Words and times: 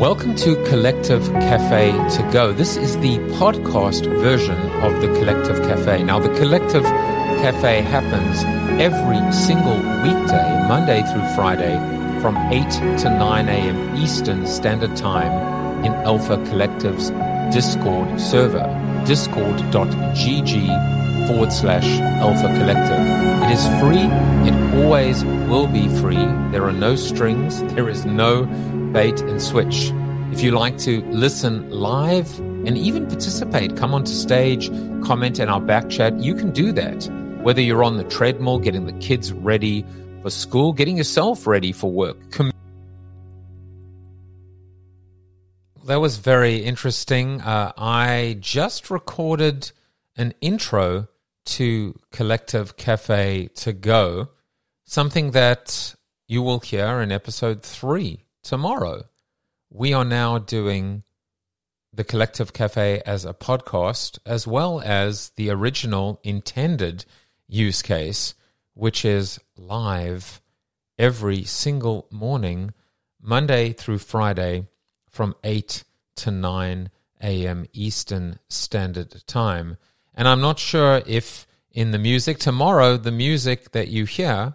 Welcome 0.00 0.36
to 0.36 0.54
Collective 0.66 1.24
Cafe 1.40 1.90
to 1.90 2.30
Go. 2.30 2.52
This 2.52 2.76
is 2.76 2.96
the 2.98 3.18
podcast 3.40 4.06
version 4.20 4.56
of 4.80 5.00
the 5.00 5.08
Collective 5.18 5.60
Cafe. 5.62 6.04
Now, 6.04 6.20
the 6.20 6.32
Collective 6.38 6.84
Cafe 6.84 7.80
happens 7.80 8.44
every 8.80 9.32
single 9.32 9.74
weekday, 9.74 10.68
Monday 10.68 11.02
through 11.02 11.26
Friday, 11.34 11.74
from 12.20 12.36
8 12.36 12.70
to 13.00 13.10
9 13.10 13.48
a.m. 13.48 13.96
Eastern 13.96 14.46
Standard 14.46 14.96
Time 14.96 15.84
in 15.84 15.92
Alpha 15.94 16.36
Collective's 16.46 17.10
Discord 17.52 18.20
server, 18.20 18.68
discord.gg 19.04 19.66
forward 21.26 21.52
slash 21.52 21.98
Alpha 22.22 22.46
Collective. 22.56 23.00
It 23.42 23.50
is 23.50 23.66
free. 23.80 24.06
It 24.48 24.54
always 24.76 25.24
will 25.24 25.66
be 25.66 25.88
free. 26.00 26.24
There 26.52 26.62
are 26.62 26.72
no 26.72 26.94
strings. 26.94 27.64
There 27.74 27.88
is 27.88 28.04
no 28.04 28.44
bait 28.92 29.20
and 29.20 29.40
switch. 29.40 29.92
If 30.32 30.42
you 30.42 30.52
like 30.52 30.76
to 30.78 31.02
listen 31.10 31.70
live 31.70 32.38
and 32.38 32.76
even 32.76 33.06
participate, 33.06 33.76
come 33.76 33.94
onto 33.94 34.12
stage, 34.12 34.68
comment 35.02 35.40
in 35.40 35.48
our 35.48 35.60
back 35.60 35.88
chat, 35.88 36.18
you 36.18 36.34
can 36.34 36.50
do 36.50 36.70
that. 36.72 37.04
Whether 37.42 37.62
you're 37.62 37.82
on 37.82 37.96
the 37.96 38.04
treadmill, 38.04 38.58
getting 38.58 38.86
the 38.86 38.92
kids 38.94 39.32
ready 39.32 39.84
for 40.22 40.30
school, 40.30 40.72
getting 40.72 40.96
yourself 40.96 41.46
ready 41.46 41.72
for 41.72 41.90
work. 41.90 42.18
That 45.86 46.00
was 46.00 46.18
very 46.18 46.56
interesting. 46.56 47.40
Uh, 47.40 47.72
I 47.78 48.36
just 48.40 48.90
recorded 48.90 49.72
an 50.16 50.34
intro 50.42 51.08
to 51.46 51.98
Collective 52.12 52.76
Cafe 52.76 53.48
to 53.54 53.72
Go, 53.72 54.28
something 54.84 55.30
that 55.30 55.94
you 56.26 56.42
will 56.42 56.60
hear 56.60 57.00
in 57.00 57.10
episode 57.10 57.62
three 57.62 58.24
tomorrow. 58.48 59.04
We 59.68 59.92
are 59.92 60.06
now 60.06 60.38
doing 60.38 61.02
the 61.92 62.02
Collective 62.02 62.54
Cafe 62.54 63.02
as 63.04 63.26
a 63.26 63.34
podcast, 63.34 64.18
as 64.24 64.46
well 64.46 64.80
as 64.80 65.32
the 65.36 65.50
original 65.50 66.18
intended 66.24 67.04
use 67.46 67.82
case, 67.82 68.34
which 68.72 69.04
is 69.04 69.38
live 69.58 70.40
every 70.98 71.44
single 71.44 72.08
morning, 72.10 72.72
Monday 73.20 73.74
through 73.74 73.98
Friday 73.98 74.66
from 75.10 75.34
8 75.44 75.84
to 76.16 76.30
9 76.30 76.90
a.m. 77.22 77.66
Eastern 77.74 78.38
Standard 78.48 79.26
Time. 79.26 79.76
And 80.14 80.26
I'm 80.26 80.40
not 80.40 80.58
sure 80.58 81.02
if 81.06 81.46
in 81.70 81.90
the 81.90 81.98
music 81.98 82.38
tomorrow, 82.38 82.96
the 82.96 83.12
music 83.12 83.72
that 83.72 83.88
you 83.88 84.06
hear, 84.06 84.54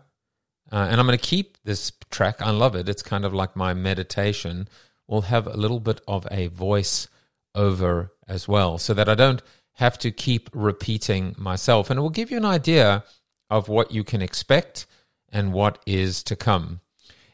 uh, 0.74 0.88
and 0.90 1.00
I'm 1.00 1.06
going 1.06 1.18
to 1.18 1.24
keep 1.24 1.58
this 1.64 1.92
track, 2.10 2.42
I 2.42 2.50
love 2.50 2.76
it. 2.76 2.90
It's 2.90 3.04
kind 3.04 3.24
of 3.24 3.34
like 3.34 3.56
my 3.56 3.74
meditation, 3.74 4.68
We'll 5.08 5.22
have 5.22 5.48
a 5.48 5.58
little 5.58 5.80
bit 5.80 6.02
of 6.08 6.26
a 6.32 6.48
voice 6.48 7.08
over 7.54 8.14
as 8.28 8.48
well, 8.48 8.78
so 8.78 8.94
that 8.94 9.10
I 9.10 9.16
don't 9.16 9.42
have 9.74 9.98
to 10.00 10.12
keep 10.12 10.50
repeating 10.54 11.36
myself. 11.38 11.90
And 11.90 11.98
it 11.98 12.02
will 12.02 12.10
give 12.10 12.32
you 12.32 12.38
an 12.38 12.46
idea 12.46 13.04
of 13.50 13.68
what 13.68 13.92
you 13.92 14.04
can 14.04 14.22
expect 14.22 14.86
and 15.32 15.54
what 15.54 15.80
is 15.86 16.24
to 16.24 16.36
come. 16.36 16.80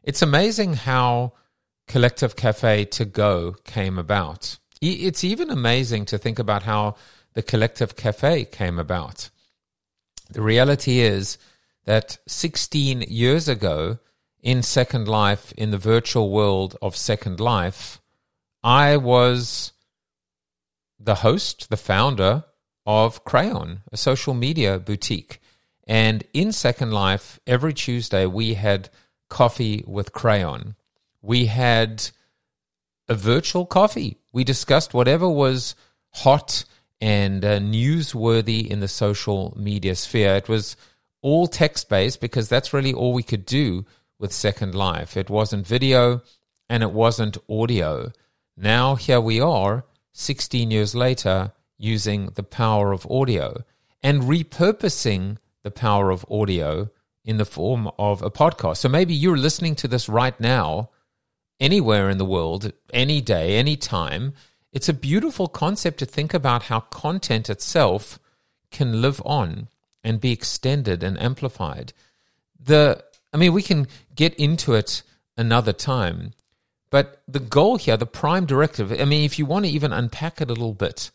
It's 0.04 0.22
amazing 0.22 0.74
how 0.74 1.34
Collective 1.88 2.36
Cafe 2.36 2.86
to 2.86 3.06
Go 3.06 3.56
came 3.64 3.98
about. 3.98 4.58
It's 4.82 5.24
even 5.24 5.50
amazing 5.50 6.06
to 6.06 6.18
think 6.18 6.40
about 6.40 6.64
how 6.64 6.96
the 7.34 7.44
Collective 7.44 7.96
Cafe 7.96 8.46
came 8.46 8.80
about. 8.80 9.30
The 10.32 10.42
reality 10.42 11.00
is 11.00 11.38
that 11.90 12.20
16 12.28 13.02
years 13.08 13.50
ago, 13.50 13.98
in 14.44 14.62
Second 14.62 15.08
Life, 15.08 15.52
in 15.58 15.72
the 15.72 15.78
virtual 15.80 16.30
world 16.30 16.78
of 16.84 16.96
Second 16.96 17.40
Life, 17.40 18.00
I 18.64 18.96
was 18.96 19.72
the 21.00 21.16
host, 21.26 21.72
the 21.72 21.78
founder 21.78 22.44
of 22.86 23.24
Crayon, 23.24 23.82
a 23.92 23.98
social 23.98 24.36
media 24.36 24.78
boutique. 24.78 25.42
And 25.88 26.24
in 26.32 26.52
Second 26.52 26.92
Life, 26.92 27.40
every 27.48 27.74
Tuesday, 27.74 28.28
we 28.28 28.54
had 28.54 28.92
coffee 29.28 29.84
with 29.88 30.14
Crayon. 30.14 30.76
We 31.24 31.48
had 31.48 32.12
a 33.08 33.16
virtual 33.16 33.66
coffee. 33.66 34.20
We 34.32 34.44
discussed 34.44 34.94
whatever 34.94 35.28
was 35.28 35.74
hot 36.12 36.66
and 37.02 37.44
uh, 37.44 37.58
newsworthy 37.58 38.68
in 38.68 38.80
the 38.80 38.88
social 38.88 39.56
media 39.58 39.96
sphere. 39.96 40.36
It 40.36 40.48
was 40.48 40.78
all 41.22 41.48
text 41.48 41.90
based 41.90 42.22
because 42.22 42.50
that's 42.50 42.74
really 42.74 42.94
all 42.94 43.14
we 43.14 43.24
could 43.24 43.46
do 43.46 43.86
with 44.20 44.34
Second 44.34 44.76
Life. 44.76 45.18
It 45.18 45.30
wasn't 45.30 45.68
video 45.68 46.22
and 46.70 46.84
it 46.84 46.92
wasn't 46.92 47.38
audio. 47.50 48.12
Now, 48.56 48.96
here 48.96 49.22
we 49.22 49.40
are, 49.40 49.86
16 50.14 50.70
years 50.72 50.94
later, 50.94 51.54
using 51.78 52.28
the 52.36 52.44
power 52.44 52.92
of 52.92 53.08
audio 53.10 53.64
and 54.04 54.24
repurposing 54.24 55.38
the 55.64 55.72
power 55.72 56.12
of 56.12 56.26
audio 56.30 56.90
in 57.24 57.38
the 57.38 57.46
form 57.46 57.90
of 57.98 58.22
a 58.22 58.32
podcast. 58.32 58.78
So 58.78 58.90
maybe 58.90 59.14
you're 59.14 59.38
listening 59.38 59.76
to 59.76 59.88
this 59.88 60.10
right 60.10 60.38
now, 60.40 60.90
anywhere 61.60 62.10
in 62.10 62.18
the 62.18 62.26
world, 62.26 62.72
any 62.94 63.22
day, 63.22 63.58
any 63.58 63.76
time. 63.76 64.34
It's 64.72 64.90
a 64.90 64.94
beautiful 64.94 65.48
concept 65.48 66.00
to 66.00 66.06
think 66.06 66.34
about 66.34 66.64
how 66.64 66.82
content 66.82 67.50
itself 67.50 68.20
can 68.72 69.02
live 69.02 69.22
on 69.26 69.68
and 70.04 70.22
be 70.22 70.32
extended 70.32 71.04
and 71.04 71.20
amplified. 71.22 71.94
The 72.60 73.04
I 73.34 73.38
mean 73.38 73.54
we 73.54 73.62
can 73.62 73.88
get 74.16 74.34
into 74.36 74.74
it 74.74 75.04
another 75.38 75.74
time, 75.74 76.34
But 76.90 77.22
the 77.28 77.40
goal 77.40 77.78
here, 77.78 77.98
the 77.98 78.06
prime 78.06 78.46
directive, 78.46 78.92
I 78.92 79.06
mean, 79.06 79.24
if 79.24 79.38
you 79.38 79.46
want 79.46 79.66
to 79.66 79.72
even 79.72 79.94
unpack 79.94 80.42
it 80.42 80.50
a 80.50 80.54
little 80.54 80.74
bit, 80.74 81.12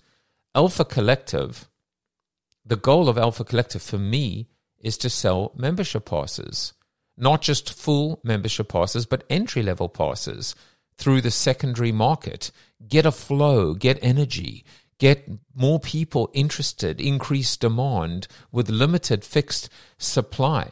Alpha 0.54 0.84
Collective, 0.84 1.68
the 2.64 2.76
goal 2.76 3.08
of 3.08 3.18
Alpha 3.18 3.44
Collective 3.44 3.82
for 3.82 3.98
me 3.98 4.48
is 4.78 4.96
to 4.98 5.10
sell 5.10 5.52
membership 5.56 6.04
passes, 6.04 6.74
not 7.16 7.42
just 7.42 7.72
full 7.74 8.20
membership 8.22 8.68
passes, 8.68 9.06
but 9.06 9.24
entry 9.28 9.62
level 9.62 9.88
passes 9.88 10.54
through 10.96 11.20
the 11.20 11.30
secondary 11.30 11.90
market. 11.90 12.52
Get 12.86 13.06
a 13.06 13.12
flow, 13.12 13.74
get 13.74 13.98
energy, 14.00 14.64
get 14.98 15.28
more 15.54 15.80
people 15.80 16.30
interested, 16.32 17.00
increase 17.00 17.56
demand 17.56 18.28
with 18.52 18.68
limited 18.68 19.24
fixed 19.24 19.68
supply. 19.98 20.70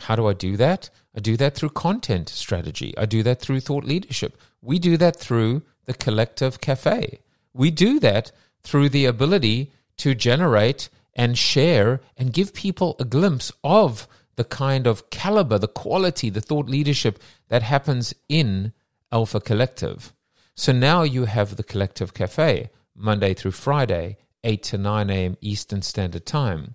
How 0.00 0.16
do 0.16 0.26
I 0.26 0.32
do 0.32 0.56
that? 0.56 0.90
I 1.16 1.20
do 1.20 1.36
that 1.36 1.54
through 1.54 1.70
content 1.70 2.28
strategy. 2.28 2.94
I 2.98 3.06
do 3.06 3.22
that 3.22 3.40
through 3.40 3.60
thought 3.60 3.84
leadership. 3.84 4.36
We 4.60 4.78
do 4.78 4.96
that 4.96 5.16
through 5.16 5.62
the 5.84 5.94
collective 5.94 6.60
cafe. 6.60 7.20
We 7.52 7.70
do 7.70 8.00
that 8.00 8.32
through 8.62 8.88
the 8.88 9.06
ability 9.06 9.70
to 9.98 10.14
generate 10.14 10.88
and 11.14 11.38
share 11.38 12.00
and 12.16 12.32
give 12.32 12.52
people 12.52 12.96
a 12.98 13.04
glimpse 13.04 13.52
of 13.62 14.08
the 14.36 14.44
kind 14.44 14.86
of 14.86 15.10
caliber, 15.10 15.58
the 15.58 15.68
quality, 15.68 16.28
the 16.28 16.40
thought 16.40 16.68
leadership 16.68 17.22
that 17.48 17.62
happens 17.62 18.14
in 18.28 18.72
Alpha 19.12 19.40
Collective. 19.40 20.12
So 20.56 20.72
now 20.72 21.02
you 21.02 21.26
have 21.26 21.56
the 21.56 21.62
Collective 21.62 22.14
Cafe, 22.14 22.70
Monday 22.96 23.34
through 23.34 23.52
Friday, 23.52 24.18
8 24.42 24.62
to 24.64 24.78
9 24.78 25.10
a.m. 25.10 25.36
Eastern 25.40 25.82
Standard 25.82 26.26
Time. 26.26 26.74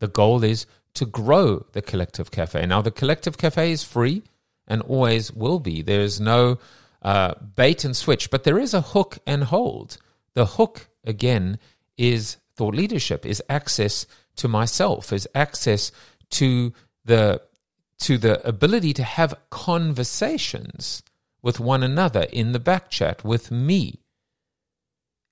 The 0.00 0.08
goal 0.08 0.42
is 0.42 0.66
to 0.94 1.06
grow 1.06 1.66
the 1.72 1.82
Collective 1.82 2.30
Cafe. 2.30 2.64
Now, 2.66 2.82
the 2.82 2.90
Collective 2.90 3.38
Cafe 3.38 3.70
is 3.70 3.84
free 3.84 4.22
and 4.66 4.82
always 4.82 5.32
will 5.32 5.60
be. 5.60 5.82
There 5.82 6.00
is 6.00 6.20
no 6.20 6.58
uh, 7.02 7.34
bait 7.34 7.84
and 7.84 7.96
switch, 7.96 8.30
but 8.30 8.44
there 8.44 8.58
is 8.58 8.74
a 8.74 8.80
hook 8.80 9.18
and 9.26 9.44
hold. 9.44 9.98
The 10.34 10.46
hook, 10.46 10.88
again, 11.04 11.58
is 11.96 12.38
thought 12.54 12.74
leadership, 12.74 13.26
is 13.26 13.42
access 13.48 14.06
to 14.36 14.48
myself, 14.48 15.12
is 15.12 15.28
access 15.34 15.92
to 16.30 16.72
the 17.04 17.42
to 17.98 18.16
the 18.16 18.46
ability 18.48 18.94
to 18.94 19.02
have 19.02 19.34
conversations 19.50 21.02
with 21.42 21.60
one 21.60 21.82
another 21.82 22.22
in 22.32 22.52
the 22.52 22.58
back 22.58 22.88
chat 22.88 23.22
with 23.22 23.50
me. 23.50 23.99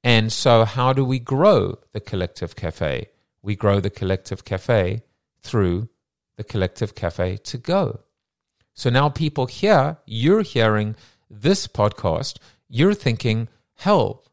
And 0.09 0.33
so, 0.33 0.65
how 0.65 0.95
do 0.95 1.05
we 1.05 1.19
grow 1.19 1.81
the 1.93 2.01
collective 2.01 2.57
cafe? 2.57 3.11
We 3.43 3.55
grow 3.55 3.79
the 3.79 3.91
collective 3.91 4.43
cafe 4.43 5.03
through 5.43 5.91
the 6.39 6.45
collective 6.45 6.95
cafe 6.95 7.37
to 7.37 7.59
go. 7.59 8.01
So 8.73 8.89
now 8.89 9.11
people 9.11 9.45
here, 9.45 9.99
you're 10.07 10.41
hearing 10.41 10.97
this 11.29 11.69
podcast, 11.69 12.39
you're 12.71 12.95
thinking, 12.95 13.49
hell, 13.75 14.25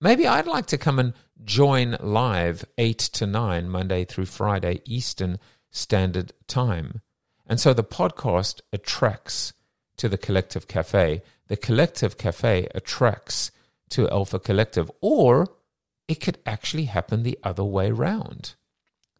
maybe 0.00 0.26
I'd 0.26 0.48
like 0.48 0.66
to 0.66 0.76
come 0.76 0.98
and 0.98 1.14
join 1.44 1.96
live 2.00 2.64
8 2.76 2.98
to 2.98 3.24
9, 3.24 3.68
Monday 3.68 4.04
through 4.04 4.26
Friday, 4.26 4.80
Eastern 4.84 5.38
Standard 5.70 6.32
Time. 6.48 7.02
And 7.46 7.60
so 7.60 7.72
the 7.72 7.84
podcast 7.84 8.62
attracts 8.72 9.52
to 9.96 10.08
the 10.08 10.18
Collective 10.18 10.66
Cafe. 10.66 11.22
The 11.46 11.56
Collective 11.56 12.18
Cafe 12.18 12.66
attracts 12.74 13.52
to 13.90 14.08
Alpha 14.10 14.38
Collective, 14.38 14.90
or 15.00 15.48
it 16.08 16.20
could 16.20 16.38
actually 16.44 16.84
happen 16.86 17.22
the 17.22 17.38
other 17.42 17.64
way 17.64 17.90
round. 17.90 18.54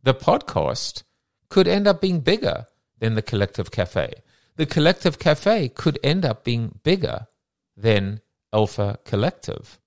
The 0.03 0.15
podcast 0.15 1.03
could 1.49 1.69
end 1.69 1.87
up 1.87 2.01
being 2.01 2.21
bigger 2.21 2.67
than 2.99 3.15
the 3.15 3.23
Collective 3.23 3.71
Cafe. 3.71 4.13
The 4.57 4.67
Collective 4.67 5.19
Cafe 5.19 5.69
could 5.69 5.99
end 6.03 6.25
up 6.25 6.45
being 6.45 6.79
bigger 6.83 7.27
than 7.77 8.21
Alpha 8.53 8.99
Collective. 9.05 9.79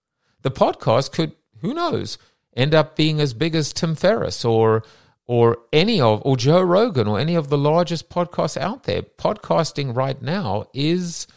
The 0.42 0.52
podcast 0.52 1.12
could, 1.12 1.34
who 1.62 1.74
knows, 1.74 2.18
end 2.56 2.74
up 2.74 2.96
being 2.96 3.20
as 3.20 3.34
big 3.34 3.56
as 3.56 3.74
Tim 3.74 3.96
Ferriss 3.96 4.46
or 4.46 4.84
or 5.26 5.58
any 5.72 6.02
of 6.02 6.22
or 6.26 6.36
Joe 6.36 6.62
Rogan 6.62 7.08
or 7.08 7.20
any 7.20 7.36
of 7.36 7.50
the 7.50 7.58
largest 7.58 8.10
podcasts 8.10 8.58
out 8.58 8.84
there. 8.84 9.02
Podcasting 9.02 9.96
right 9.96 10.22
now 10.22 10.66
is 10.74 11.28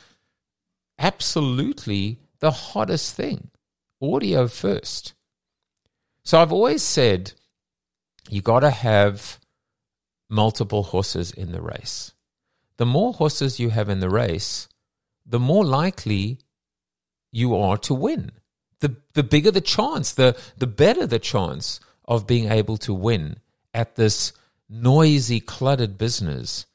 absolutely 0.99 2.19
the 2.41 2.51
hottest 2.51 3.15
thing. 3.15 3.51
Audio 4.01 4.49
first. 4.49 5.15
So 6.23 6.41
I've 6.41 6.53
always 6.53 6.83
said 6.83 7.33
you 8.29 8.43
got 8.43 8.61
to 8.61 8.71
have 8.71 9.39
multiple 10.29 10.83
horses 10.83 11.31
in 11.31 11.53
the 11.53 11.63
race. 11.63 12.13
The 12.77 12.87
more 12.87 13.13
horses 13.13 13.59
you 13.59 13.71
have 13.71 13.89
in 13.89 14.01
the 14.01 14.11
race, 14.11 14.69
the 15.25 15.39
more 15.39 15.65
likely 15.65 16.39
you 17.33 17.57
are 17.57 17.79
to 17.79 17.95
win. 17.95 18.33
The, 18.81 18.97
the 19.15 19.23
bigger 19.23 19.51
the 19.51 19.61
chance, 19.61 20.13
the, 20.13 20.37
the 20.59 20.67
better 20.67 21.07
the 21.07 21.19
chance 21.19 21.81
of 22.05 22.27
being 22.27 22.51
able 22.51 22.77
to 22.79 22.93
win 22.93 23.37
at 23.73 23.97
this 23.97 24.33
noisy, 24.69 25.41
cluttered 25.41 25.97
business 25.97 26.67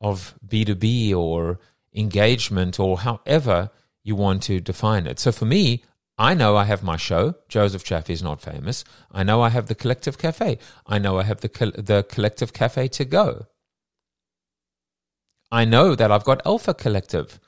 of 0.00 0.34
B2B 0.46 1.14
or 1.14 1.58
engagement 1.94 2.78
or 2.78 2.98
however 2.98 3.70
you 4.08 4.16
want 4.16 4.42
to 4.44 4.58
define 4.58 5.06
it. 5.06 5.18
So 5.18 5.30
for 5.30 5.44
me, 5.44 5.84
I 6.18 6.34
know 6.34 6.56
I 6.56 6.64
have 6.64 6.82
my 6.82 6.96
show. 6.96 7.34
Joseph 7.48 7.84
Jaffe 7.84 8.12
is 8.12 8.22
not 8.22 8.40
famous. 8.40 8.82
I 9.12 9.22
know 9.22 9.42
I 9.42 9.50
have 9.50 9.66
the 9.66 9.74
Collective 9.74 10.18
Cafe. 10.18 10.58
I 10.86 10.98
know 10.98 11.18
I 11.18 11.22
have 11.22 11.42
the 11.42 11.50
the 11.76 12.04
Collective 12.08 12.52
Cafe 12.52 12.88
to 12.88 13.04
go. 13.04 13.46
I 15.52 15.64
know 15.64 15.94
that 15.94 16.10
I've 16.10 16.24
got 16.24 16.44
Alpha 16.44 16.74
Collective. 16.74 17.38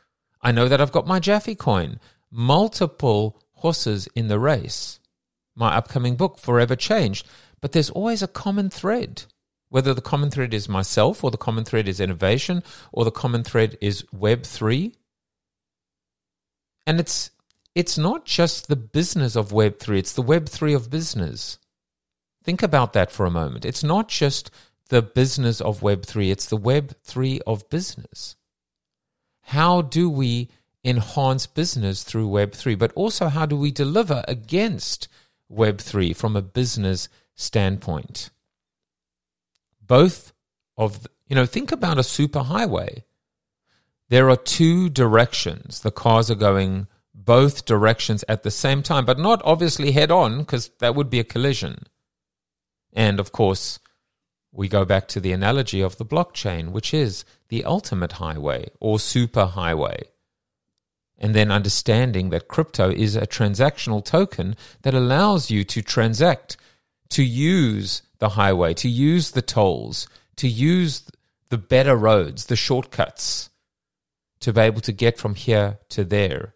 I 0.40 0.52
know 0.52 0.68
that 0.68 0.80
I've 0.80 0.92
got 0.92 1.06
my 1.06 1.18
Jaffe 1.18 1.54
coin. 1.54 1.98
Multiple 2.30 3.42
horses 3.54 4.06
in 4.14 4.28
the 4.28 4.38
race. 4.38 5.00
My 5.56 5.74
upcoming 5.74 6.14
book, 6.16 6.38
Forever 6.38 6.76
Changed. 6.76 7.26
But 7.60 7.72
there's 7.72 7.90
always 7.90 8.22
a 8.22 8.28
common 8.28 8.70
thread. 8.70 9.24
Whether 9.68 9.94
the 9.94 10.00
common 10.00 10.30
thread 10.30 10.54
is 10.54 10.68
myself, 10.68 11.22
or 11.24 11.30
the 11.30 11.36
common 11.36 11.64
thread 11.64 11.88
is 11.88 12.00
innovation, 12.00 12.62
or 12.92 13.04
the 13.04 13.10
common 13.10 13.44
thread 13.44 13.76
is 13.80 14.02
Web3. 14.14 14.94
And 16.90 16.98
it's 16.98 17.30
it's 17.76 17.96
not 17.96 18.24
just 18.24 18.66
the 18.66 18.74
business 18.74 19.36
of 19.36 19.50
Web3, 19.50 19.96
it's 19.98 20.12
the 20.12 20.24
Web3 20.24 20.74
of 20.74 20.90
business. 20.90 21.60
Think 22.42 22.64
about 22.64 22.94
that 22.94 23.12
for 23.12 23.24
a 23.24 23.30
moment. 23.30 23.64
It's 23.64 23.84
not 23.84 24.08
just 24.08 24.50
the 24.88 25.00
business 25.00 25.60
of 25.60 25.82
Web3, 25.82 26.32
it's 26.32 26.46
the 26.46 26.58
Web3 26.58 27.42
of 27.46 27.70
business. 27.70 28.34
How 29.42 29.82
do 29.82 30.10
we 30.10 30.48
enhance 30.84 31.46
business 31.46 32.02
through 32.02 32.28
Web3? 32.28 32.76
But 32.76 32.90
also, 32.96 33.28
how 33.28 33.46
do 33.46 33.56
we 33.56 33.70
deliver 33.70 34.24
against 34.26 35.06
Web3 35.48 36.16
from 36.16 36.34
a 36.34 36.42
business 36.42 37.08
standpoint? 37.36 38.30
Both 39.80 40.32
of, 40.76 41.06
you 41.28 41.36
know, 41.36 41.46
think 41.46 41.70
about 41.70 41.98
a 41.98 42.02
superhighway. 42.16 43.04
There 44.10 44.28
are 44.28 44.36
two 44.36 44.88
directions 44.88 45.80
the 45.80 45.92
cars 45.92 46.30
are 46.32 46.36
going 46.36 46.88
both 47.14 47.64
directions 47.64 48.24
at 48.28 48.42
the 48.42 48.50
same 48.50 48.82
time, 48.82 49.04
but 49.04 49.20
not 49.20 49.40
obviously 49.44 49.92
head 49.92 50.10
on 50.10 50.40
because 50.40 50.70
that 50.80 50.96
would 50.96 51.08
be 51.08 51.20
a 51.20 51.24
collision. 51.24 51.84
And 52.92 53.20
of 53.20 53.30
course, 53.30 53.78
we 54.50 54.68
go 54.68 54.84
back 54.84 55.06
to 55.08 55.20
the 55.20 55.30
analogy 55.30 55.80
of 55.80 55.96
the 55.96 56.04
blockchain, 56.04 56.72
which 56.72 56.92
is 56.92 57.24
the 57.50 57.64
ultimate 57.64 58.12
highway 58.12 58.70
or 58.80 58.98
super 58.98 59.46
highway. 59.46 60.02
And 61.16 61.32
then 61.32 61.52
understanding 61.52 62.30
that 62.30 62.48
crypto 62.48 62.90
is 62.90 63.14
a 63.14 63.28
transactional 63.28 64.04
token 64.04 64.56
that 64.82 64.94
allows 64.94 65.52
you 65.52 65.62
to 65.64 65.82
transact, 65.82 66.56
to 67.10 67.22
use 67.22 68.02
the 68.18 68.30
highway, 68.30 68.74
to 68.74 68.88
use 68.88 69.30
the 69.30 69.42
tolls, 69.42 70.08
to 70.34 70.48
use 70.48 71.04
the 71.50 71.58
better 71.58 71.94
roads, 71.94 72.46
the 72.46 72.56
shortcuts, 72.56 73.49
to 74.40 74.52
be 74.52 74.60
able 74.60 74.80
to 74.80 74.92
get 74.92 75.18
from 75.18 75.34
here 75.34 75.78
to 75.90 76.04
there 76.04 76.54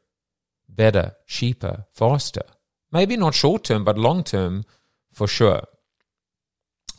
better, 0.68 1.12
cheaper, 1.26 1.86
faster. 1.92 2.42
Maybe 2.92 3.16
not 3.16 3.34
short 3.34 3.64
term, 3.64 3.84
but 3.84 3.98
long 3.98 4.24
term 4.24 4.64
for 5.12 5.26
sure. 5.26 5.62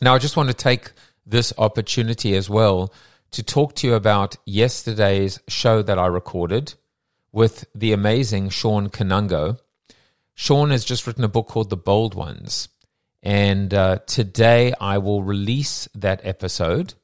Now, 0.00 0.14
I 0.14 0.18
just 0.18 0.36
want 0.36 0.48
to 0.48 0.54
take 0.54 0.92
this 1.24 1.52
opportunity 1.58 2.34
as 2.34 2.48
well 2.48 2.92
to 3.32 3.42
talk 3.42 3.74
to 3.76 3.86
you 3.86 3.94
about 3.94 4.36
yesterday's 4.44 5.40
show 5.48 5.82
that 5.82 5.98
I 5.98 6.06
recorded 6.06 6.74
with 7.32 7.66
the 7.74 7.92
amazing 7.92 8.50
Shawn 8.50 8.88
Kanungo. 8.88 9.58
Shawn 10.34 10.70
has 10.70 10.84
just 10.84 11.06
written 11.06 11.24
a 11.24 11.28
book 11.28 11.48
called 11.48 11.70
The 11.70 11.76
Bold 11.76 12.14
Ones. 12.14 12.68
And 13.22 13.74
uh, 13.74 13.98
today 14.06 14.72
I 14.80 14.98
will 14.98 15.22
release 15.22 15.88
that 15.94 16.20
episode. 16.22 16.94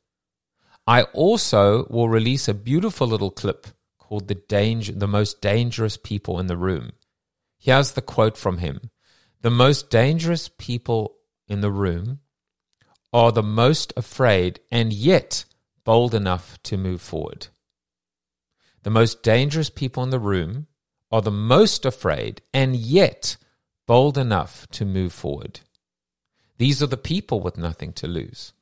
I 0.87 1.03
also 1.13 1.87
will 1.89 2.09
release 2.09 2.49
a 2.49 2.55
beautiful 2.55 3.07
little 3.07 3.31
clip 3.31 3.69
called 3.99 4.29
the 4.29 4.35
danger 4.35 4.93
the 4.93 5.07
most 5.07 5.41
dangerous 5.41 5.97
people 5.97 6.41
in 6.41 6.49
the 6.49 6.57
room. 6.57 6.93
Here's 7.59 7.93
the 7.93 8.03
quote 8.03 8.37
from 8.37 8.59
him. 8.59 8.91
The 9.43 9.51
most 9.51 9.91
dangerous 9.91 10.49
people 10.49 11.17
in 11.47 11.61
the 11.61 11.71
room 11.71 12.21
are 13.13 13.31
the 13.31 13.43
most 13.43 13.93
afraid 13.97 14.61
and 14.71 14.93
yet 14.93 15.45
bold 15.85 16.15
enough 16.15 16.61
to 16.65 16.77
move 16.77 17.01
forward. 17.01 17.49
The 18.83 18.91
most 18.91 19.23
dangerous 19.23 19.71
people 19.71 20.03
in 20.03 20.11
the 20.11 20.19
room 20.19 20.67
are 21.11 21.23
the 21.23 21.31
most 21.31 21.85
afraid 21.85 22.43
and 22.53 22.75
yet 22.75 23.37
bold 23.87 24.19
enough 24.19 24.67
to 24.73 24.85
move 24.85 25.13
forward. 25.13 25.61
These 26.59 26.83
are 26.83 26.87
the 26.87 26.97
people 26.97 27.41
with 27.41 27.57
nothing 27.57 27.93
to 27.95 28.07
lose. 28.07 28.53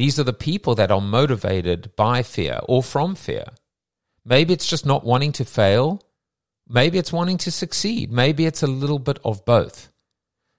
These 0.00 0.18
are 0.18 0.24
the 0.24 0.32
people 0.32 0.74
that 0.76 0.90
are 0.90 1.02
motivated 1.02 1.94
by 1.94 2.22
fear 2.22 2.60
or 2.66 2.82
from 2.82 3.14
fear. 3.14 3.44
Maybe 4.24 4.54
it's 4.54 4.66
just 4.66 4.86
not 4.86 5.04
wanting 5.04 5.32
to 5.32 5.44
fail. 5.44 6.00
Maybe 6.66 6.96
it's 6.96 7.12
wanting 7.12 7.36
to 7.36 7.50
succeed. 7.50 8.10
Maybe 8.10 8.46
it's 8.46 8.62
a 8.62 8.66
little 8.66 8.98
bit 8.98 9.18
of 9.26 9.44
both. 9.44 9.92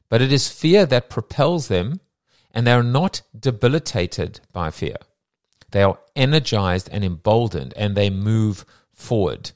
But 0.10 0.22
it 0.22 0.32
is 0.32 0.48
fear 0.48 0.86
that 0.86 1.10
propels 1.10 1.70
them, 1.70 2.02
and 2.52 2.68
they 2.68 2.72
are 2.72 2.84
not 2.84 3.24
debilitated 3.36 4.42
by 4.54 4.70
fear. 4.70 4.98
They 5.72 5.82
are 5.82 5.98
energized 6.16 6.88
and 6.92 7.04
emboldened, 7.04 7.74
and 7.76 7.98
they 7.98 8.12
move 8.12 8.64
forward. 8.94 9.54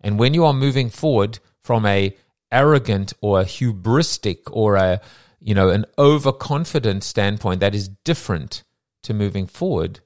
And 0.00 0.18
when 0.18 0.32
you 0.32 0.46
are 0.46 0.54
moving 0.54 0.88
forward 0.88 1.38
from 1.60 1.84
a 1.84 2.16
arrogant 2.50 3.12
or 3.20 3.40
a 3.40 3.44
hubristic 3.44 4.44
or 4.50 4.76
a 4.76 5.02
you 5.38 5.54
know 5.54 5.68
an 5.68 5.84
overconfident 5.98 7.04
standpoint 7.04 7.60
that 7.60 7.74
is 7.74 7.88
different 8.02 8.62
to 9.06 9.14
moving 9.14 9.46
forward 9.46 10.00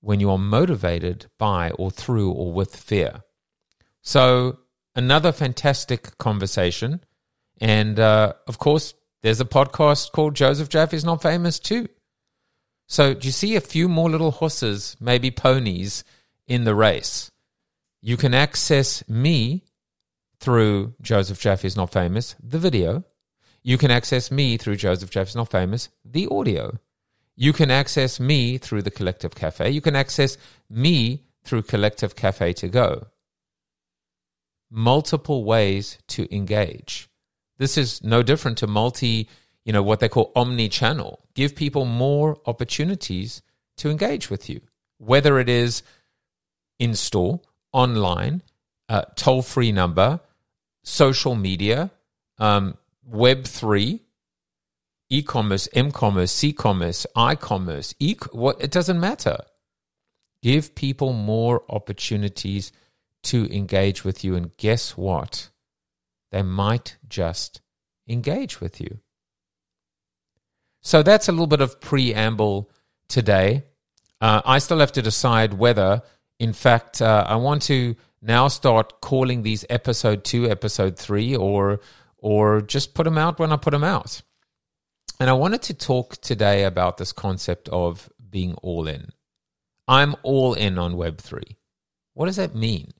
when 0.00 0.20
you 0.20 0.30
are 0.30 0.38
motivated 0.38 1.26
by 1.38 1.70
or 1.72 1.90
through 1.90 2.30
or 2.30 2.52
with 2.52 2.76
fear. 2.76 3.22
So, 4.02 4.58
another 4.94 5.32
fantastic 5.32 6.16
conversation. 6.18 7.04
And 7.60 7.98
uh, 7.98 8.34
of 8.46 8.58
course, 8.58 8.94
there's 9.22 9.40
a 9.40 9.44
podcast 9.44 10.12
called 10.12 10.36
Joseph 10.36 10.68
Jaffe's 10.68 11.04
Not 11.04 11.22
Famous 11.22 11.58
too. 11.58 11.88
So, 12.86 13.14
do 13.14 13.26
you 13.26 13.32
see 13.32 13.56
a 13.56 13.60
few 13.60 13.88
more 13.88 14.08
little 14.08 14.30
horses, 14.30 14.96
maybe 15.00 15.30
ponies, 15.32 16.04
in 16.46 16.62
the 16.62 16.74
race? 16.74 17.32
You 18.00 18.16
can 18.16 18.32
access 18.32 19.06
me 19.08 19.64
through 20.38 20.94
Joseph 21.02 21.40
Jaffe's 21.40 21.76
Not 21.76 21.92
Famous, 21.92 22.36
the 22.40 22.60
video. 22.60 23.04
You 23.64 23.76
can 23.78 23.90
access 23.90 24.30
me 24.30 24.56
through 24.56 24.76
Joseph 24.76 25.10
Jaffe's 25.10 25.34
Not 25.34 25.50
Famous, 25.50 25.88
the 26.04 26.28
audio. 26.30 26.78
You 27.36 27.52
can 27.52 27.70
access 27.70 28.18
me 28.18 28.56
through 28.56 28.82
the 28.82 28.90
Collective 28.90 29.34
Cafe. 29.34 29.70
You 29.70 29.82
can 29.82 29.94
access 29.94 30.38
me 30.70 31.24
through 31.44 31.62
Collective 31.62 32.16
Cafe 32.16 32.54
to 32.54 32.68
go. 32.68 33.08
Multiple 34.70 35.44
ways 35.44 35.98
to 36.08 36.34
engage. 36.34 37.08
This 37.58 37.76
is 37.76 38.02
no 38.02 38.22
different 38.22 38.58
to 38.58 38.66
multi, 38.66 39.28
you 39.64 39.72
know, 39.72 39.82
what 39.82 40.00
they 40.00 40.08
call 40.08 40.32
omni 40.34 40.68
channel. 40.68 41.20
Give 41.34 41.54
people 41.54 41.84
more 41.84 42.38
opportunities 42.46 43.42
to 43.76 43.90
engage 43.90 44.30
with 44.30 44.48
you, 44.48 44.62
whether 44.98 45.38
it 45.38 45.48
is 45.48 45.82
in 46.78 46.94
store, 46.94 47.40
online, 47.72 48.42
uh, 48.88 49.02
toll 49.14 49.42
free 49.42 49.72
number, 49.72 50.20
social 50.82 51.34
media, 51.34 51.90
um, 52.38 52.76
Web3, 53.10 54.00
e-commerce, 55.08 55.68
m-commerce, 55.72 56.32
c-commerce, 56.32 57.06
i-commerce, 57.14 57.94
e- 57.98 58.16
what 58.32 58.60
it 58.60 58.70
doesn't 58.70 59.00
matter. 59.00 59.38
Give 60.42 60.74
people 60.74 61.12
more 61.12 61.62
opportunities 61.68 62.72
to 63.24 63.52
engage 63.52 64.04
with 64.04 64.24
you 64.24 64.36
and 64.36 64.56
guess 64.56 64.96
what? 64.96 65.50
They 66.30 66.42
might 66.42 66.98
just 67.08 67.60
engage 68.08 68.60
with 68.60 68.80
you. 68.80 69.00
So 70.82 71.02
that's 71.02 71.28
a 71.28 71.32
little 71.32 71.46
bit 71.48 71.60
of 71.60 71.80
preamble 71.80 72.70
today. 73.08 73.64
Uh, 74.20 74.42
I 74.44 74.58
still 74.58 74.78
have 74.78 74.92
to 74.92 75.02
decide 75.02 75.54
whether, 75.54 76.02
in 76.38 76.52
fact, 76.52 77.02
uh, 77.02 77.24
I 77.26 77.36
want 77.36 77.62
to 77.62 77.96
now 78.22 78.48
start 78.48 79.00
calling 79.00 79.42
these 79.42 79.64
episode 79.68 80.24
two, 80.24 80.48
episode 80.48 80.96
three, 80.98 81.34
or 81.36 81.80
or 82.18 82.60
just 82.60 82.94
put 82.94 83.04
them 83.04 83.18
out 83.18 83.38
when 83.38 83.52
I 83.52 83.56
put 83.56 83.72
them 83.72 83.84
out. 83.84 84.22
And 85.18 85.30
I 85.30 85.34
wanted 85.34 85.62
to 85.62 85.74
talk 85.74 86.20
today 86.20 86.64
about 86.64 86.98
this 86.98 87.12
concept 87.12 87.68
of 87.70 88.10
being 88.30 88.54
all 88.56 88.86
in. 88.86 89.10
I'm 89.88 90.14
all 90.22 90.52
in 90.54 90.78
on 90.78 90.94
Web3. 90.94 91.56
What 92.12 92.26
does 92.26 92.36
that 92.36 92.54
mean? 92.54 92.92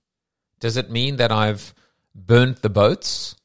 Does 0.61 0.77
it 0.77 0.91
mean 0.91 1.17
that 1.17 1.31
I've 1.31 1.75
burnt 2.15 2.63
the 2.63 2.71
boats? 2.71 3.37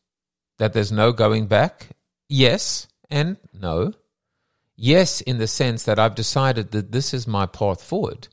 That 0.58 0.74
there's 0.74 0.92
no 0.92 1.12
going 1.12 1.48
back? 1.48 1.90
Yes 2.30 2.88
and 3.10 3.38
no. 3.54 3.94
Yes, 4.78 5.22
in 5.22 5.38
the 5.38 5.48
sense 5.48 5.84
that 5.84 6.00
I've 6.00 6.16
decided 6.16 6.72
that 6.72 6.92
this 6.92 7.13
is 7.13 7.28
my 7.28 7.46
path 7.46 7.84
forward. 7.84 8.30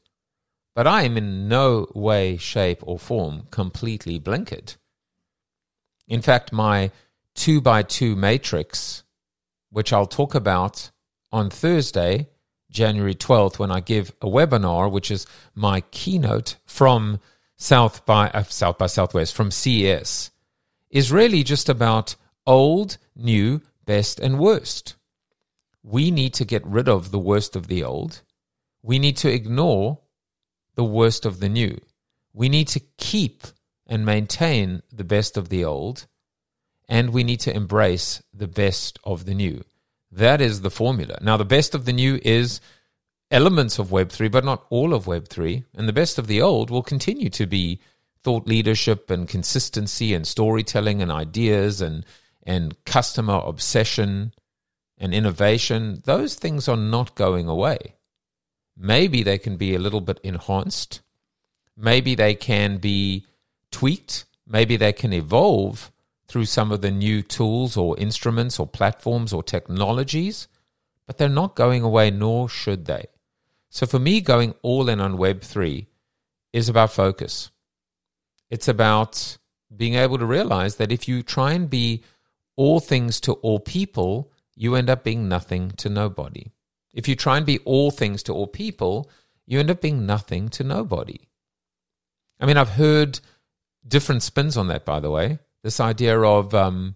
But 0.74 0.86
I 0.86 1.02
am 1.02 1.16
in 1.16 1.48
no 1.48 1.88
way, 1.94 2.36
shape, 2.36 2.78
or 2.82 2.98
form 2.98 3.48
completely 3.50 4.20
blinkered. 4.20 4.76
In 6.06 6.22
fact, 6.22 6.52
my 6.52 6.92
two 7.34 7.60
by 7.60 7.82
two 7.82 8.14
matrix 8.14 9.02
which 9.70 9.92
I'll 9.92 10.06
talk 10.06 10.34
about 10.34 10.90
on 11.30 11.50
Thursday, 11.50 12.28
January 12.70 13.14
12th, 13.14 13.58
when 13.58 13.70
I 13.70 13.80
give 13.80 14.12
a 14.20 14.26
webinar, 14.26 14.90
which 14.90 15.10
is 15.10 15.26
my 15.54 15.80
keynote 15.90 16.56
from 16.64 17.20
South 17.56 18.06
by 18.06 18.28
uh, 18.30 18.44
South 18.44 18.78
by 18.78 18.86
Southwest 18.86 19.34
from 19.34 19.50
CES, 19.50 20.30
is 20.90 21.12
really 21.12 21.42
just 21.42 21.68
about 21.68 22.14
old, 22.46 22.98
new, 23.16 23.60
best, 23.84 24.20
and 24.20 24.38
worst. 24.38 24.94
We 25.82 26.10
need 26.10 26.34
to 26.34 26.44
get 26.44 26.64
rid 26.66 26.88
of 26.88 27.10
the 27.10 27.18
worst 27.18 27.56
of 27.56 27.66
the 27.66 27.82
old. 27.82 28.22
We 28.82 28.98
need 28.98 29.16
to 29.18 29.32
ignore 29.32 29.98
the 30.74 30.84
worst 30.84 31.26
of 31.26 31.40
the 31.40 31.48
new. 31.48 31.78
We 32.32 32.48
need 32.48 32.68
to 32.68 32.80
keep 32.96 33.42
and 33.86 34.04
maintain 34.04 34.82
the 34.92 35.04
best 35.04 35.36
of 35.36 35.48
the 35.48 35.64
old 35.64 36.06
and 36.88 37.10
we 37.10 37.22
need 37.22 37.40
to 37.40 37.54
embrace 37.54 38.22
the 38.32 38.48
best 38.48 38.98
of 39.04 39.24
the 39.26 39.34
new. 39.34 39.64
That 40.10 40.40
is 40.40 40.62
the 40.62 40.70
formula. 40.70 41.18
Now, 41.20 41.36
the 41.36 41.44
best 41.44 41.74
of 41.74 41.84
the 41.84 41.92
new 41.92 42.18
is 42.24 42.60
elements 43.30 43.78
of 43.78 43.88
Web3, 43.88 44.30
but 44.30 44.44
not 44.44 44.64
all 44.70 44.94
of 44.94 45.04
Web3. 45.04 45.64
And 45.74 45.86
the 45.86 45.92
best 45.92 46.18
of 46.18 46.26
the 46.26 46.40
old 46.40 46.70
will 46.70 46.82
continue 46.82 47.28
to 47.30 47.46
be 47.46 47.80
thought 48.22 48.46
leadership 48.46 49.10
and 49.10 49.28
consistency 49.28 50.14
and 50.14 50.26
storytelling 50.26 51.02
and 51.02 51.12
ideas 51.12 51.80
and, 51.80 52.04
and 52.42 52.82
customer 52.84 53.40
obsession 53.44 54.32
and 54.96 55.12
innovation. 55.12 56.02
Those 56.04 56.34
things 56.34 56.68
are 56.68 56.76
not 56.76 57.14
going 57.14 57.48
away. 57.48 57.94
Maybe 58.76 59.22
they 59.22 59.38
can 59.38 59.56
be 59.56 59.74
a 59.74 59.78
little 59.78 60.00
bit 60.00 60.20
enhanced. 60.22 61.00
Maybe 61.76 62.14
they 62.14 62.34
can 62.34 62.78
be 62.78 63.26
tweaked. 63.70 64.24
Maybe 64.46 64.76
they 64.76 64.92
can 64.92 65.12
evolve 65.12 65.92
through 66.28 66.44
some 66.44 66.70
of 66.70 66.82
the 66.82 66.90
new 66.90 67.22
tools 67.22 67.76
or 67.76 67.98
instruments 67.98 68.58
or 68.58 68.66
platforms 68.66 69.32
or 69.32 69.42
technologies, 69.42 70.46
but 71.06 71.16
they're 71.16 71.28
not 71.28 71.56
going 71.56 71.82
away, 71.82 72.10
nor 72.10 72.48
should 72.48 72.84
they. 72.84 73.06
So 73.70 73.86
for 73.86 73.98
me, 73.98 74.20
going 74.20 74.54
all 74.62 74.88
in 74.88 75.00
on 75.00 75.16
Web3 75.16 75.86
is 76.52 76.68
about 76.68 76.92
focus. 76.92 77.50
It's 78.50 78.68
about 78.68 79.38
being 79.74 79.94
able 79.94 80.18
to 80.18 80.26
realize 80.26 80.76
that 80.76 80.92
if 80.92 81.08
you 81.08 81.22
try 81.22 81.52
and 81.52 81.68
be 81.68 82.02
all 82.56 82.80
things 82.80 83.20
to 83.20 83.32
all 83.34 83.60
people, 83.60 84.30
you 84.54 84.74
end 84.74 84.90
up 84.90 85.04
being 85.04 85.28
nothing 85.28 85.70
to 85.72 85.88
nobody. 85.88 86.46
If 86.92 87.08
you 87.08 87.14
try 87.14 87.36
and 87.36 87.46
be 87.46 87.58
all 87.60 87.90
things 87.90 88.22
to 88.24 88.34
all 88.34 88.46
people, 88.46 89.10
you 89.46 89.60
end 89.60 89.70
up 89.70 89.80
being 89.80 90.04
nothing 90.04 90.48
to 90.50 90.64
nobody. 90.64 91.20
I 92.40 92.46
mean, 92.46 92.56
I've 92.56 92.70
heard 92.70 93.20
different 93.86 94.22
spins 94.22 94.56
on 94.56 94.68
that, 94.68 94.84
by 94.84 95.00
the 95.00 95.10
way 95.10 95.38
this 95.68 95.80
idea 95.80 96.18
of 96.18 96.54
um, 96.54 96.94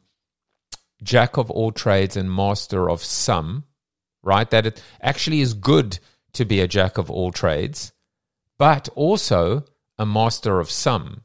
jack 1.02 1.36
of 1.36 1.50
all 1.50 1.72
trades 1.72 2.16
and 2.16 2.34
master 2.34 2.88
of 2.88 3.04
some, 3.04 3.64
right? 4.22 4.48
That 4.48 4.64
it 4.64 4.82
actually 5.02 5.42
is 5.42 5.52
good 5.52 5.98
to 6.32 6.46
be 6.46 6.58
a 6.60 6.66
jack 6.66 6.96
of 6.96 7.10
all 7.10 7.32
trades, 7.32 7.92
but 8.58 8.88
also 8.94 9.66
a 9.98 10.06
master 10.06 10.58
of 10.58 10.70
some. 10.70 11.24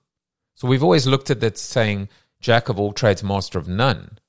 So 0.55 0.67
we've 0.67 0.83
always 0.83 1.07
looked 1.07 1.29
at 1.29 1.39
that 1.39 1.57
saying 1.57 2.09
jack 2.41 2.67
of 2.67 2.77
all 2.77 2.91
trades, 2.91 3.23
master 3.23 3.57
of 3.57 3.69
none. 3.69 4.19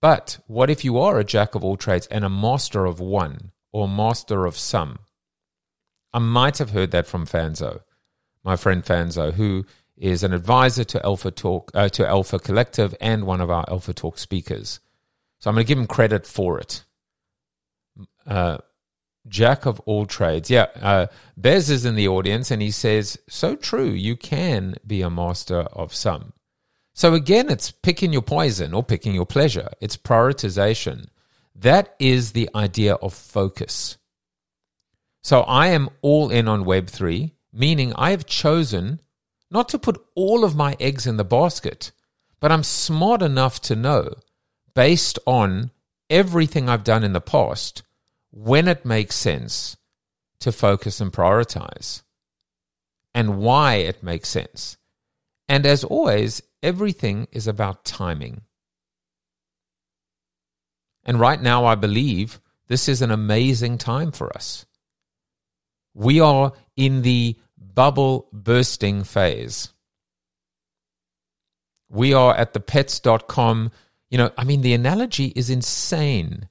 But 0.00 0.38
what 0.46 0.70
if 0.70 0.86
you 0.86 0.96
are 0.96 1.18
a 1.18 1.24
jack 1.24 1.54
of 1.54 1.62
all 1.62 1.76
trades 1.76 2.06
and 2.06 2.24
a 2.24 2.30
master 2.30 2.86
of 2.86 2.98
one 2.98 3.52
or 3.72 3.86
master 3.86 4.46
of 4.46 4.56
some? 4.56 5.00
I 6.14 6.18
might 6.18 6.56
have 6.56 6.70
heard 6.70 6.92
that 6.92 7.06
from 7.06 7.26
Fanzo, 7.26 7.80
my 8.42 8.56
friend 8.56 8.82
Fanzo, 8.82 9.34
who 9.34 9.66
is 9.96 10.22
an 10.22 10.32
advisor 10.32 10.84
to 10.84 11.04
Alpha 11.04 11.30
Talk 11.30 11.70
uh, 11.74 11.88
to 11.90 12.06
Alpha 12.06 12.38
Collective 12.38 12.94
and 13.00 13.24
one 13.24 13.40
of 13.40 13.50
our 13.50 13.64
Alpha 13.68 13.92
Talk 13.92 14.18
speakers. 14.18 14.80
So 15.38 15.50
I'm 15.50 15.54
going 15.54 15.64
to 15.64 15.68
give 15.68 15.78
him 15.78 15.86
credit 15.86 16.26
for 16.26 16.58
it. 16.58 16.84
Uh, 18.26 18.58
Jack 19.28 19.66
of 19.66 19.80
all 19.80 20.06
trades. 20.06 20.50
Yeah, 20.50 20.66
uh, 20.80 21.06
Bez 21.36 21.70
is 21.70 21.84
in 21.84 21.94
the 21.94 22.08
audience 22.08 22.50
and 22.50 22.60
he 22.60 22.70
says, 22.70 23.18
So 23.28 23.54
true, 23.54 23.90
you 23.90 24.16
can 24.16 24.74
be 24.86 25.02
a 25.02 25.10
master 25.10 25.60
of 25.60 25.94
some. 25.94 26.32
So 26.94 27.14
again, 27.14 27.48
it's 27.48 27.70
picking 27.70 28.12
your 28.12 28.22
poison 28.22 28.74
or 28.74 28.82
picking 28.82 29.14
your 29.14 29.26
pleasure, 29.26 29.70
it's 29.80 29.96
prioritization. 29.96 31.06
That 31.54 31.94
is 31.98 32.32
the 32.32 32.50
idea 32.54 32.94
of 32.94 33.14
focus. 33.14 33.98
So 35.22 35.42
I 35.42 35.68
am 35.68 35.90
all 36.00 36.30
in 36.30 36.48
on 36.48 36.64
Web3, 36.64 37.32
meaning 37.52 37.92
I 37.94 38.10
have 38.10 38.26
chosen 38.26 39.00
not 39.52 39.68
to 39.68 39.78
put 39.78 40.02
all 40.14 40.44
of 40.44 40.56
my 40.56 40.76
eggs 40.80 41.06
in 41.06 41.18
the 41.18 41.24
basket 41.24 41.92
But 42.42 42.50
I'm 42.50 42.64
smart 42.64 43.22
enough 43.22 43.60
to 43.62 43.76
know, 43.76 44.14
based 44.74 45.16
on 45.26 45.70
everything 46.10 46.68
I've 46.68 46.82
done 46.82 47.04
in 47.04 47.12
the 47.12 47.20
past, 47.20 47.84
when 48.32 48.66
it 48.66 48.84
makes 48.84 49.14
sense 49.14 49.76
to 50.40 50.50
focus 50.50 51.00
and 51.00 51.12
prioritize 51.12 52.02
and 53.14 53.38
why 53.38 53.74
it 53.74 54.02
makes 54.02 54.28
sense. 54.28 54.76
And 55.48 55.64
as 55.64 55.84
always, 55.84 56.42
everything 56.64 57.28
is 57.30 57.46
about 57.46 57.84
timing. 57.84 58.40
And 61.04 61.20
right 61.20 61.40
now, 61.40 61.64
I 61.64 61.76
believe 61.76 62.40
this 62.66 62.88
is 62.88 63.02
an 63.02 63.12
amazing 63.12 63.78
time 63.78 64.10
for 64.10 64.36
us. 64.36 64.66
We 65.94 66.18
are 66.18 66.54
in 66.74 67.02
the 67.02 67.36
bubble 67.74 68.28
bursting 68.32 69.04
phase. 69.04 69.72
We 71.88 72.14
are 72.14 72.34
at 72.34 72.52
the 72.52 72.60
pets.com. 72.60 73.70
You 74.10 74.18
know, 74.18 74.30
I 74.36 74.44
mean, 74.44 74.62
the 74.62 74.74
analogy 74.74 75.26
is 75.36 75.50
insane. 75.50 76.48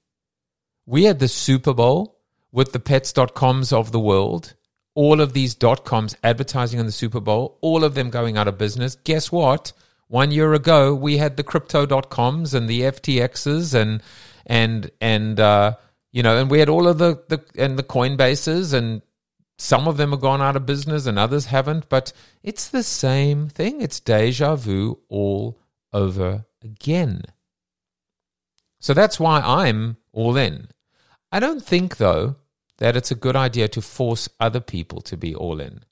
We 0.86 1.06
had 1.06 1.20
the 1.20 1.28
Super 1.28 1.74
Bowl 1.74 2.20
with 2.52 2.74
the 2.74 2.80
pets.coms 2.80 3.72
of 3.72 3.92
the 3.92 4.00
world, 4.00 4.56
all 4.94 5.22
of 5.22 5.34
these 5.34 5.56
dot 5.56 5.86
coms 5.86 6.16
advertising 6.24 6.80
on 6.80 6.86
the 6.86 6.92
Super 6.92 7.20
Bowl, 7.20 7.58
all 7.62 7.84
of 7.84 7.96
them 7.96 8.10
going 8.10 8.38
out 8.38 8.48
of 8.48 8.58
business. 8.58 8.96
Guess 9.04 9.32
what? 9.32 9.74
One 10.08 10.32
year 10.32 10.54
ago, 10.54 10.94
we 10.94 11.18
had 11.18 11.38
the 11.38 11.44
crypto.coms 11.44 12.54
and 12.54 12.68
the 12.68 12.82
FTXs 12.82 13.74
and 13.74 14.04
and 14.46 14.92
and 15.00 15.40
uh, 15.40 15.76
you 16.12 16.24
know, 16.24 16.38
and 16.38 16.52
we 16.52 16.60
had 16.60 16.68
all 16.68 16.88
of 16.88 16.98
the, 16.98 17.24
the 17.30 17.42
and 17.58 17.80
the 17.80 17.84
Coinbases, 17.84 18.74
and 18.74 19.02
some 19.62 19.88
of 19.88 19.98
them 19.98 20.10
have 20.10 20.22
gone 20.22 20.42
out 20.42 20.56
of 20.56 20.66
business, 20.66 21.06
and 21.06 21.20
others 21.20 21.46
haven't. 21.46 21.88
But 21.88 22.14
it's 22.42 22.68
the 22.68 22.82
same 22.82 23.48
thing. 23.48 23.80
It's 23.80 24.00
deja 24.00 24.56
vu 24.56 24.98
all 25.08 25.60
over 25.94 26.46
again. 26.64 27.22
So 28.80 28.96
that's 28.96 29.20
why 29.20 29.40
I'm 29.40 29.98
all 30.12 30.36
in. 30.36 30.70
I 31.32 31.40
don't 31.40 31.64
think, 31.64 31.98
though, 31.98 32.38
that 32.80 32.98
it's 32.98 33.12
a 33.12 33.16
good 33.16 33.36
idea 33.36 33.68
to 33.68 33.84
force 33.84 34.28
other 34.40 34.62
people 34.62 35.00
to 35.02 35.16
be 35.16 35.36
all 35.36 35.62
in. 35.62 35.84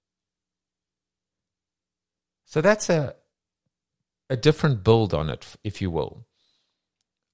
So 2.46 2.62
that's 2.62 2.90
a 2.90 3.14
a 4.32 4.38
different 4.38 4.84
build 4.84 5.14
on 5.14 5.30
it, 5.30 5.46
if 5.64 5.80
you 5.80 5.92
will. 5.92 6.26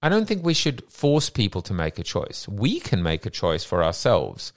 I 0.02 0.10
don't 0.10 0.26
think 0.26 0.44
we 0.44 0.54
should 0.54 0.84
force 0.90 1.30
people 1.30 1.62
to 1.62 1.74
make 1.74 1.98
a 1.98 2.04
choice. 2.04 2.46
We 2.48 2.82
can 2.82 3.02
make 3.02 3.26
a 3.26 3.30
choice 3.30 3.64
for 3.64 3.84
ourselves, 3.84 4.54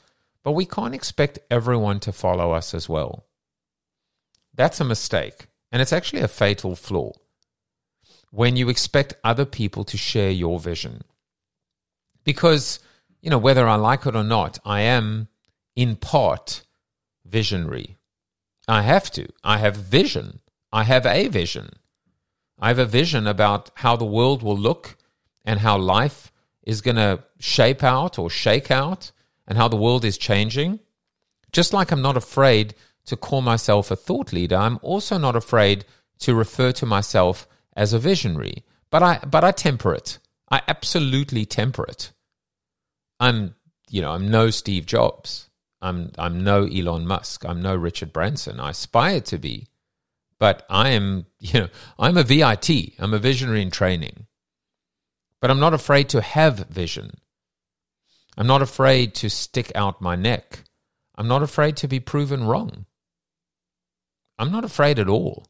but 0.49 0.55
we 0.55 0.64
can't 0.64 0.95
expect 0.95 1.38
everyone 1.50 2.00
to 2.00 2.11
follow 2.11 2.52
us 2.52 2.73
as 2.73 2.88
well. 2.88 3.26
That's 4.55 4.81
a 4.81 4.85
mistake, 4.85 5.49
and 5.71 5.83
it's 5.83 5.93
actually 5.93 6.23
a 6.23 6.26
fatal 6.43 6.75
flaw 6.75 7.12
when 8.31 8.57
you 8.57 8.71
expect 8.71 9.12
other 9.23 9.45
people 9.45 9.85
to 9.85 9.99
share 9.99 10.31
your 10.31 10.59
vision. 10.59 11.02
Because, 12.25 12.78
you 13.21 13.28
know, 13.28 13.37
whether 13.37 13.69
I 13.69 13.75
like 13.75 14.07
it 14.07 14.17
or 14.17 14.25
not, 14.25 14.59
I 14.64 14.81
am 14.81 15.28
in 15.76 15.97
part 15.97 16.62
visionary. 17.26 17.99
I 18.67 18.81
have 18.81 19.11
to. 19.11 19.28
I 19.45 19.59
have 19.59 19.76
vision. 19.76 20.38
I 20.73 20.85
have 20.85 21.05
a 21.05 21.28
vision. 21.28 21.73
I 22.59 22.69
have 22.69 22.78
a 22.78 22.87
vision 22.87 23.26
about 23.26 23.71
how 23.75 23.97
the 23.97 24.07
world 24.07 24.43
will 24.43 24.57
look 24.57 24.97
and 25.45 25.61
how 25.61 25.76
life 25.76 26.33
is 26.62 26.81
going 26.81 26.97
to 26.97 27.23
shape 27.38 27.85
out 27.85 28.19
or 28.19 28.31
shake 28.31 28.71
out 28.71 29.12
and 29.49 29.59
how 29.59 29.67
the 29.67 29.76
world 29.76 30.05
is 30.05 30.17
changing. 30.17 30.78
Just 31.50 31.73
like 31.73 31.90
I'm 31.90 32.02
not 32.02 32.17
afraid 32.17 32.75
to 33.07 33.17
call 33.17 33.40
myself 33.40 33.90
a 33.90 33.97
thought 33.97 34.33
leader, 34.33 34.57
I'm 34.57 34.78
also 34.83 35.19
not 35.19 35.35
afraid 35.35 35.85
to 36.21 36.35
refer 36.35 36.71
to 36.73 36.87
myself 36.87 37.49
as 37.75 37.93
a 37.93 37.99
visionary. 37.99 38.64
But 38.90 39.02
I 39.02 39.19
but 39.26 39.43
I 39.43 39.50
temper 39.50 39.95
it. 39.95 40.19
I 40.50 40.62
absolutely 40.69 41.45
temper 41.45 41.85
it. 41.85 42.12
I'm 43.19 43.54
you 43.91 44.02
know, 44.02 44.13
I'm 44.13 44.30
no 44.30 44.50
Steve 44.50 44.87
Jobs. 44.87 45.49
I'm 45.80 46.13
I'm 46.19 46.45
no 46.45 46.65
Elon 46.65 47.06
Musk. 47.06 47.45
I'm 47.45 47.63
no 47.63 47.75
Richard 47.75 48.13
Branson. 48.13 48.61
I 48.61 48.71
aspire 48.71 49.21
to 49.23 49.39
be. 49.39 49.67
But 50.39 50.65
I 50.71 50.91
am, 50.91 51.26
you 51.39 51.61
know, 51.61 51.69
I'm 51.99 52.17
a 52.17 52.23
VIT. 52.23 52.95
I'm 52.99 53.15
a 53.15 53.19
visionary 53.19 53.63
in 53.63 53.71
training. 53.71 54.26
But 55.41 55.50
I'm 55.50 55.61
not 55.61 55.75
afraid 55.75 56.08
to 56.11 56.21
have 56.21 56.67
vision. 56.69 57.13
I'm 58.39 58.47
not 58.47 58.63
afraid 58.63 59.17
to 59.17 59.29
stick 59.29 59.73
out 59.75 60.01
my 60.01 60.15
neck. 60.15 60.63
I'm 61.17 61.27
not 61.27 61.43
afraid 61.43 61.77
to 61.79 61.89
be 61.89 61.99
proven 61.99 62.45
wrong. 62.45 62.87
I'm 64.39 64.53
not 64.53 64.65
afraid 64.65 65.01
at 65.01 65.09
all. 65.09 65.49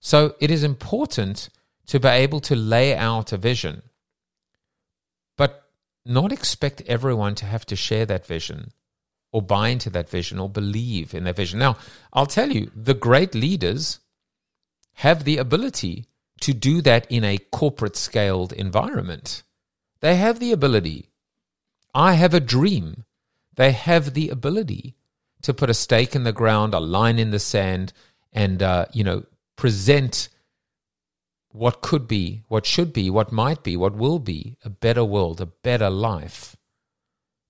So 0.00 0.34
it 0.38 0.50
is 0.50 0.62
important 0.62 1.48
to 1.86 1.98
be 1.98 2.08
able 2.08 2.40
to 2.40 2.54
lay 2.54 2.94
out 2.94 3.32
a 3.32 3.38
vision, 3.38 3.80
but 5.38 5.70
not 6.04 6.30
expect 6.30 6.82
everyone 6.82 7.34
to 7.36 7.46
have 7.46 7.64
to 7.66 7.76
share 7.76 8.04
that 8.04 8.26
vision 8.26 8.72
or 9.32 9.40
buy 9.40 9.68
into 9.68 9.88
that 9.88 10.10
vision 10.10 10.38
or 10.38 10.50
believe 10.50 11.14
in 11.14 11.24
that 11.24 11.36
vision. 11.36 11.58
Now, 11.58 11.78
I'll 12.12 12.26
tell 12.26 12.52
you, 12.52 12.70
the 12.76 12.94
great 12.94 13.34
leaders 13.34 14.00
have 14.96 15.24
the 15.24 15.38
ability 15.38 16.04
to 16.40 16.52
do 16.52 16.82
that 16.82 17.10
in 17.10 17.24
a 17.24 17.38
corporate 17.38 17.96
scaled 17.96 18.52
environment. 18.52 19.42
They 20.00 20.16
have 20.16 20.38
the 20.38 20.52
ability. 20.52 21.09
I 21.94 22.14
have 22.14 22.34
a 22.34 22.40
dream. 22.40 23.04
They 23.56 23.72
have 23.72 24.14
the 24.14 24.28
ability 24.28 24.96
to 25.42 25.54
put 25.54 25.70
a 25.70 25.74
stake 25.74 26.14
in 26.14 26.24
the 26.24 26.32
ground, 26.32 26.74
a 26.74 26.80
line 26.80 27.18
in 27.18 27.30
the 27.30 27.38
sand, 27.38 27.92
and 28.32 28.62
uh, 28.62 28.86
you 28.92 29.04
know 29.04 29.24
present 29.56 30.28
what 31.52 31.82
could 31.82 32.06
be, 32.06 32.42
what 32.48 32.64
should 32.64 32.92
be, 32.92 33.10
what 33.10 33.32
might 33.32 33.62
be, 33.62 33.76
what 33.76 33.96
will 33.96 34.18
be 34.18 34.56
a 34.64 34.70
better 34.70 35.04
world, 35.04 35.40
a 35.40 35.46
better 35.46 35.90
life, 35.90 36.56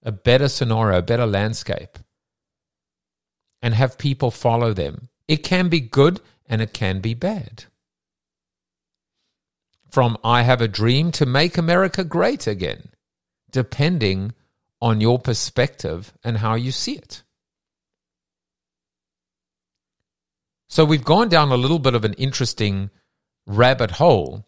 a 0.03 0.13
better 0.13 0.49
scenario, 0.49 0.99
a 0.99 1.03
better 1.03 1.27
landscape, 1.27 1.99
and 3.61 3.75
have 3.75 3.99
people 3.99 4.31
follow 4.31 4.73
them. 4.73 5.09
It 5.29 5.39
can 5.39 5.69
be 5.69 5.81
good 5.81 6.21
and 6.49 6.63
it 6.63 6.73
can 6.73 7.01
be 7.01 7.15
bad 7.15 7.65
from 9.91 10.17
I 10.23 10.43
have 10.43 10.61
a 10.61 10.69
dream 10.69 11.11
to 11.13 11.27
make 11.27 11.59
America 11.59 12.05
great 12.05 12.47
again, 12.47 12.90
depending 13.51 14.33
on 14.81 15.01
your 15.01 15.19
perspective 15.19 16.13
and 16.25 16.39
how 16.39 16.55
you 16.55 16.71
see 16.71 16.97
it. 16.97 17.23
So 20.69 20.85
we've 20.85 21.05
gone 21.05 21.29
down 21.29 21.51
a 21.51 21.57
little 21.57 21.81
bit 21.81 21.95
of 21.95 22.05
an 22.05 22.15
interesting 22.15 22.91
rabbit 23.47 23.93
hole 23.93 24.47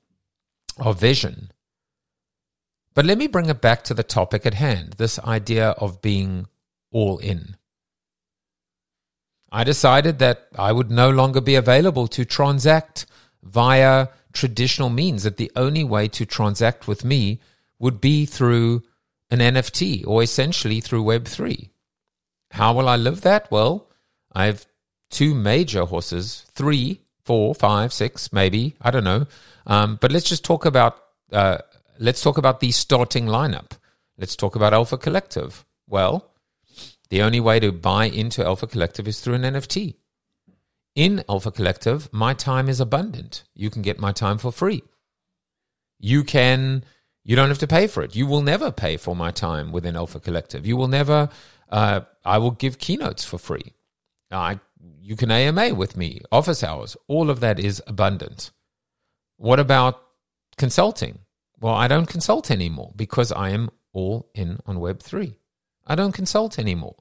of 0.78 1.00
vision. 1.00 1.50
But 2.94 3.04
let 3.04 3.18
me 3.18 3.26
bring 3.26 3.48
it 3.48 3.60
back 3.60 3.82
to 3.84 3.94
the 3.94 4.02
topic 4.02 4.46
at 4.46 4.54
hand 4.54 4.94
this 4.94 5.18
idea 5.18 5.70
of 5.70 6.00
being 6.00 6.46
all 6.92 7.18
in. 7.18 7.56
I 9.50 9.64
decided 9.64 10.18
that 10.18 10.48
I 10.56 10.72
would 10.72 10.90
no 10.90 11.10
longer 11.10 11.40
be 11.40 11.56
available 11.56 12.06
to 12.08 12.24
transact 12.24 13.04
via 13.42 14.08
traditional 14.32 14.88
means, 14.88 15.24
that 15.24 15.36
the 15.36 15.52
only 15.56 15.84
way 15.84 16.08
to 16.08 16.24
transact 16.24 16.88
with 16.88 17.04
me 17.04 17.40
would 17.78 18.00
be 18.00 18.24
through 18.24 18.82
an 19.32 19.38
NFT 19.40 20.06
or 20.06 20.22
essentially 20.22 20.80
through 20.80 21.04
Web3. 21.04 21.70
How 22.52 22.74
will 22.74 22.88
I 22.88 22.96
live 22.96 23.22
that? 23.22 23.50
Well, 23.50 23.88
I 24.32 24.44
have 24.44 24.66
two 25.10 25.34
major 25.34 25.86
horses, 25.86 26.44
three, 26.54 27.00
four, 27.24 27.54
five, 27.54 27.92
six, 27.92 28.32
maybe, 28.32 28.74
I 28.82 28.90
don't 28.90 29.04
know. 29.04 29.26
Um, 29.66 29.96
but 30.00 30.12
let's 30.12 30.28
just 30.28 30.44
talk 30.44 30.66
about 30.66 30.98
uh, 31.32 31.58
let's 31.98 32.22
talk 32.22 32.36
about 32.36 32.60
the 32.60 32.72
starting 32.72 33.26
lineup. 33.26 33.70
Let's 34.18 34.36
talk 34.36 34.54
about 34.54 34.74
Alpha 34.74 34.98
Collective. 34.98 35.64
Well, 35.88 36.30
the 37.08 37.22
only 37.22 37.40
way 37.40 37.58
to 37.60 37.72
buy 37.72 38.04
into 38.06 38.44
Alpha 38.44 38.66
Collective 38.66 39.08
is 39.08 39.20
through 39.20 39.34
an 39.34 39.42
NFT. 39.42 39.94
In 40.94 41.24
Alpha 41.26 41.50
Collective, 41.50 42.12
my 42.12 42.34
time 42.34 42.68
is 42.68 42.80
abundant. 42.80 43.44
You 43.54 43.70
can 43.70 43.80
get 43.80 43.98
my 43.98 44.12
time 44.12 44.36
for 44.36 44.52
free. 44.52 44.82
You 45.98 46.22
can, 46.22 46.84
you 47.24 47.36
don't 47.36 47.48
have 47.48 47.58
to 47.58 47.66
pay 47.66 47.86
for 47.86 48.02
it. 48.02 48.16
You 48.16 48.26
will 48.26 48.42
never 48.42 48.72
pay 48.72 48.96
for 48.96 49.14
my 49.14 49.30
time 49.30 49.70
within 49.70 49.96
Alpha 49.96 50.18
Collective. 50.18 50.66
You 50.66 50.76
will 50.76 50.88
never, 50.88 51.28
uh, 51.68 52.00
I 52.24 52.38
will 52.38 52.50
give 52.50 52.78
keynotes 52.78 53.24
for 53.24 53.38
free. 53.38 53.74
I, 54.30 54.58
you 55.00 55.14
can 55.14 55.30
AMA 55.30 55.74
with 55.74 55.96
me, 55.96 56.20
office 56.32 56.64
hours. 56.64 56.96
All 57.06 57.30
of 57.30 57.40
that 57.40 57.60
is 57.60 57.82
abundant. 57.86 58.50
What 59.36 59.60
about 59.60 60.02
consulting? 60.56 61.20
Well, 61.60 61.74
I 61.74 61.86
don't 61.86 62.06
consult 62.06 62.50
anymore 62.50 62.92
because 62.96 63.30
I 63.30 63.50
am 63.50 63.70
all 63.92 64.30
in 64.34 64.58
on 64.66 64.78
Web3. 64.78 65.36
I 65.86 65.94
don't 65.94 66.12
consult 66.12 66.58
anymore. 66.58 66.96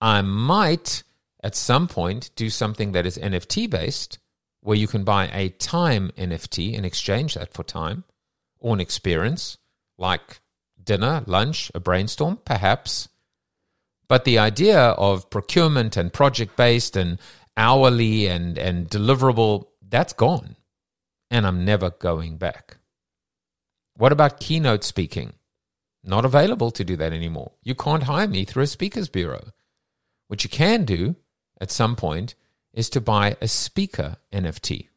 I 0.00 0.20
might 0.20 1.02
at 1.42 1.54
some 1.54 1.88
point 1.88 2.30
do 2.36 2.50
something 2.50 2.92
that 2.92 3.06
is 3.06 3.16
NFT 3.16 3.70
based, 3.70 4.18
where 4.60 4.76
you 4.76 4.86
can 4.86 5.04
buy 5.04 5.28
a 5.28 5.48
time 5.48 6.10
NFT 6.18 6.76
and 6.76 6.84
exchange 6.84 7.34
that 7.34 7.54
for 7.54 7.62
time 7.62 8.04
or 8.66 8.74
an 8.74 8.80
experience 8.80 9.58
like 9.96 10.40
dinner, 10.82 11.22
lunch, 11.26 11.70
a 11.72 11.78
brainstorm, 11.78 12.36
perhaps. 12.44 13.08
But 14.08 14.24
the 14.24 14.40
idea 14.40 14.80
of 14.80 15.30
procurement 15.30 15.96
and 15.96 16.12
project 16.12 16.56
based 16.56 16.96
and 16.96 17.20
hourly 17.56 18.26
and, 18.26 18.58
and 18.58 18.88
deliverable, 18.88 19.66
that's 19.88 20.12
gone. 20.12 20.56
and 21.30 21.46
I'm 21.46 21.64
never 21.64 21.90
going 21.90 22.38
back. 22.38 22.78
What 23.94 24.10
about 24.10 24.40
keynote 24.40 24.82
speaking? 24.82 25.34
Not 26.02 26.24
available 26.24 26.72
to 26.72 26.82
do 26.82 26.96
that 26.96 27.12
anymore. 27.12 27.52
You 27.62 27.76
can't 27.76 28.02
hire 28.02 28.26
me 28.26 28.44
through 28.44 28.64
a 28.64 28.66
speakers 28.66 29.08
bureau. 29.08 29.52
What 30.26 30.42
you 30.42 30.50
can 30.50 30.84
do 30.84 31.14
at 31.60 31.70
some 31.70 31.94
point 31.94 32.34
is 32.72 32.90
to 32.90 33.00
buy 33.00 33.36
a 33.40 33.46
speaker 33.46 34.16
NFT, 34.32 34.88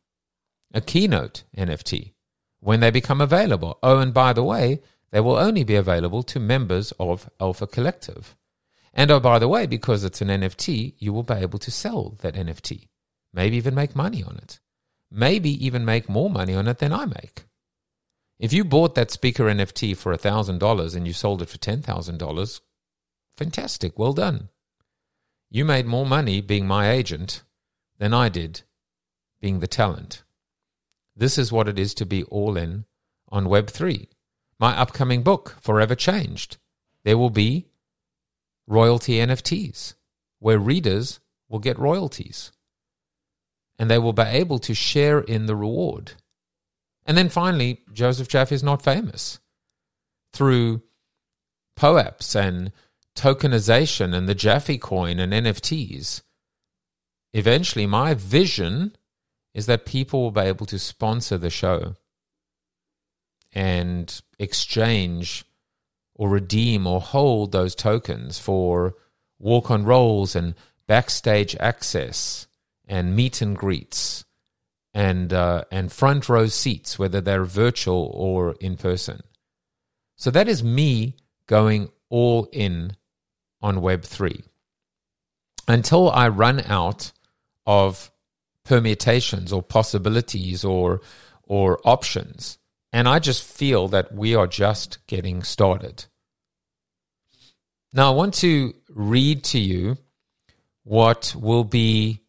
a 0.73 0.81
keynote 0.81 1.43
NFT, 1.55 2.13
when 2.59 2.79
they 2.79 2.91
become 2.91 3.21
available. 3.21 3.79
Oh, 3.81 3.99
and 3.99 4.13
by 4.13 4.33
the 4.33 4.43
way, 4.43 4.81
they 5.11 5.19
will 5.19 5.37
only 5.37 5.63
be 5.63 5.75
available 5.75 6.23
to 6.23 6.39
members 6.39 6.91
of 6.99 7.29
Alpha 7.39 7.67
Collective. 7.67 8.35
And 8.93 9.11
oh, 9.11 9.19
by 9.19 9.39
the 9.39 9.47
way, 9.47 9.65
because 9.65 10.03
it's 10.03 10.21
an 10.21 10.27
NFT, 10.29 10.95
you 10.97 11.13
will 11.13 11.23
be 11.23 11.35
able 11.35 11.59
to 11.59 11.71
sell 11.71 12.15
that 12.21 12.35
NFT, 12.35 12.87
maybe 13.33 13.57
even 13.57 13.75
make 13.75 13.95
money 13.95 14.23
on 14.23 14.37
it, 14.37 14.59
maybe 15.11 15.65
even 15.65 15.85
make 15.85 16.09
more 16.09 16.29
money 16.29 16.55
on 16.55 16.67
it 16.67 16.79
than 16.79 16.93
I 16.93 17.05
make. 17.05 17.45
If 18.39 18.53
you 18.53 18.63
bought 18.63 18.95
that 18.95 19.11
speaker 19.11 19.45
NFT 19.45 19.97
for 19.97 20.15
$1,000 20.15 20.95
and 20.95 21.07
you 21.07 21.13
sold 21.13 21.41
it 21.41 21.49
for 21.49 21.57
$10,000, 21.57 22.61
fantastic, 23.35 23.99
well 23.99 24.13
done. 24.13 24.49
You 25.49 25.65
made 25.65 25.85
more 25.85 26.05
money 26.05 26.41
being 26.41 26.67
my 26.67 26.89
agent 26.89 27.43
than 27.97 28.13
I 28.13 28.29
did 28.29 28.61
being 29.41 29.59
the 29.59 29.67
talent. 29.67 30.23
This 31.19 31.37
is 31.37 31.51
what 31.51 31.67
it 31.67 31.77
is 31.77 31.93
to 31.95 32.05
be 32.05 32.23
all 32.23 32.55
in 32.55 32.85
on 33.27 33.47
Web3. 33.47 34.07
My 34.57 34.77
upcoming 34.77 35.21
book, 35.21 35.57
Forever 35.59 35.93
Changed. 35.93 36.55
There 37.03 37.17
will 37.17 37.29
be 37.29 37.67
royalty 38.67 39.17
NFTs 39.17 39.95
where 40.39 40.57
readers 40.57 41.19
will 41.49 41.59
get 41.59 41.77
royalties 41.77 42.53
and 43.77 43.91
they 43.91 43.97
will 43.97 44.13
be 44.13 44.21
able 44.21 44.59
to 44.59 44.73
share 44.73 45.19
in 45.19 45.45
the 45.45 45.57
reward. 45.57 46.13
And 47.05 47.17
then 47.17 47.27
finally, 47.27 47.81
Joseph 47.91 48.29
Jaffe 48.29 48.55
is 48.55 48.63
not 48.63 48.81
famous. 48.81 49.39
Through 50.31 50.83
POAPs 51.77 52.33
and 52.33 52.71
tokenization 53.17 54.15
and 54.15 54.29
the 54.29 54.35
Jaffe 54.35 54.77
coin 54.77 55.19
and 55.19 55.33
NFTs, 55.33 56.21
eventually 57.33 57.85
my 57.85 58.13
vision 58.13 58.95
is 59.53 59.65
that 59.65 59.85
people 59.85 60.21
will 60.21 60.31
be 60.31 60.41
able 60.41 60.65
to 60.65 60.79
sponsor 60.79 61.37
the 61.37 61.49
show 61.49 61.95
and 63.51 64.21
exchange 64.37 65.45
or 66.15 66.29
redeem 66.29 66.85
or 66.85 67.01
hold 67.01 67.51
those 67.51 67.75
tokens 67.75 68.37
for 68.37 68.95
walk 69.39 69.71
on 69.71 69.83
roles 69.83 70.35
and 70.35 70.53
backstage 70.87 71.55
access 71.59 72.47
and 72.87 73.15
meet 73.15 73.41
and 73.41 73.57
greets 73.57 74.25
and 74.93 75.31
uh, 75.31 75.63
and 75.71 75.91
front 75.91 76.27
row 76.27 76.47
seats, 76.47 76.97
whether 76.97 77.21
they're 77.21 77.45
virtual 77.45 78.11
or 78.13 78.55
in 78.59 78.75
person. 78.75 79.21
So 80.15 80.31
that 80.31 80.47
is 80.47 80.63
me 80.63 81.15
going 81.47 81.89
all 82.09 82.49
in 82.51 82.97
on 83.61 83.81
Web 83.81 84.03
three 84.03 84.43
until 85.67 86.09
I 86.09 86.27
run 86.27 86.61
out 86.61 87.11
of 87.65 88.11
permutations 88.69 89.51
or 89.51 89.63
possibilities 89.63 90.63
or 90.63 91.01
or 91.43 91.79
options. 91.83 92.59
And 92.93 93.09
I 93.09 93.17
just 93.17 93.43
feel 93.43 93.87
that 93.87 94.13
we 94.13 94.35
are 94.35 94.45
just 94.45 94.99
getting 95.07 95.41
started. 95.41 96.05
Now, 97.91 98.11
I 98.11 98.15
want 98.15 98.35
to 98.35 98.75
read 98.87 99.43
to 99.45 99.59
you 99.59 99.97
what 100.83 101.33
will 101.35 101.63
be 101.63 102.21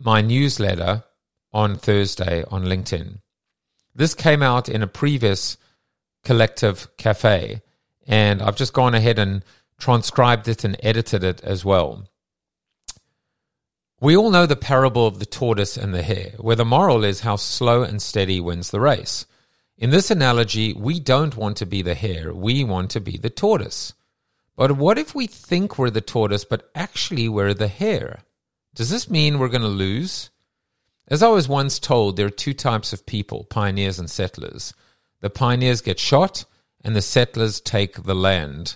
my 0.00 0.20
newsletter 0.20 1.04
on 1.52 1.76
Thursday 1.76 2.44
on 2.50 2.64
LinkedIn. 2.64 3.20
This 3.94 4.14
came 4.14 4.42
out 4.42 4.68
in 4.68 4.82
a 4.82 4.88
previous 4.88 5.56
collective 6.24 6.88
cafe, 6.96 7.62
and 8.04 8.42
I've 8.42 8.56
just 8.56 8.72
gone 8.72 8.96
ahead 8.96 9.20
and 9.20 9.44
transcribed 9.78 10.48
it 10.48 10.64
and 10.64 10.76
edited 10.82 11.22
it 11.22 11.40
as 11.44 11.64
well. 11.64 12.08
We 14.02 14.16
all 14.16 14.32
know 14.32 14.46
the 14.46 14.56
parable 14.56 15.06
of 15.06 15.20
the 15.20 15.26
tortoise 15.26 15.76
and 15.76 15.94
the 15.94 16.02
hare, 16.02 16.32
where 16.38 16.56
the 16.56 16.64
moral 16.64 17.04
is 17.04 17.20
how 17.20 17.36
slow 17.36 17.84
and 17.84 18.02
steady 18.02 18.40
wins 18.40 18.72
the 18.72 18.80
race. 18.80 19.26
In 19.78 19.90
this 19.90 20.10
analogy, 20.10 20.72
we 20.72 20.98
don't 20.98 21.36
want 21.36 21.56
to 21.58 21.66
be 21.66 21.82
the 21.82 21.94
hare, 21.94 22.34
we 22.34 22.64
want 22.64 22.90
to 22.90 23.00
be 23.00 23.16
the 23.16 23.30
tortoise. 23.30 23.94
But 24.56 24.72
what 24.72 24.98
if 24.98 25.14
we 25.14 25.28
think 25.28 25.78
we're 25.78 25.88
the 25.88 26.00
tortoise, 26.00 26.44
but 26.44 26.68
actually 26.74 27.28
we're 27.28 27.54
the 27.54 27.68
hare? 27.68 28.24
Does 28.74 28.90
this 28.90 29.08
mean 29.08 29.38
we're 29.38 29.46
going 29.46 29.62
to 29.62 29.68
lose? 29.68 30.30
As 31.06 31.22
I 31.22 31.28
was 31.28 31.46
once 31.46 31.78
told, 31.78 32.16
there 32.16 32.26
are 32.26 32.30
two 32.30 32.54
types 32.54 32.92
of 32.92 33.06
people 33.06 33.44
pioneers 33.44 34.00
and 34.00 34.10
settlers. 34.10 34.74
The 35.20 35.30
pioneers 35.30 35.80
get 35.80 36.00
shot, 36.00 36.44
and 36.82 36.96
the 36.96 37.02
settlers 37.02 37.60
take 37.60 38.02
the 38.02 38.16
land. 38.16 38.74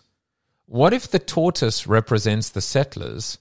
What 0.66 0.92
if 0.92 1.10
the 1.10 1.18
tortoise 1.18 1.88
represents 1.88 2.48
the 2.48 2.60
settlers, 2.60 3.38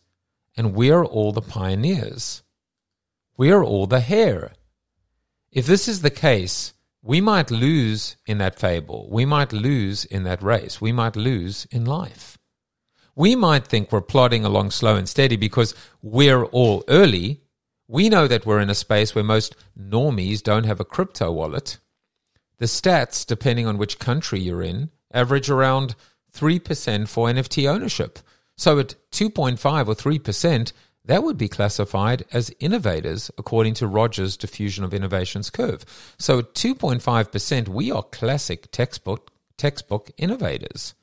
and 0.58 0.74
we're 0.74 1.04
all 1.04 1.32
the 1.32 1.42
pioneers? 1.42 2.44
We're 3.38 3.64
all 3.64 3.88
the 3.88 4.00
hare. 4.00 4.54
If 5.52 5.66
this 5.66 5.88
is 5.88 6.02
the 6.02 6.10
case, 6.10 6.74
we 7.02 7.22
might 7.22 7.52
lose 7.52 8.16
in 8.26 8.40
that 8.40 8.60
fable. 8.60 9.08
We 9.12 9.26
might 9.26 9.54
lose 9.54 10.06
in 10.06 10.24
that 10.24 10.42
race. 10.42 10.82
We 10.82 10.92
might 10.92 11.16
lose 11.16 11.66
in 11.72 11.86
life. 11.86 12.38
We 13.16 13.36
might 13.36 13.68
think 13.68 13.92
we're 13.92 14.02
plodding 14.02 14.44
along 14.44 14.72
slow 14.72 14.96
and 14.96 15.08
steady 15.08 15.38
because 15.38 15.76
we're 16.02 16.44
all 16.46 16.84
early. 16.88 17.42
We 17.88 18.10
know 18.10 18.28
that 18.28 18.46
we're 18.46 18.60
in 18.60 18.70
a 18.70 18.76
space 18.76 19.14
where 19.14 19.24
most 19.24 19.56
normies 19.80 20.42
don't 20.42 20.66
have 20.66 20.80
a 20.80 20.86
crypto 20.86 21.32
wallet. 21.32 21.78
The 22.58 22.66
stats, 22.66 23.26
depending 23.26 23.68
on 23.68 23.78
which 23.78 24.00
country 24.00 24.40
you're 24.40 24.64
in, 24.64 24.90
average 25.14 25.50
around 25.50 25.96
3% 26.34 27.08
for 27.08 27.28
NFT 27.28 27.70
ownership. 27.70 28.20
So 28.58 28.80
at 28.80 28.96
2.5 29.12 29.88
or 29.88 29.96
3%, 29.96 30.72
that 31.06 31.24
would 31.24 31.38
be 31.38 31.48
classified 31.48 32.26
as 32.32 32.56
innovators 32.60 33.30
according 33.38 33.76
to 33.76 33.88
Rogers' 33.88 34.38
diffusion 34.38 34.84
of 34.84 34.94
innovations 34.94 35.50
curve. 35.50 35.86
So 36.18 36.40
at 36.40 36.54
2.5%, 36.54 37.68
we 37.68 37.92
are 37.92 38.04
classic 38.04 38.72
textbook 38.72 39.32
textbook 39.58 40.12
innovators. 40.18 40.96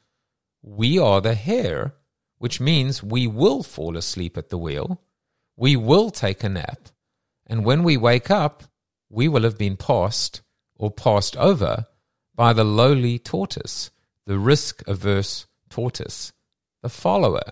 We 0.62 0.98
are 0.98 1.20
the 1.20 1.34
hare, 1.34 1.94
which 2.38 2.60
means 2.60 3.02
we 3.02 3.26
will 3.26 3.62
fall 3.62 3.96
asleep 3.96 4.36
at 4.36 4.50
the 4.50 4.58
wheel, 4.58 5.00
we 5.56 5.76
will 5.76 6.10
take 6.10 6.42
a 6.44 6.48
nap, 6.48 6.88
and 7.46 7.64
when 7.64 7.82
we 7.82 7.96
wake 7.96 8.30
up, 8.30 8.64
we 9.08 9.28
will 9.28 9.42
have 9.42 9.58
been 9.58 9.76
passed 9.76 10.42
or 10.76 10.90
passed 10.90 11.36
over 11.36 11.86
by 12.34 12.52
the 12.52 12.64
lowly 12.64 13.18
tortoise, 13.18 13.90
the 14.26 14.38
risk 14.38 14.82
averse 14.86 15.46
tortoise, 15.68 16.32
the 16.82 16.88
follower. 16.88 17.42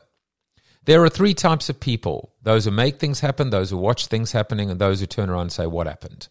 There 0.84 1.02
are 1.04 1.08
three 1.08 1.34
types 1.34 1.68
of 1.68 1.80
people 1.80 2.34
those 2.42 2.64
who 2.64 2.70
make 2.70 2.98
things 2.98 3.20
happen, 3.20 3.50
those 3.50 3.70
who 3.70 3.76
watch 3.76 4.06
things 4.06 4.32
happening, 4.32 4.70
and 4.70 4.80
those 4.80 5.00
who 5.00 5.06
turn 5.06 5.30
around 5.30 5.42
and 5.42 5.52
say, 5.52 5.66
What 5.66 5.86
happened? 5.86 6.28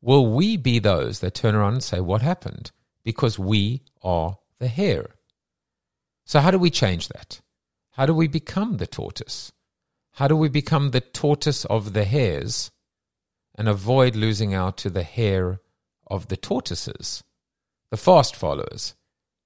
Will 0.00 0.26
we 0.26 0.56
be 0.56 0.78
those 0.78 1.20
that 1.20 1.34
turn 1.34 1.54
around 1.54 1.74
and 1.74 1.84
say, 1.84 2.00
What 2.00 2.22
happened? 2.22 2.70
Because 3.04 3.38
we 3.38 3.82
are 4.02 4.38
the 4.58 4.68
hare. 4.68 5.16
So, 6.24 6.40
how 6.40 6.50
do 6.50 6.58
we 6.58 6.70
change 6.70 7.08
that? 7.08 7.40
How 7.92 8.06
do 8.06 8.14
we 8.14 8.28
become 8.28 8.76
the 8.76 8.86
tortoise? 8.86 9.52
How 10.12 10.28
do 10.28 10.36
we 10.36 10.48
become 10.48 10.90
the 10.90 11.00
tortoise 11.00 11.64
of 11.64 11.94
the 11.94 12.04
hares 12.04 12.70
and 13.54 13.68
avoid 13.68 14.14
losing 14.14 14.54
out 14.54 14.76
to 14.78 14.90
the 14.90 15.02
hare 15.02 15.60
of 16.06 16.28
the 16.28 16.36
tortoises, 16.36 17.24
the 17.90 17.96
fast 17.96 18.36
followers, 18.36 18.94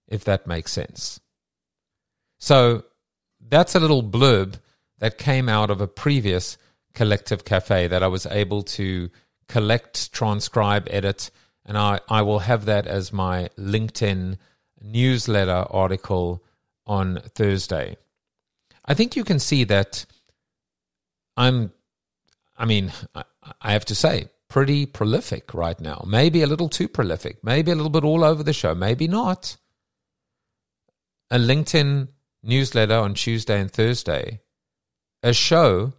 if 0.08 0.24
that 0.24 0.46
makes 0.46 0.72
sense? 0.72 1.20
So, 2.38 2.84
that's 3.40 3.74
a 3.74 3.80
little 3.80 4.02
blurb 4.02 4.60
that 4.98 5.18
came 5.18 5.48
out 5.48 5.70
of 5.70 5.80
a 5.80 5.86
previous 5.86 6.58
collective 6.94 7.44
cafe 7.44 7.86
that 7.86 8.02
I 8.02 8.08
was 8.08 8.26
able 8.26 8.62
to 8.62 9.10
collect, 9.48 10.12
transcribe, 10.12 10.88
edit, 10.90 11.30
and 11.64 11.76
I, 11.76 12.00
I 12.08 12.22
will 12.22 12.40
have 12.40 12.64
that 12.64 12.86
as 12.86 13.12
my 13.12 13.50
LinkedIn 13.58 14.38
newsletter 14.80 15.66
article 15.70 16.42
on 16.86 17.20
Thursday. 17.34 17.96
I 18.84 18.94
think 18.94 19.16
you 19.16 19.24
can 19.24 19.38
see 19.38 19.64
that 19.64 20.06
I'm, 21.36 21.72
I 22.56 22.64
mean, 22.64 22.92
I, 23.14 23.24
I 23.60 23.72
have 23.72 23.84
to 23.86 23.94
say, 23.94 24.28
pretty 24.48 24.86
prolific 24.86 25.52
right 25.52 25.78
now. 25.80 26.04
Maybe 26.06 26.42
a 26.42 26.46
little 26.46 26.68
too 26.68 26.88
prolific, 26.88 27.42
maybe 27.42 27.70
a 27.70 27.74
little 27.74 27.90
bit 27.90 28.04
all 28.04 28.24
over 28.24 28.42
the 28.42 28.52
show, 28.52 28.74
maybe 28.74 29.08
not. 29.08 29.56
A 31.30 31.38
LinkedIn 31.38 32.08
newsletter 32.46 32.94
on 32.94 33.14
Tuesday 33.14 33.60
and 33.60 33.70
Thursday, 33.70 34.40
a 35.22 35.32
show 35.32 35.92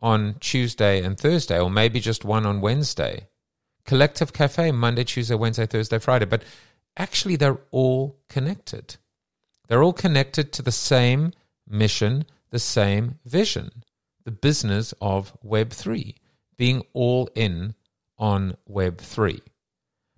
on 0.00 0.36
Tuesday 0.40 1.02
and 1.02 1.18
Thursday, 1.18 1.60
or 1.60 1.70
maybe 1.70 2.00
just 2.00 2.24
one 2.24 2.46
on 2.46 2.60
Wednesday. 2.60 3.28
Collective 3.84 4.32
Cafe, 4.32 4.72
Monday, 4.72 5.04
Tuesday, 5.04 5.34
Wednesday, 5.34 5.66
Thursday, 5.66 5.98
Friday. 5.98 6.26
But 6.26 6.44
actually, 6.96 7.36
they're 7.36 7.60
all 7.70 8.18
connected. 8.28 8.96
They're 9.68 9.82
all 9.82 9.92
connected 9.92 10.52
to 10.52 10.62
the 10.62 10.72
same 10.72 11.32
mission, 11.66 12.24
the 12.50 12.58
same 12.58 13.18
vision 13.24 13.84
the 14.24 14.30
business 14.30 14.94
of 15.00 15.36
Web3, 15.44 16.14
being 16.56 16.82
all 16.92 17.28
in 17.34 17.74
on 18.18 18.56
Web3. 18.68 19.40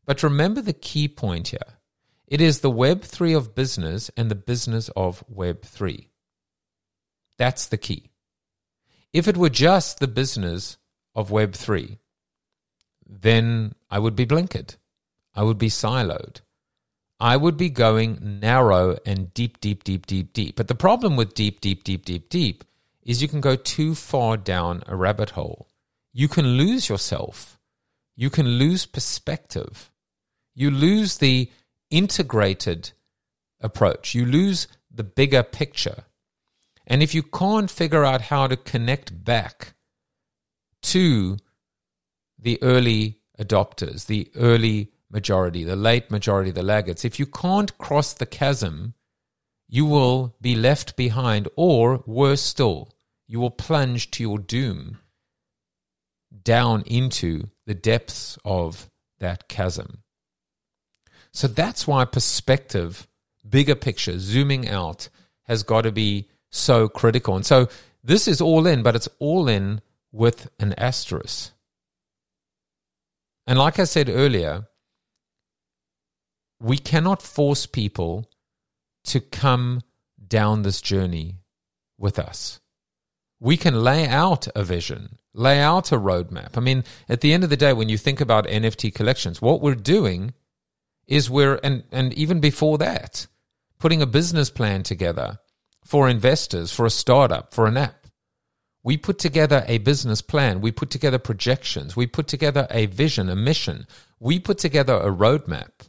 But 0.04 0.22
remember 0.22 0.60
the 0.60 0.72
key 0.72 1.08
point 1.08 1.48
here 1.48 1.78
it 2.32 2.40
is 2.40 2.60
the 2.60 2.70
Web3 2.70 3.36
of 3.36 3.54
business 3.54 4.10
and 4.16 4.30
the 4.30 4.34
business 4.34 4.88
of 4.96 5.22
Web3. 5.30 6.06
That's 7.36 7.66
the 7.66 7.76
key. 7.76 8.10
If 9.12 9.28
it 9.28 9.36
were 9.36 9.50
just 9.50 10.00
the 10.00 10.08
business 10.08 10.78
of 11.14 11.28
Web3, 11.28 11.98
then 13.06 13.74
I 13.90 13.98
would 13.98 14.16
be 14.16 14.24
blinkered. 14.24 14.76
I 15.34 15.42
would 15.42 15.58
be 15.58 15.68
siloed. 15.68 16.40
I 17.20 17.36
would 17.36 17.58
be 17.58 17.68
going 17.68 18.38
narrow 18.40 18.96
and 19.04 19.34
deep, 19.34 19.60
deep, 19.60 19.84
deep, 19.84 20.06
deep, 20.06 20.32
deep. 20.32 20.56
But 20.56 20.68
the 20.68 20.74
problem 20.74 21.16
with 21.16 21.34
deep, 21.34 21.60
deep, 21.60 21.84
deep, 21.84 22.06
deep, 22.06 22.30
deep 22.30 22.64
is 23.02 23.20
you 23.20 23.28
can 23.28 23.42
go 23.42 23.56
too 23.56 23.94
far 23.94 24.38
down 24.38 24.82
a 24.86 24.96
rabbit 24.96 25.30
hole. 25.30 25.68
You 26.14 26.28
can 26.28 26.56
lose 26.56 26.88
yourself. 26.88 27.58
You 28.16 28.30
can 28.30 28.46
lose 28.46 28.86
perspective. 28.86 29.90
You 30.54 30.70
lose 30.70 31.18
the 31.18 31.50
integrated 31.92 32.90
approach. 33.60 34.14
You 34.14 34.26
lose 34.26 34.66
the 34.90 35.04
bigger 35.04 35.44
picture. 35.44 36.04
And 36.86 37.02
if 37.02 37.14
you 37.14 37.22
can't 37.22 37.70
figure 37.70 38.04
out 38.04 38.22
how 38.22 38.48
to 38.48 38.56
connect 38.56 39.24
back 39.24 39.74
to 40.82 41.36
the 42.36 42.60
early 42.60 43.20
adopters, 43.38 44.06
the 44.06 44.30
early 44.34 44.90
majority, 45.08 45.62
the 45.62 45.76
late 45.76 46.10
majority, 46.10 46.50
the 46.50 46.62
laggards, 46.62 47.04
if 47.04 47.20
you 47.20 47.26
can't 47.26 47.78
cross 47.78 48.12
the 48.12 48.26
chasm, 48.26 48.94
you 49.68 49.86
will 49.86 50.34
be 50.40 50.56
left 50.56 50.96
behind, 50.96 51.48
or 51.54 52.02
worse 52.06 52.42
still, 52.42 52.90
you 53.28 53.38
will 53.38 53.50
plunge 53.50 54.10
to 54.10 54.22
your 54.22 54.38
doom 54.38 54.98
down 56.42 56.82
into 56.86 57.48
the 57.66 57.74
depths 57.74 58.38
of 58.44 58.90
that 59.20 59.48
chasm. 59.48 60.02
So 61.32 61.48
that's 61.48 61.86
why 61.86 62.04
perspective, 62.04 63.06
bigger 63.48 63.74
picture, 63.74 64.18
zooming 64.18 64.68
out, 64.68 65.08
has 65.44 65.62
got 65.62 65.82
to 65.82 65.92
be 65.92 66.28
so 66.50 66.88
critical. 66.88 67.34
And 67.34 67.46
so 67.46 67.68
this 68.04 68.28
is 68.28 68.40
all 68.40 68.66
in, 68.66 68.82
but 68.82 68.94
it's 68.94 69.08
all 69.18 69.48
in 69.48 69.80
with 70.12 70.50
an 70.58 70.74
asterisk. 70.74 71.52
And 73.46 73.58
like 73.58 73.78
I 73.78 73.84
said 73.84 74.08
earlier, 74.08 74.68
we 76.60 76.78
cannot 76.78 77.22
force 77.22 77.66
people 77.66 78.30
to 79.04 79.20
come 79.20 79.82
down 80.28 80.62
this 80.62 80.80
journey 80.80 81.38
with 81.98 82.18
us. 82.18 82.60
We 83.40 83.56
can 83.56 83.82
lay 83.82 84.06
out 84.06 84.46
a 84.54 84.62
vision, 84.62 85.18
lay 85.34 85.60
out 85.60 85.90
a 85.90 85.96
roadmap. 85.96 86.56
I 86.56 86.60
mean, 86.60 86.84
at 87.08 87.20
the 87.20 87.32
end 87.32 87.42
of 87.42 87.50
the 87.50 87.56
day, 87.56 87.72
when 87.72 87.88
you 87.88 87.98
think 87.98 88.20
about 88.20 88.46
NFT 88.46 88.94
collections, 88.94 89.42
what 89.42 89.60
we're 89.60 89.74
doing 89.74 90.34
is 91.06 91.30
we're, 91.30 91.60
and, 91.62 91.84
and 91.92 92.12
even 92.14 92.40
before 92.40 92.78
that, 92.78 93.26
putting 93.78 94.02
a 94.02 94.06
business 94.06 94.50
plan 94.50 94.82
together 94.82 95.38
for 95.84 96.08
investors, 96.08 96.72
for 96.72 96.86
a 96.86 96.90
startup, 96.90 97.52
for 97.52 97.66
an 97.66 97.76
app. 97.76 98.06
We 98.84 98.96
put 98.96 99.18
together 99.18 99.64
a 99.68 99.78
business 99.78 100.22
plan. 100.22 100.60
We 100.60 100.72
put 100.72 100.90
together 100.90 101.18
projections. 101.18 101.94
We 101.94 102.06
put 102.06 102.26
together 102.26 102.66
a 102.70 102.86
vision, 102.86 103.28
a 103.28 103.36
mission. 103.36 103.86
We 104.18 104.38
put 104.40 104.58
together 104.58 104.94
a 104.94 105.10
roadmap. 105.10 105.88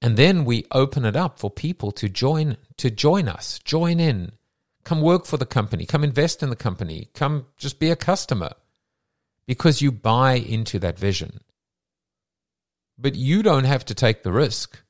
And 0.00 0.16
then 0.16 0.44
we 0.44 0.66
open 0.72 1.04
it 1.04 1.16
up 1.16 1.38
for 1.38 1.50
people 1.50 1.90
to 1.92 2.08
join 2.08 2.56
to 2.76 2.90
join 2.90 3.28
us, 3.28 3.58
join 3.64 3.98
in, 3.98 4.32
come 4.84 5.00
work 5.00 5.24
for 5.24 5.36
the 5.36 5.46
company, 5.46 5.86
come 5.86 6.04
invest 6.04 6.42
in 6.42 6.50
the 6.50 6.56
company, 6.56 7.08
come 7.14 7.46
just 7.56 7.80
be 7.80 7.90
a 7.90 7.96
customer 7.96 8.52
because 9.46 9.80
you 9.80 9.90
buy 9.90 10.34
into 10.34 10.78
that 10.78 10.98
vision. 10.98 11.40
But 12.98 13.14
you 13.14 13.42
don't 13.42 13.64
have 13.64 13.84
to 13.86 13.94
take 13.94 14.22
the 14.22 14.32
risk. 14.32 14.82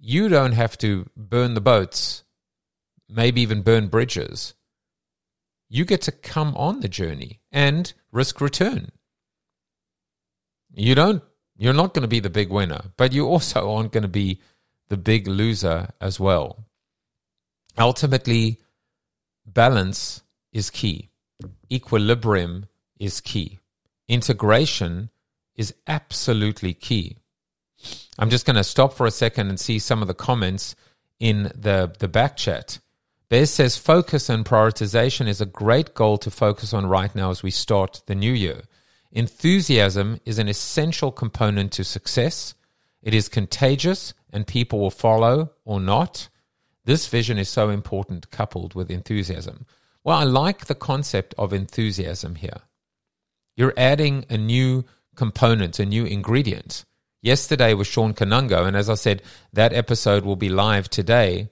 You 0.00 0.28
don't 0.28 0.52
have 0.52 0.76
to 0.78 1.08
burn 1.16 1.54
the 1.54 1.60
boats, 1.60 2.24
maybe 3.08 3.40
even 3.42 3.62
burn 3.62 3.88
bridges. 3.88 4.54
You 5.68 5.84
get 5.84 6.02
to 6.02 6.12
come 6.12 6.54
on 6.56 6.80
the 6.80 6.88
journey 6.88 7.40
and 7.50 7.92
risk 8.12 8.40
return. 8.40 8.92
You 10.74 10.94
don't 10.94 11.22
you're 11.56 11.72
not 11.72 11.94
going 11.94 12.02
to 12.02 12.08
be 12.08 12.20
the 12.20 12.30
big 12.30 12.50
winner, 12.50 12.80
but 12.96 13.12
you 13.12 13.26
also 13.26 13.72
aren't 13.74 13.92
going 13.92 14.02
to 14.02 14.08
be 14.08 14.40
the 14.88 14.96
big 14.96 15.26
loser 15.26 15.90
as 16.00 16.18
well. 16.18 16.64
Ultimately, 17.78 18.60
balance 19.46 20.22
is 20.52 20.70
key. 20.70 21.10
Equilibrium 21.72 22.66
is 22.98 23.20
key. 23.20 23.58
Integration 24.08 25.10
is 25.56 25.74
absolutely 25.86 26.74
key. 26.74 27.18
I'm 28.18 28.30
just 28.30 28.46
going 28.46 28.56
to 28.56 28.64
stop 28.64 28.92
for 28.92 29.06
a 29.06 29.10
second 29.10 29.48
and 29.48 29.58
see 29.58 29.78
some 29.78 30.02
of 30.02 30.08
the 30.08 30.14
comments 30.14 30.76
in 31.18 31.44
the, 31.54 31.92
the 31.98 32.08
back 32.08 32.36
chat. 32.36 32.78
Bez 33.28 33.50
says 33.50 33.76
focus 33.76 34.28
and 34.28 34.44
prioritization 34.44 35.26
is 35.26 35.40
a 35.40 35.46
great 35.46 35.94
goal 35.94 36.18
to 36.18 36.30
focus 36.30 36.72
on 36.72 36.86
right 36.86 37.14
now 37.14 37.30
as 37.30 37.42
we 37.42 37.50
start 37.50 38.02
the 38.06 38.14
new 38.14 38.32
year. 38.32 38.62
Enthusiasm 39.10 40.20
is 40.24 40.38
an 40.38 40.48
essential 40.48 41.10
component 41.10 41.72
to 41.72 41.84
success. 41.84 42.54
It 43.02 43.14
is 43.14 43.28
contagious 43.28 44.12
and 44.32 44.46
people 44.46 44.80
will 44.80 44.90
follow 44.90 45.52
or 45.64 45.80
not. 45.80 46.28
This 46.84 47.06
vision 47.06 47.38
is 47.38 47.48
so 47.48 47.70
important 47.70 48.30
coupled 48.30 48.74
with 48.74 48.90
enthusiasm. 48.90 49.66
Well, 50.02 50.18
I 50.18 50.24
like 50.24 50.66
the 50.66 50.74
concept 50.74 51.34
of 51.38 51.52
enthusiasm 51.52 52.34
here. 52.34 52.60
You're 53.56 53.74
adding 53.76 54.26
a 54.28 54.36
new 54.36 54.84
component, 55.14 55.78
a 55.78 55.86
new 55.86 56.04
ingredient. 56.04 56.84
Yesterday 57.24 57.72
was 57.72 57.86
Shawn 57.86 58.12
Kanungo, 58.12 58.66
and 58.66 58.76
as 58.76 58.90
I 58.90 58.96
said, 58.96 59.22
that 59.50 59.72
episode 59.72 60.26
will 60.26 60.36
be 60.36 60.50
live 60.50 60.90
today. 60.90 61.48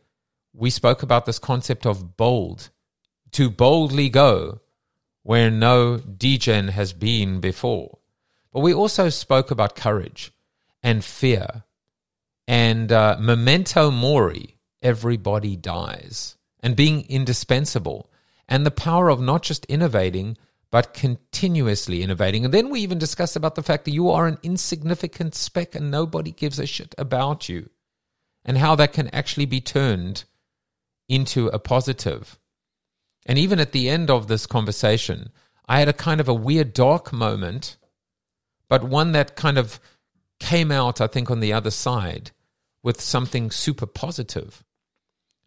We 0.53 0.69
spoke 0.69 1.03
about 1.03 1.25
this 1.25 1.39
concept 1.39 1.87
of 1.87 2.15
bold, 2.15 2.69
to 3.31 3.49
boldly 3.49 4.11
go 4.11 4.61
where 5.23 5.51
no 5.51 5.97
degen 5.97 6.69
has 6.69 6.93
been 6.93 7.41
before. 7.41 8.01
But 8.53 8.61
we 8.61 8.75
also 8.75 9.09
spoke 9.09 9.51
about 9.51 9.75
courage 9.75 10.31
and 10.83 11.03
fear 11.03 11.65
and 12.47 12.93
uh, 12.93 13.17
memento 13.19 13.91
mori, 13.91 14.59
everybody 14.83 15.57
dies, 15.57 16.37
and 16.61 16.77
being 16.77 17.07
indispensable, 17.09 18.11
and 18.47 18.67
the 18.67 18.71
power 18.71 19.09
of 19.09 19.23
not 19.23 19.41
just 19.41 19.65
innovating, 19.71 20.37
but 20.73 20.95
continuously 20.95 22.03
innovating. 22.03 22.45
And 22.45 22.53
then 22.53 22.71
we 22.71 22.81
even 22.81 22.99
discussed 22.99 23.37
about 23.37 23.55
the 23.55 23.63
fact 23.63 23.85
that 23.85 23.93
you 23.93 24.11
are 24.11 24.27
an 24.27 24.39
insignificant 24.43 25.35
speck 25.35 25.75
and 25.75 25.91
nobody 25.91 26.33
gives 26.33 26.59
a 26.59 26.67
shit 26.67 26.95
about 26.99 27.49
you, 27.49 27.71
and 28.45 28.59
how 28.59 28.75
that 28.75 28.93
can 28.93 29.09
actually 29.15 29.47
be 29.47 29.61
turned 29.61 30.25
into 31.09 31.47
a 31.49 31.59
positive. 31.59 32.39
And 33.27 33.39
even 33.39 33.61
at 33.61 33.73
the 33.73 33.89
end 33.89 34.11
of 34.11 34.27
this 34.27 34.47
conversation, 34.47 35.31
I 35.69 35.79
had 35.79 35.89
a 35.89 35.93
kind 35.93 36.21
of 36.21 36.29
a 36.29 36.35
weird 36.35 36.73
dark 36.73 37.13
moment, 37.13 37.77
but 38.69 38.83
one 38.83 39.13
that 39.13 39.37
kind 39.37 39.59
of 39.59 39.79
came 40.41 40.73
out, 40.73 41.01
I 41.01 41.07
think, 41.07 41.31
on 41.31 41.41
the 41.41 41.53
other 41.53 41.71
side 41.71 42.31
with 42.83 43.01
something 43.01 43.51
super 43.51 43.87
positive. 43.87 44.65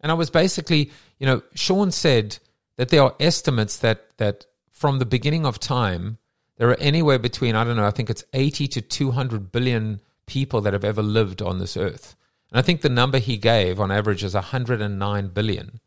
And 0.00 0.12
I 0.12 0.14
was 0.14 0.30
basically, 0.30 0.92
you 1.18 1.26
know, 1.26 1.42
Shawn 1.54 1.90
said 1.90 2.38
that 2.76 2.90
there 2.90 3.02
are 3.02 3.14
estimates 3.18 3.76
that 3.78 4.16
that 4.18 4.46
from 4.76 4.98
the 4.98 5.06
beginning 5.06 5.46
of 5.46 5.58
time, 5.58 6.18
there 6.58 6.68
are 6.68 6.78
anywhere 6.78 7.18
between, 7.18 7.56
I 7.56 7.64
don't 7.64 7.76
know, 7.76 7.86
I 7.86 7.90
think 7.90 8.10
it's 8.10 8.24
80 8.34 8.68
to 8.68 8.82
200 8.82 9.50
billion 9.50 10.02
people 10.26 10.60
that 10.60 10.74
have 10.74 10.84
ever 10.84 11.02
lived 11.02 11.40
on 11.40 11.58
this 11.58 11.78
earth. 11.78 12.14
And 12.50 12.58
I 12.58 12.62
think 12.62 12.82
the 12.82 12.90
number 12.90 13.16
he 13.16 13.38
gave 13.38 13.80
on 13.80 13.90
average 13.90 14.22
is 14.22 14.34
109 14.34 15.28
billion. 15.28 15.80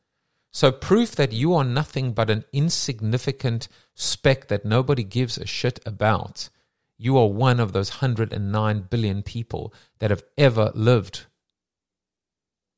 So, 0.51 0.71
proof 0.71 1.15
that 1.17 1.31
you 1.31 1.53
are 1.53 1.63
nothing 1.63 2.13
but 2.13 2.31
an 2.31 2.45
insignificant 2.51 3.67
speck 3.93 4.47
that 4.47 4.65
nobody 4.65 5.03
gives 5.03 5.37
a 5.37 5.45
shit 5.45 5.79
about. 5.85 6.49
You 6.97 7.15
are 7.19 7.27
one 7.27 7.59
of 7.59 7.73
those 7.73 8.01
109 8.01 8.87
billion 8.89 9.21
people 9.21 9.71
that 9.99 10.09
have 10.09 10.23
ever 10.35 10.71
lived. 10.73 11.27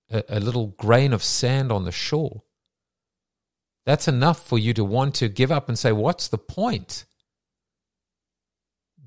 A, 0.10 0.26
a 0.28 0.40
little 0.42 0.68
grain 0.68 1.14
of 1.14 1.24
sand 1.24 1.72
on 1.72 1.86
the 1.86 1.92
shore. 1.94 2.44
That's 3.86 4.08
enough 4.08 4.46
for 4.46 4.60
you 4.60 4.74
to 4.74 4.84
want 4.84 5.16
to 5.16 5.30
give 5.30 5.52
up 5.52 5.68
and 5.68 5.78
say, 5.78 5.92
What's 5.92 6.28
the 6.28 6.38
point? 6.38 7.06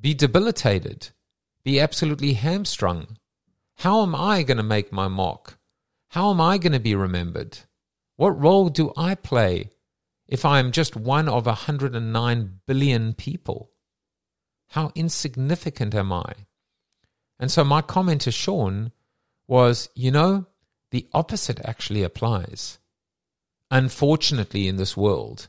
Be 0.00 0.14
debilitated. 0.14 1.10
Be 1.64 1.80
absolutely 1.80 2.34
hamstrung. 2.34 3.16
How 3.78 4.02
am 4.02 4.14
I 4.14 4.42
going 4.42 4.58
to 4.58 4.62
make 4.62 4.92
my 4.92 5.08
mark? 5.08 5.58
How 6.10 6.30
am 6.30 6.40
I 6.40 6.58
going 6.58 6.72
to 6.72 6.80
be 6.80 6.94
remembered? 6.94 7.58
What 8.16 8.38
role 8.40 8.68
do 8.68 8.92
I 8.96 9.14
play 9.14 9.70
if 10.28 10.44
I 10.44 10.58
am 10.58 10.72
just 10.72 10.94
one 10.94 11.28
of 11.28 11.46
109 11.46 12.60
billion 12.66 13.14
people? 13.14 13.70
How 14.68 14.92
insignificant 14.94 15.94
am 15.94 16.12
I? 16.12 16.34
And 17.38 17.50
so 17.50 17.64
my 17.64 17.80
comment 17.80 18.22
to 18.22 18.32
Shawn 18.32 18.92
was, 19.46 19.88
you 19.94 20.10
know, 20.10 20.46
the 20.90 21.08
opposite 21.12 21.60
actually 21.64 22.02
applies. 22.02 22.78
Unfortunately, 23.74 24.68
in 24.68 24.76
this 24.76 24.96
world, 24.96 25.48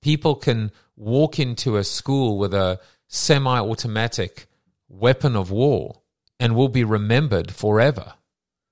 people 0.00 0.36
can 0.36 0.70
walk 0.94 1.40
into 1.40 1.76
a 1.76 1.82
school 1.82 2.38
with 2.38 2.54
a 2.54 2.78
semi 3.08 3.58
automatic 3.58 4.46
weapon 4.88 5.34
of 5.34 5.50
war 5.50 6.02
and 6.38 6.54
will 6.54 6.68
be 6.68 6.84
remembered 6.84 7.50
forever 7.50 8.14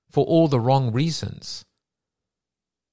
for 0.09 0.23
all 0.25 0.47
the 0.47 0.61
wrong 0.61 0.93
reasons. 0.93 1.65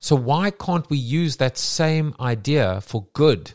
So, 0.01 0.17
why 0.17 0.51
can't 0.51 0.91
we 0.91 0.99
use 0.99 1.37
that 1.37 1.57
same 1.57 2.17
idea 2.19 2.81
for 2.81 3.07
good? 3.13 3.53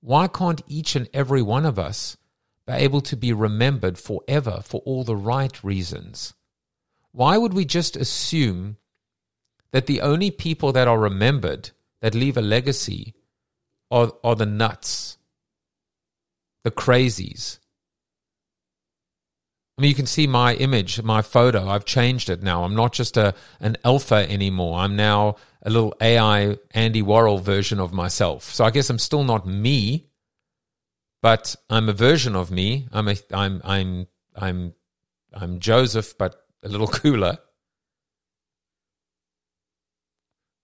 Why 0.00 0.28
can't 0.28 0.62
each 0.66 0.96
and 0.96 1.10
every 1.12 1.42
one 1.42 1.66
of 1.66 1.78
us 1.78 2.16
be 2.66 2.72
able 2.72 3.02
to 3.02 3.16
be 3.18 3.34
remembered 3.34 3.98
forever 3.98 4.62
for 4.64 4.80
all 4.86 5.04
the 5.04 5.16
right 5.16 5.62
reasons? 5.62 6.32
Why 7.10 7.36
would 7.36 7.52
we 7.52 7.66
just 7.66 7.98
assume 7.98 8.78
that 9.72 9.86
the 9.86 10.00
only 10.00 10.30
people 10.30 10.72
that 10.72 10.88
are 10.88 10.98
remembered, 10.98 11.70
that 12.00 12.14
leave 12.14 12.36
a 12.36 12.42
legacy, 12.42 13.14
are, 13.90 14.12
are 14.22 14.36
the 14.36 14.46
nuts, 14.46 15.18
the 16.64 16.70
crazies? 16.70 17.58
I 19.76 19.82
mean, 19.82 19.88
you 19.88 19.94
can 19.94 20.06
see 20.06 20.26
my 20.26 20.54
image, 20.54 21.02
my 21.02 21.22
photo. 21.22 21.68
I've 21.68 21.86
changed 21.86 22.28
it 22.28 22.42
now. 22.42 22.64
I'm 22.64 22.74
not 22.74 22.92
just 22.92 23.16
a 23.16 23.34
an 23.58 23.78
alpha 23.84 24.30
anymore. 24.30 24.78
I'm 24.78 24.96
now 24.96 25.36
a 25.62 25.70
little 25.70 25.94
AI 26.00 26.58
Andy 26.72 27.02
Warhol 27.02 27.40
version 27.40 27.80
of 27.80 27.92
myself. 27.92 28.44
So 28.44 28.64
I 28.64 28.70
guess 28.70 28.90
I'm 28.90 28.98
still 28.98 29.24
not 29.24 29.46
me, 29.46 30.08
but 31.22 31.56
I'm 31.70 31.88
a 31.88 31.94
version 31.94 32.36
of 32.36 32.50
me. 32.50 32.86
I'm 32.92 33.08
a, 33.08 33.16
I'm 33.32 33.62
I'm 33.64 34.06
I'm 34.36 34.74
I'm 35.32 35.58
Joseph, 35.58 36.18
but 36.18 36.44
a 36.62 36.68
little 36.68 36.88
cooler. 37.00 37.38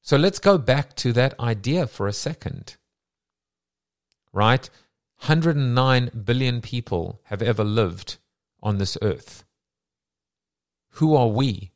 So 0.08 0.16
let's 0.16 0.38
go 0.38 0.56
back 0.56 0.96
to 0.96 1.12
that 1.12 1.38
idea 1.38 1.86
for 1.86 2.08
a 2.08 2.14
second. 2.14 2.78
Right? 4.32 4.70
109 5.26 6.22
billion 6.24 6.62
people 6.62 7.20
have 7.24 7.42
ever 7.42 7.62
lived 7.62 8.16
on 8.62 8.78
this 8.78 8.96
earth. 9.02 9.44
Who 10.92 11.14
are 11.14 11.28
we? 11.28 11.72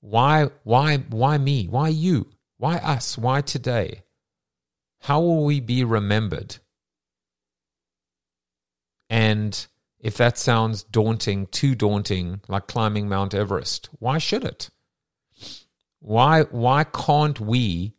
Why 0.00 0.48
why 0.62 0.96
why 1.10 1.36
me? 1.36 1.66
Why 1.66 1.88
you? 1.88 2.30
Why 2.56 2.76
us? 2.78 3.18
Why 3.18 3.42
today? 3.42 4.04
How 5.00 5.20
will 5.20 5.44
we 5.44 5.60
be 5.60 5.84
remembered? 5.84 6.56
And 9.10 9.66
if 9.98 10.16
that 10.16 10.38
sounds 10.38 10.82
daunting, 10.82 11.46
too 11.48 11.74
daunting, 11.74 12.40
like 12.48 12.68
climbing 12.68 13.06
Mount 13.06 13.34
Everest, 13.34 13.90
why 13.98 14.16
should 14.16 14.44
it? 14.44 14.70
Why 16.00 16.42
why 16.42 16.84
can't 16.84 17.38
we 17.38 17.94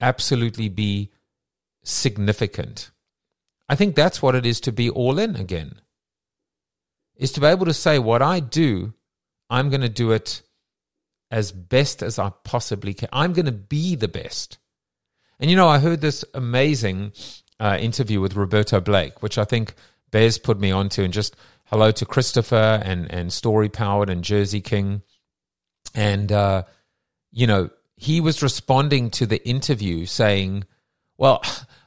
absolutely 0.00 0.68
be 0.68 1.10
significant? 1.84 2.90
I 3.68 3.74
think 3.74 3.94
that's 3.94 4.22
what 4.22 4.34
it 4.34 4.46
is 4.46 4.60
to 4.60 4.72
be 4.72 4.90
all 4.90 5.18
in 5.18 5.36
again. 5.36 5.80
Is 7.16 7.32
to 7.32 7.40
be 7.40 7.46
able 7.46 7.66
to 7.66 7.74
say 7.74 7.98
what 7.98 8.22
I 8.22 8.40
do, 8.40 8.94
I'm 9.50 9.68
going 9.68 9.82
to 9.82 9.88
do 9.88 10.12
it 10.12 10.42
as 11.30 11.52
best 11.52 12.02
as 12.02 12.18
I 12.18 12.30
possibly 12.44 12.94
can. 12.94 13.08
I'm 13.12 13.32
going 13.32 13.46
to 13.46 13.52
be 13.52 13.96
the 13.96 14.08
best. 14.08 14.58
And 15.40 15.50
you 15.50 15.56
know, 15.56 15.68
I 15.68 15.78
heard 15.78 16.00
this 16.00 16.24
amazing 16.34 17.12
uh, 17.58 17.78
interview 17.80 18.20
with 18.20 18.36
Roberto 18.36 18.80
Blake, 18.80 19.22
which 19.22 19.38
I 19.38 19.44
think 19.44 19.74
Bez 20.10 20.38
put 20.38 20.60
me 20.60 20.70
onto, 20.70 21.02
and 21.02 21.12
just 21.12 21.36
hello 21.64 21.90
to 21.90 22.04
Christopher 22.04 22.80
and 22.84 23.10
and 23.10 23.32
Story 23.32 23.68
Powered 23.68 24.10
and 24.10 24.22
Jersey 24.22 24.60
King, 24.60 25.02
and 25.94 26.30
uh, 26.30 26.64
you 27.32 27.46
know 27.46 27.70
he 27.96 28.20
was 28.20 28.42
responding 28.42 29.10
to 29.10 29.26
the 29.26 29.46
interview 29.46 30.06
saying, 30.06 30.64
"Well." 31.16 31.42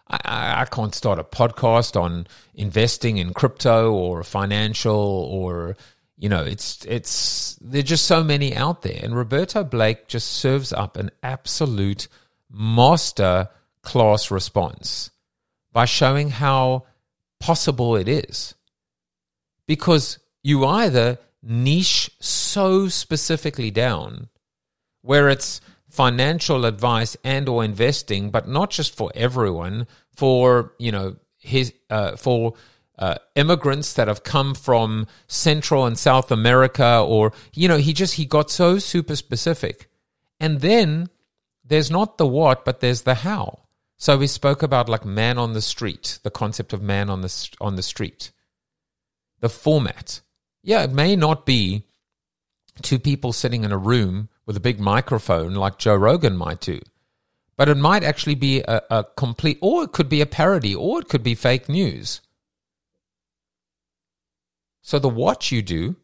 I, 0.07 0.61
I 0.61 0.65
can't 0.65 0.93
start 0.93 1.17
a 1.17 1.23
podcast 1.23 1.99
on 1.99 2.27
investing 2.53 3.17
in 3.17 3.33
crypto 3.33 3.91
or 3.91 4.23
financial 4.23 4.95
or 4.95 5.75
you 6.15 6.29
know 6.29 6.43
it's 6.43 6.85
it's 6.85 7.57
there's 7.59 7.85
just 7.85 8.05
so 8.05 8.23
many 8.23 8.55
out 8.55 8.83
there 8.83 8.99
and 9.01 9.15
roberto 9.15 9.63
blake 9.63 10.07
just 10.07 10.27
serves 10.27 10.71
up 10.71 10.95
an 10.95 11.09
absolute 11.23 12.07
master 12.51 13.49
class 13.81 14.29
response 14.29 15.11
by 15.71 15.85
showing 15.85 16.29
how 16.29 16.85
possible 17.39 17.95
it 17.95 18.07
is. 18.07 18.55
Because 19.67 20.19
you 20.41 20.65
either 20.65 21.19
niche 21.43 22.09
so 22.19 22.87
specifically 22.87 23.71
down 23.71 24.29
where 25.05 25.29
it's 25.29 25.61
financial 25.89 26.65
advice 26.65 27.15
and 27.23 27.47
or 27.47 27.63
investing 27.63 28.29
but 28.29 28.47
not 28.47 28.69
just 28.69 28.95
for 28.95 29.11
everyone 29.15 29.87
for 30.11 30.73
you 30.77 30.91
know 30.91 31.15
his 31.37 31.73
uh, 31.89 32.15
for 32.15 32.53
uh, 32.97 33.15
immigrants 33.35 33.93
that 33.93 34.07
have 34.07 34.23
come 34.23 34.53
from 34.53 35.07
central 35.27 35.85
and 35.85 35.97
south 35.97 36.31
america 36.31 36.99
or 37.05 37.31
you 37.53 37.67
know 37.67 37.77
he 37.77 37.93
just 37.93 38.15
he 38.15 38.25
got 38.25 38.49
so 38.49 38.77
super 38.77 39.15
specific 39.15 39.89
and 40.39 40.61
then 40.61 41.07
there's 41.63 41.91
not 41.91 42.17
the 42.17 42.27
what 42.27 42.65
but 42.65 42.79
there's 42.79 43.03
the 43.03 43.15
how 43.15 43.65
so 43.97 44.17
we 44.17 44.27
spoke 44.27 44.61
about 44.61 44.89
like 44.89 45.05
man 45.05 45.37
on 45.37 45.53
the 45.53 45.61
street, 45.61 46.19
the 46.23 46.31
concept 46.31 46.73
of 46.73 46.81
man 46.81 47.09
on 47.09 47.21
the 47.21 47.49
on 47.61 47.75
the 47.75 47.83
street. 47.83 48.31
The 49.39 49.49
format. 49.49 50.21
Yeah, 50.63 50.83
it 50.83 50.91
may 50.91 51.15
not 51.15 51.45
be 51.45 51.83
two 52.81 52.99
people 52.99 53.31
sitting 53.31 53.63
in 53.63 53.71
a 53.71 53.77
room 53.77 54.29
with 54.45 54.57
a 54.57 54.61
big 54.61 54.79
microphone 54.79 55.55
like 55.55 55.77
Joe 55.77 55.95
Rogan 55.95 56.37
might 56.37 56.61
do. 56.61 56.79
But 57.57 57.69
it 57.69 57.77
might 57.77 58.03
actually 58.03 58.35
be 58.35 58.61
a, 58.61 58.81
a 58.89 59.05
complete, 59.15 59.57
or 59.61 59.83
it 59.83 59.91
could 59.91 60.09
be 60.09 60.21
a 60.21 60.25
parody, 60.25 60.75
or 60.75 60.99
it 60.99 61.09
could 61.09 61.23
be 61.23 61.35
fake 61.35 61.69
news. 61.69 62.21
So 64.81 64.99
the 64.99 65.09
what 65.09 65.51
you 65.51 65.61
do, 65.61 65.95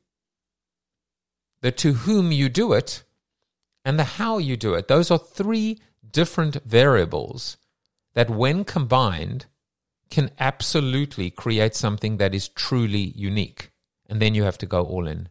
the 1.61 1.71
to 1.73 1.93
whom 1.93 2.31
you 2.31 2.49
do 2.49 2.73
it, 2.73 3.03
and 3.83 3.99
the 3.99 4.03
how 4.03 4.37
you 4.37 4.57
do 4.57 4.73
it, 4.73 4.87
those 4.87 5.11
are 5.11 5.19
three 5.19 5.79
different 6.09 6.63
variables 6.63 7.57
that 8.13 8.29
when 8.29 8.63
combined 8.63 9.45
can 10.09 10.31
absolutely 10.39 11.29
create 11.29 11.75
something 11.75 12.17
that 12.17 12.35
is 12.35 12.49
truly 12.49 13.13
unique. 13.15 13.71
And 14.09 14.21
then 14.21 14.35
you 14.35 14.43
have 14.43 14.57
to 14.59 14.65
go 14.65 14.83
all 14.83 15.07
in. 15.07 15.29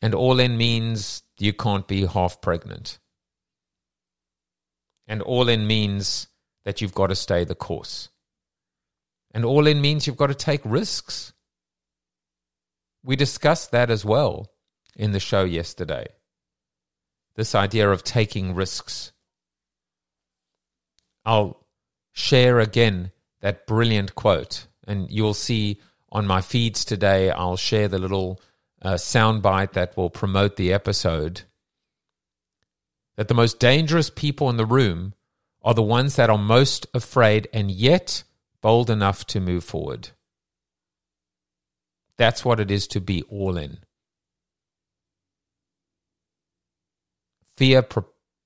And 0.00 0.14
all 0.14 0.38
in 0.38 0.56
means 0.56 1.22
you 1.38 1.52
can't 1.52 1.88
be 1.88 2.06
half 2.06 2.40
pregnant. 2.40 2.98
And 5.06 5.22
all 5.22 5.48
in 5.48 5.66
means 5.66 6.28
that 6.64 6.80
you've 6.80 6.94
got 6.94 7.08
to 7.08 7.16
stay 7.16 7.44
the 7.44 7.54
course. 7.54 8.10
And 9.32 9.44
all 9.44 9.66
in 9.66 9.80
means 9.80 10.06
you've 10.06 10.16
got 10.16 10.28
to 10.28 10.34
take 10.34 10.60
risks. 10.64 11.32
We 13.02 13.16
discussed 13.16 13.70
that 13.72 13.90
as 13.90 14.04
well 14.04 14.50
in 14.96 15.12
the 15.12 15.20
show 15.20 15.44
yesterday. 15.44 16.06
This 17.36 17.54
idea 17.54 17.90
of 17.90 18.04
taking 18.04 18.54
risks 18.54 19.12
I'll 21.28 21.66
share 22.14 22.58
again 22.58 23.12
that 23.42 23.66
brilliant 23.66 24.14
quote, 24.14 24.66
and 24.86 25.10
you'll 25.10 25.34
see 25.34 25.78
on 26.10 26.26
my 26.26 26.40
feeds 26.40 26.86
today, 26.86 27.30
I'll 27.30 27.58
share 27.58 27.86
the 27.86 27.98
little 27.98 28.40
uh, 28.82 28.94
soundbite 28.94 29.72
that 29.72 29.96
will 29.96 30.10
promote 30.10 30.56
the 30.56 30.72
episode. 30.72 31.42
That 33.16 33.28
the 33.28 33.34
most 33.34 33.58
dangerous 33.58 34.10
people 34.10 34.48
in 34.48 34.56
the 34.56 34.66
room 34.66 35.14
are 35.62 35.74
the 35.74 35.82
ones 35.82 36.16
that 36.16 36.30
are 36.30 36.38
most 36.38 36.86
afraid 36.94 37.48
and 37.52 37.70
yet 37.70 38.22
bold 38.60 38.90
enough 38.90 39.26
to 39.26 39.40
move 39.40 39.64
forward. 39.64 40.10
That's 42.16 42.44
what 42.44 42.60
it 42.60 42.70
is 42.70 42.86
to 42.88 43.00
be 43.00 43.22
all 43.24 43.56
in. 43.56 43.78
Fear 47.56 47.86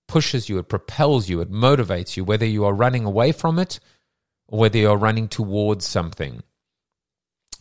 pushes 0.08 0.48
you, 0.48 0.58
it 0.58 0.68
propels 0.68 1.28
you, 1.28 1.40
it 1.40 1.50
motivates 1.50 2.16
you, 2.16 2.24
whether 2.24 2.46
you 2.46 2.64
are 2.64 2.74
running 2.74 3.04
away 3.04 3.32
from 3.32 3.58
it 3.58 3.78
or 4.48 4.60
whether 4.60 4.78
you're 4.78 4.96
running 4.96 5.28
towards 5.28 5.86
something. 5.86 6.42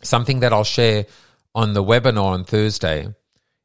Something 0.02 0.40
that 0.40 0.54
I'll 0.54 0.64
share 0.64 1.06
on 1.54 1.74
the 1.74 1.84
webinar 1.84 2.24
on 2.24 2.44
Thursday 2.44 3.14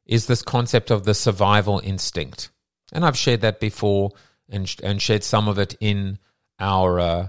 is 0.05 0.27
this 0.27 0.41
concept 0.41 0.91
of 0.91 1.03
the 1.03 1.13
survival 1.13 1.79
instinct. 1.83 2.49
And 2.91 3.05
I've 3.05 3.17
shared 3.17 3.41
that 3.41 3.59
before 3.59 4.11
and, 4.49 4.73
and 4.83 5.01
shared 5.01 5.23
some 5.23 5.47
of 5.47 5.59
it 5.59 5.75
in 5.79 6.19
our, 6.59 6.99
uh, 6.99 7.27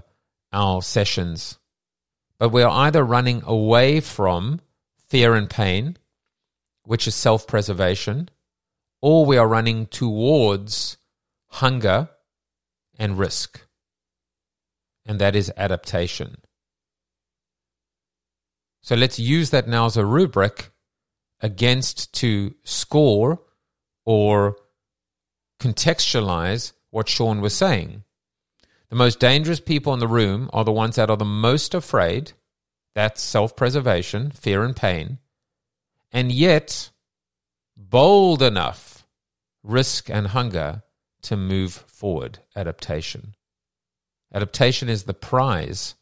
our 0.53 0.81
sessions. 0.81 1.59
But 2.37 2.49
we're 2.49 2.67
either 2.67 3.03
running 3.03 3.43
away 3.45 3.99
from 3.99 4.61
fear 5.07 5.35
and 5.35 5.49
pain, 5.49 5.97
which 6.83 7.07
is 7.07 7.15
self 7.15 7.45
preservation, 7.45 8.29
or 9.01 9.25
we 9.25 9.37
are 9.37 9.47
running 9.47 9.87
towards 9.87 10.97
hunger, 11.49 12.09
and 12.97 13.17
risk. 13.17 13.65
And 15.05 15.19
that 15.19 15.35
is 15.35 15.51
adaptation. 15.57 16.37
So 18.81 18.95
let's 18.95 19.19
use 19.19 19.49
that 19.49 19.67
now 19.67 19.85
as 19.85 19.97
a 19.97 20.05
rubric 20.05 20.71
against 21.41 22.13
to 22.15 22.55
score 22.63 23.41
or 24.05 24.57
contextualize 25.59 26.73
what 26.89 27.09
Shawn 27.09 27.41
was 27.41 27.55
saying. 27.55 28.03
The 28.89 28.95
most 28.95 29.19
dangerous 29.19 29.59
people 29.59 29.93
in 29.93 29.99
the 29.99 30.07
room 30.07 30.49
are 30.51 30.63
the 30.63 30.71
ones 30.71 30.95
that 30.95 31.09
are 31.09 31.17
the 31.17 31.25
most 31.25 31.73
afraid, 31.73 32.33
That's 32.95 33.21
self 33.21 33.55
preservation, 33.55 34.31
fear 34.31 34.63
and 34.63 34.75
pain. 34.75 35.19
And 36.11 36.31
yet, 36.31 36.89
bold 37.77 38.41
enough, 38.41 39.05
risk 39.63 40.09
and 40.09 40.27
hunger 40.27 40.83
to 41.23 41.37
move 41.37 41.73
forward. 41.87 42.39
Adaptation. 42.55 43.35
Adaptation 44.33 44.89
is 44.89 45.03
the 45.03 45.13
prize. 45.13 45.95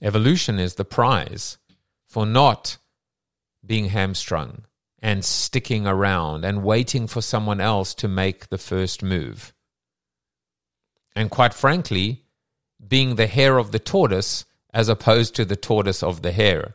Evolution 0.00 0.58
is 0.58 0.74
the 0.74 0.84
prize 0.84 1.58
for 2.06 2.24
not 2.24 2.78
being 3.64 3.86
hamstrung 3.86 4.64
and 5.00 5.24
sticking 5.24 5.86
around 5.86 6.44
and 6.44 6.64
waiting 6.64 7.06
for 7.06 7.20
someone 7.20 7.60
else 7.60 7.94
to 7.94 8.08
make 8.08 8.48
the 8.48 8.58
first 8.58 9.02
move. 9.02 9.52
And 11.14 11.30
quite 11.30 11.54
frankly, 11.54 12.22
being 12.86 13.16
the 13.16 13.26
hare 13.26 13.58
of 13.58 13.72
the 13.72 13.78
tortoise 13.78 14.44
as 14.72 14.88
opposed 14.88 15.34
to 15.34 15.44
the 15.44 15.56
tortoise 15.56 16.02
of 16.02 16.22
the 16.22 16.32
hare. 16.32 16.74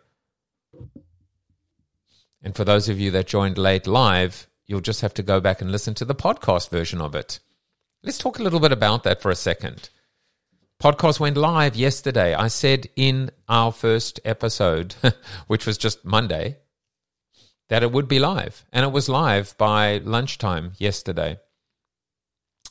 And 2.42 2.56
for 2.56 2.66
those 2.66 2.90
of 2.90 3.00
you 3.00 3.10
that 3.12 3.28
joined 3.28 3.58
late 3.58 3.88
live, 3.88 4.48
you'll 4.66 4.82
just 4.82 5.02
have 5.02 5.14
to 5.14 5.24
go 5.24 5.40
back 5.40 5.62
and 5.62 5.72
listen 5.72 5.94
to 5.96 6.06
the 6.06 6.16
podcast 6.16 6.70
version 6.70 7.00
of 7.00 7.16
it. 7.16 7.40
Let's 8.02 8.18
talk 8.18 8.38
a 8.38 8.44
little 8.44 8.60
bit 8.60 8.74
about 8.74 9.04
that 9.04 9.22
for 9.22 9.32
a 9.32 9.36
second. 9.36 9.90
Podcast 10.84 11.18
went 11.18 11.38
live 11.38 11.78
yesterday. 11.78 12.34
I 12.34 12.50
said 12.50 12.90
in 12.98 13.32
our 13.48 13.72
first 13.72 14.20
episode, 14.26 14.96
which 15.48 15.66
was 15.66 15.78
just 15.78 16.04
Monday, 16.04 16.58
that 17.70 17.84
it 17.84 17.94
would 17.94 18.10
be 18.10 18.20
live. 18.20 18.66
And 18.74 18.84
it 18.84 18.92
was 18.92 19.08
live 19.08 19.58
by 19.58 20.00
lunchtime 20.00 20.74
yesterday. 20.80 21.40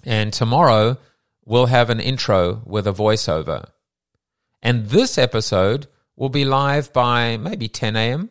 And 0.04 0.30
tomorrow 0.30 0.98
we'll 1.46 1.72
have 1.72 1.88
an 1.88 2.00
intro 2.00 2.60
with 2.66 2.86
a 2.86 2.92
voiceover. 2.92 3.70
And 4.62 4.90
this 4.90 5.16
episode 5.16 5.86
will 6.14 6.28
be 6.28 6.44
live 6.44 6.92
by 6.92 7.38
maybe 7.38 7.66
10 7.66 7.96
a.m. 7.96 8.28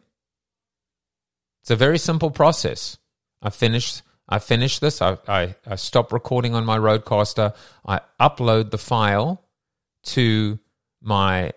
It's 1.63 1.71
a 1.71 1.75
very 1.75 1.97
simple 1.97 2.29
process. 2.29 2.99
I 3.41 3.49
finish 3.49 4.03
I 4.29 4.37
finish 4.37 4.77
this. 4.77 5.01
I, 5.01 5.17
I, 5.27 5.55
I 5.65 5.75
stop 5.75 6.13
recording 6.13 6.53
on 6.53 6.65
my 6.65 6.77
Rodecaster, 6.77 7.55
I 7.83 8.01
upload 8.19 8.69
the 8.69 8.77
file 8.77 9.43
to 10.03 10.59
my 11.01 11.51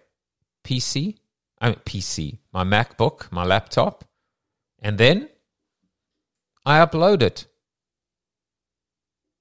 PC, 0.65 1.17
I 1.61 1.71
mean 1.71 1.79
PC, 1.85 2.39
my 2.53 2.65
MacBook, 2.65 3.31
my 3.31 3.45
laptop, 3.45 4.05
and 4.81 4.99
then 4.99 5.29
I 6.65 6.85
upload 6.85 7.23
it. 7.23 7.47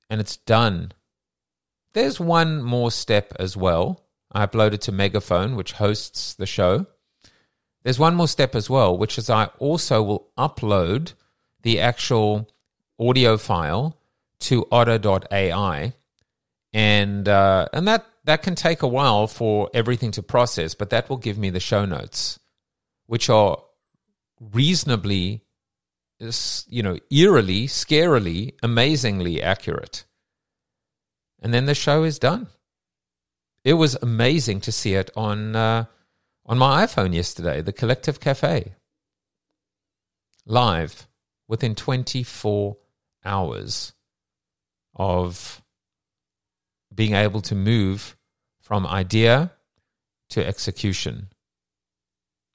And 0.10 0.20
it's 0.22 0.38
done. 0.38 0.92
There's 1.94 2.20
one 2.20 2.62
more 2.62 2.92
step 2.92 3.34
as 3.40 3.56
well. 3.56 4.02
I 4.32 4.46
upload 4.46 4.74
it 4.74 4.82
to 4.82 4.92
Megaphone, 4.92 5.56
which 5.56 5.74
hosts 5.74 6.34
the 6.34 6.46
show. 6.46 6.88
There's 7.84 8.00
one 8.00 8.16
more 8.16 8.28
step 8.28 8.56
as 8.56 8.70
well, 8.70 8.98
which 8.98 9.18
is 9.18 9.30
I 9.30 9.46
also 9.60 10.02
will 10.02 10.28
upload 10.38 11.14
the 11.62 11.80
actual 11.80 12.50
audio 13.00 13.38
file 13.38 13.98
to 14.40 14.68
otter.ai. 14.72 15.94
And, 16.74 17.30
uh, 17.30 17.68
and 17.74 17.88
that, 17.88 18.06
that 18.26 18.42
can 18.42 18.56
take 18.56 18.82
a 18.82 18.88
while 18.88 19.28
for 19.28 19.70
everything 19.74 20.12
to 20.12 20.24
process, 20.24 20.76
but 20.76 20.90
that 20.90 21.10
will 21.10 21.18
give 21.18 21.38
me 21.38 21.50
the 21.50 21.60
show 21.60 21.86
notes, 21.86 22.40
which 23.06 23.30
are 23.30 23.58
reasonably, 24.40 25.44
you 26.68 26.84
know, 26.84 26.98
eerily, 27.10 27.68
scarily, 27.68 28.54
amazingly 28.64 29.42
accurate. 29.42 30.06
And 31.42 31.54
then 31.54 31.66
the 31.66 31.76
show 31.76 32.04
is 32.04 32.20
done. 32.20 32.48
It 33.66 33.74
was 33.74 33.96
amazing 34.02 34.62
to 34.62 34.72
see 34.72 34.94
it 34.94 35.10
on 35.16 35.56
uh, 35.56 35.86
on 36.46 36.58
my 36.58 36.86
iPhone 36.86 37.14
yesterday, 37.14 37.62
the 37.62 37.72
Collective 37.72 38.20
Cafe, 38.20 38.74
live 40.46 41.08
within 41.48 41.74
24 41.76 42.78
hours 43.24 43.94
of 44.96 45.63
being 46.94 47.14
able 47.14 47.42
to 47.42 47.56
move 47.56 48.16
from 48.62 48.86
idea 48.86 49.52
to 50.30 50.46
execution. 50.46 51.30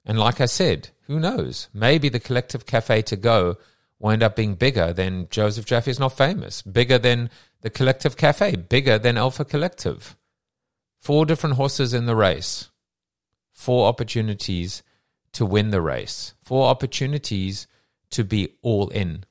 And 0.05 0.18
like 0.18 0.41
I 0.41 0.47
said, 0.47 0.91
who 1.03 1.20
knows? 1.20 1.68
Maybe 1.72 2.09
the 2.09 2.20
Collective 2.20 2.66
Cafe 2.66 3.03
to 3.03 3.16
go 3.16 3.57
will 3.99 4.11
end 4.11 4.22
up 4.22 4.36
being 4.36 4.55
bigger 4.55 4.93
than 4.93 5.28
Joseph 5.30 5.66
Jaffe 5.66 5.91
is 5.91 5.99
not 5.99 6.16
famous, 6.16 6.62
bigger 6.62 6.99
than 6.99 7.30
the 7.62 7.70
Collective 7.70 8.16
Cafe, 8.16 8.57
bigger 8.57 8.99
than 8.99 9.18
Alpha 9.18 9.45
Collective. 9.45 10.16
Four 11.01 11.26
different 11.26 11.57
horses 11.57 11.95
in 11.95 12.07
the 12.07 12.16
race, 12.16 12.70
four 13.53 13.89
opportunities 13.89 14.82
to 15.32 15.45
win 15.45 15.70
the 15.70 15.80
race, 15.80 16.34
four 16.43 16.68
opportunities 16.68 17.66
to 18.11 18.24
be 18.24 18.55
all 18.62 18.89
in. 18.89 19.24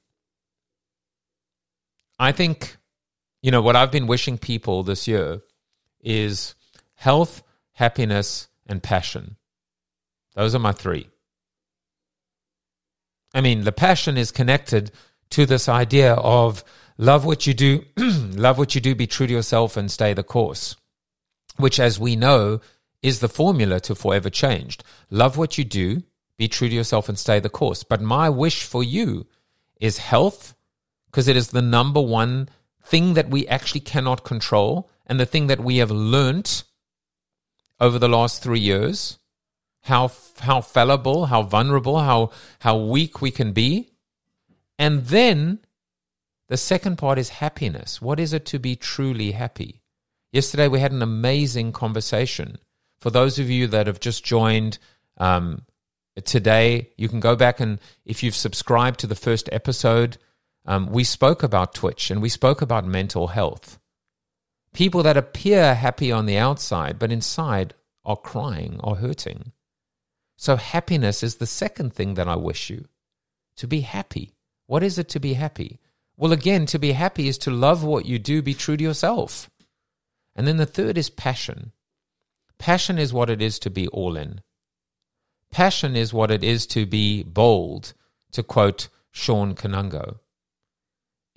I 2.19 2.31
think, 2.31 2.77
you 3.41 3.51
know, 3.51 3.61
what 3.61 3.75
I've 3.75 3.91
been 3.91 4.07
wishing 4.07 4.37
people 4.37 4.83
this 4.83 5.07
year 5.07 5.41
is 6.01 6.55
health, 6.95 7.43
happiness, 7.73 8.47
and 8.65 8.81
passion. 8.81 9.35
Those 10.35 10.55
are 10.55 10.59
my 10.59 10.71
three. 10.71 11.07
I 13.33 13.41
mean, 13.41 13.63
the 13.63 13.71
passion 13.71 14.17
is 14.17 14.31
connected 14.31 14.91
to 15.31 15.45
this 15.45 15.69
idea 15.69 16.13
of 16.13 16.63
love 16.97 17.25
what 17.25 17.45
you 17.45 17.53
do, 17.53 17.83
love 17.97 18.57
what 18.57 18.75
you 18.75 18.81
do, 18.81 18.95
be 18.95 19.07
true 19.07 19.27
to 19.27 19.33
yourself, 19.33 19.77
and 19.77 19.91
stay 19.91 20.13
the 20.13 20.23
course, 20.23 20.75
which, 21.57 21.79
as 21.79 21.99
we 21.99 22.15
know, 22.15 22.61
is 23.03 23.19
the 23.19 23.29
formula 23.29 23.79
to 23.81 23.95
forever 23.95 24.29
changed. 24.29 24.83
Love 25.11 25.37
what 25.37 25.57
you 25.57 25.63
do, 25.63 26.01
be 26.37 26.47
true 26.47 26.69
to 26.69 26.75
yourself, 26.75 27.09
and 27.09 27.19
stay 27.19 27.39
the 27.39 27.49
course. 27.49 27.83
But 27.83 28.01
my 28.01 28.29
wish 28.29 28.63
for 28.63 28.83
you 28.83 29.27
is 29.79 29.97
health, 29.99 30.55
because 31.05 31.27
it 31.27 31.35
is 31.35 31.49
the 31.49 31.61
number 31.61 32.01
one 32.01 32.49
thing 32.89 33.13
that 33.15 33.29
we 33.29 33.47
actually 33.47 33.81
cannot 33.81 34.23
control 34.23 34.89
and 35.05 35.19
the 35.19 35.25
thing 35.25 35.47
that 35.47 35.59
we 35.59 35.77
have 35.77 35.91
learnt 35.91 36.63
over 37.79 37.99
the 37.99 38.07
last 38.07 38.41
three 38.41 38.59
years 38.59 39.19
how 39.83 40.11
how 40.39 40.61
fallible 40.61 41.27
how 41.27 41.41
vulnerable 41.41 41.99
how 41.99 42.29
how 42.59 42.77
weak 42.77 43.21
we 43.21 43.31
can 43.31 43.51
be. 43.53 43.89
And 44.77 45.05
then 45.05 45.59
the 46.49 46.57
second 46.57 46.97
part 46.97 47.17
is 47.17 47.29
happiness. 47.29 48.01
What 48.01 48.19
is 48.19 48.33
it 48.33 48.45
to 48.47 48.59
be 48.59 48.75
truly 48.75 49.31
happy? 49.31 49.81
Yesterday 50.31 50.67
we 50.67 50.79
had 50.79 50.91
an 50.91 51.01
amazing 51.01 51.71
conversation. 51.71 52.57
For 52.99 53.09
those 53.09 53.39
of 53.39 53.49
you 53.49 53.67
that 53.67 53.87
have 53.87 53.99
just 53.99 54.23
joined 54.23 54.77
um, 55.17 55.65
today 56.23 56.89
you 56.97 57.07
can 57.07 57.19
go 57.19 57.35
back 57.35 57.59
and 57.59 57.79
if 58.05 58.23
you've 58.23 58.35
subscribed 58.35 58.99
to 58.99 59.07
the 59.07 59.15
first 59.15 59.49
episode 59.51 60.17
um, 60.67 60.87
we 60.87 61.03
spoke 61.05 61.43
about 61.43 61.73
Twitch 61.73 62.11
and 62.11 62.21
we 62.21 62.29
spoke 62.29 62.61
about 62.61 62.85
mental 62.85 63.27
health. 63.27 63.79
People 64.73 65.01
that 65.03 65.17
appear 65.17 65.73
happy 65.73 66.11
on 66.11 66.25
the 66.25 66.37
outside, 66.37 66.99
but 66.99 67.11
inside 67.11 67.73
are 68.05 68.17
crying 68.17 68.79
or 68.83 68.97
hurting. 68.97 69.53
So, 70.35 70.57
happiness 70.57 71.23
is 71.23 71.35
the 71.35 71.47
second 71.47 71.93
thing 71.93 72.13
that 72.13 72.27
I 72.27 72.35
wish 72.35 72.69
you 72.69 72.85
to 73.55 73.65
be 73.65 73.81
happy. 73.81 74.33
What 74.67 74.83
is 74.83 74.99
it 74.99 75.09
to 75.09 75.19
be 75.19 75.33
happy? 75.33 75.79
Well, 76.15 76.31
again, 76.31 76.65
to 76.67 76.77
be 76.77 76.91
happy 76.91 77.27
is 77.27 77.37
to 77.39 77.51
love 77.51 77.83
what 77.83 78.05
you 78.05 78.19
do, 78.19 78.41
be 78.41 78.53
true 78.53 78.77
to 78.77 78.83
yourself. 78.83 79.49
And 80.35 80.45
then 80.45 80.57
the 80.57 80.65
third 80.65 80.97
is 80.97 81.09
passion. 81.09 81.71
Passion 82.59 82.99
is 82.99 83.13
what 83.13 83.29
it 83.29 83.41
is 83.41 83.57
to 83.59 83.69
be 83.69 83.87
all 83.87 84.15
in. 84.15 84.41
Passion 85.51 85.95
is 85.95 86.13
what 86.13 86.29
it 86.29 86.43
is 86.43 86.67
to 86.67 86.85
be 86.85 87.23
bold, 87.23 87.93
to 88.31 88.43
quote 88.43 88.89
Shawn 89.11 89.55
Kanungo. 89.55 90.19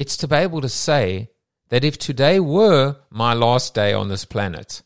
It's 0.00 0.16
to 0.16 0.28
be 0.28 0.36
able 0.36 0.62
to 0.62 0.68
say 0.70 1.28
that 1.68 1.84
if 1.84 1.98
today 1.98 2.40
were 2.40 2.96
my 3.10 3.34
last 3.34 3.74
day 3.74 3.92
on 3.92 4.08
this 4.08 4.24
planet, 4.24 4.80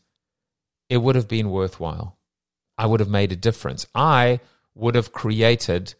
it 0.89 0.97
would 0.97 1.15
have 1.15 1.29
been 1.29 1.51
worthwhile. 1.51 2.17
I 2.77 2.87
would 2.87 2.99
have 2.99 3.09
made 3.09 3.31
a 3.31 3.37
difference. 3.37 3.87
I 3.95 4.41
would 4.73 4.93
have 4.95 5.13
created 5.13 5.95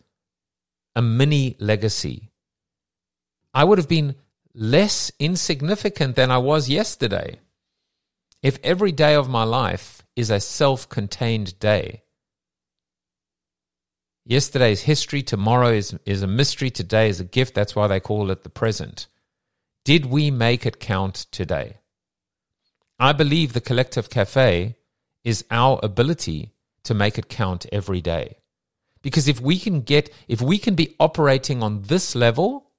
a 0.98 1.02
mini 1.02 1.56
legacy. 1.62 2.30
I 3.54 3.64
would 3.64 3.78
have 3.78 3.88
been 3.88 4.16
less 4.54 5.14
insignificant 5.18 6.18
than 6.18 6.30
I 6.30 6.40
was 6.40 6.68
yesterday. 6.68 7.40
If 8.44 8.60
every 8.64 8.92
day 8.92 9.16
of 9.16 9.30
my 9.30 9.46
life 9.46 10.04
is 10.18 10.30
a 10.30 10.42
self 10.42 10.90
contained 10.90 11.58
day, 11.60 12.04
Yesterday's 14.26 14.82
history, 14.82 15.22
tomorrow 15.22 15.70
is, 15.70 15.96
is 16.06 16.24
a 16.24 16.28
mystery, 16.28 16.72
today 16.72 17.10
is 17.10 17.20
a 17.20 17.26
gift. 17.26 17.54
That's 17.54 17.76
why 17.76 17.88
they 17.88 18.00
call 18.00 18.32
it 18.32 18.44
the 18.44 18.50
present. 18.50 19.08
Did 19.84 20.08
we 20.08 20.32
make 20.32 20.66
it 20.66 20.80
count 20.80 21.28
today? 21.32 21.78
I 23.00 23.14
believe 23.14 23.54
the 23.54 23.62
collective 23.62 24.10
cafe 24.10 24.78
is 25.24 25.46
our 25.52 25.80
ability 25.84 26.54
to 26.86 26.96
make 26.96 27.20
it 27.20 27.30
count 27.30 27.68
every 27.72 28.02
day. 28.02 28.38
Because 29.04 29.28
if 29.28 29.40
we 29.40 29.60
can 29.60 29.82
get, 29.82 30.10
if 30.28 30.42
we 30.42 30.58
can 30.58 30.74
be 30.74 30.96
operating 31.00 31.62
on 31.62 31.84
this 31.84 32.16
level 32.16 32.72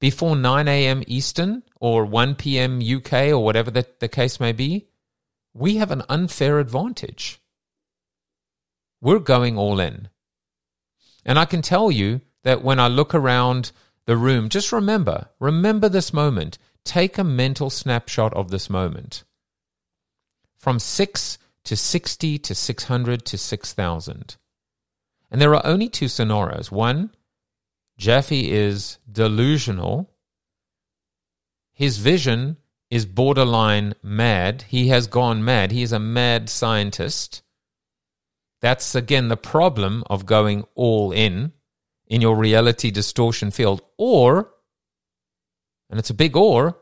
before 0.00 0.34
9 0.34 0.66
a.m. 0.66 1.04
Eastern 1.06 1.62
or 1.80 2.04
1 2.04 2.34
p.m. 2.34 2.80
UK 2.80 3.28
or 3.28 3.38
whatever 3.38 3.70
the, 3.70 3.86
the 4.00 4.08
case 4.08 4.40
may 4.40 4.50
be, 4.50 4.88
we 5.54 5.76
have 5.76 5.92
an 5.92 6.02
unfair 6.08 6.58
advantage. 6.58 7.40
we're 9.00 9.20
going 9.20 9.56
all 9.56 9.78
in. 9.78 10.08
And 11.24 11.38
I 11.38 11.44
can 11.44 11.62
tell 11.62 11.90
you 11.90 12.20
that 12.42 12.62
when 12.62 12.80
I 12.80 12.88
look 12.88 13.14
around 13.14 13.72
the 14.06 14.16
room, 14.16 14.48
just 14.48 14.72
remember, 14.72 15.28
remember 15.38 15.88
this 15.88 16.12
moment. 16.12 16.58
Take 16.84 17.18
a 17.18 17.24
mental 17.24 17.70
snapshot 17.70 18.32
of 18.34 18.50
this 18.50 18.70
moment. 18.70 19.24
From 20.56 20.78
6 20.78 21.38
to 21.64 21.76
60 21.76 22.38
to 22.38 22.54
600 22.54 23.24
to 23.26 23.38
6,000. 23.38 24.36
And 25.30 25.40
there 25.40 25.54
are 25.54 25.64
only 25.64 25.88
two 25.88 26.08
scenarios. 26.08 26.72
One, 26.72 27.10
Jaffe 27.98 28.50
is 28.50 28.98
delusional. 29.10 30.10
His 31.72 31.98
vision 31.98 32.56
is 32.90 33.06
borderline 33.06 33.94
mad. 34.02 34.64
He 34.68 34.88
has 34.88 35.06
gone 35.06 35.44
mad. 35.44 35.70
He 35.70 35.82
is 35.82 35.92
a 35.92 36.00
mad 36.00 36.48
scientist. 36.48 37.42
That's 38.60 38.94
again 38.94 39.28
the 39.28 39.36
problem 39.36 40.04
of 40.08 40.26
going 40.26 40.64
all 40.74 41.12
in 41.12 41.52
in 42.06 42.20
your 42.20 42.36
reality 42.36 42.90
distortion 42.90 43.50
field. 43.50 43.82
Or, 43.96 44.50
and 45.88 45.98
it's 45.98 46.10
a 46.10 46.14
big 46.14 46.36
or, 46.36 46.78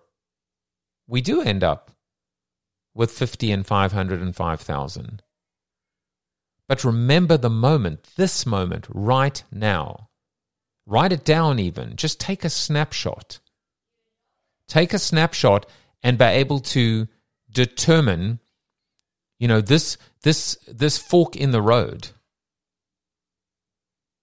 we 1.07 1.21
do 1.21 1.41
end 1.41 1.63
up 1.63 1.91
with 2.95 3.13
50 3.13 3.53
and 3.53 3.67
500 3.67 4.21
and 4.21 4.35
5,000. 4.35 5.23
But 6.67 6.85
remember 6.85 7.37
the 7.37 7.51
moment, 7.51 8.09
this 8.17 8.45
moment, 8.45 8.87
right 8.91 9.43
now. 9.51 10.09
Write 10.85 11.13
it 11.13 11.25
down, 11.25 11.59
even. 11.59 11.97
Just 11.97 12.19
take 12.19 12.45
a 12.45 12.51
snapshot. 12.51 13.41
Take 14.67 14.93
a 14.93 14.99
snapshot 14.99 15.67
and 16.03 16.19
be 16.19 16.25
able 16.25 16.61
to 16.61 17.09
determine, 17.51 18.41
you 19.39 19.49
know, 19.49 19.61
this 19.61 19.97
this 20.23 20.57
this 20.67 20.99
fork 20.99 21.37
in 21.37 21.53
the 21.53 21.63
road. 21.63 22.09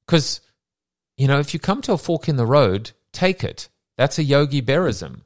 Because, 0.06 0.42
you 1.18 1.28
know, 1.28 1.40
if 1.40 1.54
you 1.54 1.60
come 1.60 1.82
to 1.84 1.94
a 1.94 1.98
fork 1.98 2.30
in 2.30 2.36
the 2.36 2.46
road, 2.46 2.92
take 3.12 3.44
it. 3.44 3.70
That's 3.98 4.20
a 4.20 4.24
Yogi 4.24 4.62
Berrism. 4.62 5.22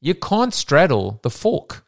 You 0.00 0.14
can't 0.14 0.54
straddle 0.54 1.18
the 1.22 1.30
fork. 1.30 1.84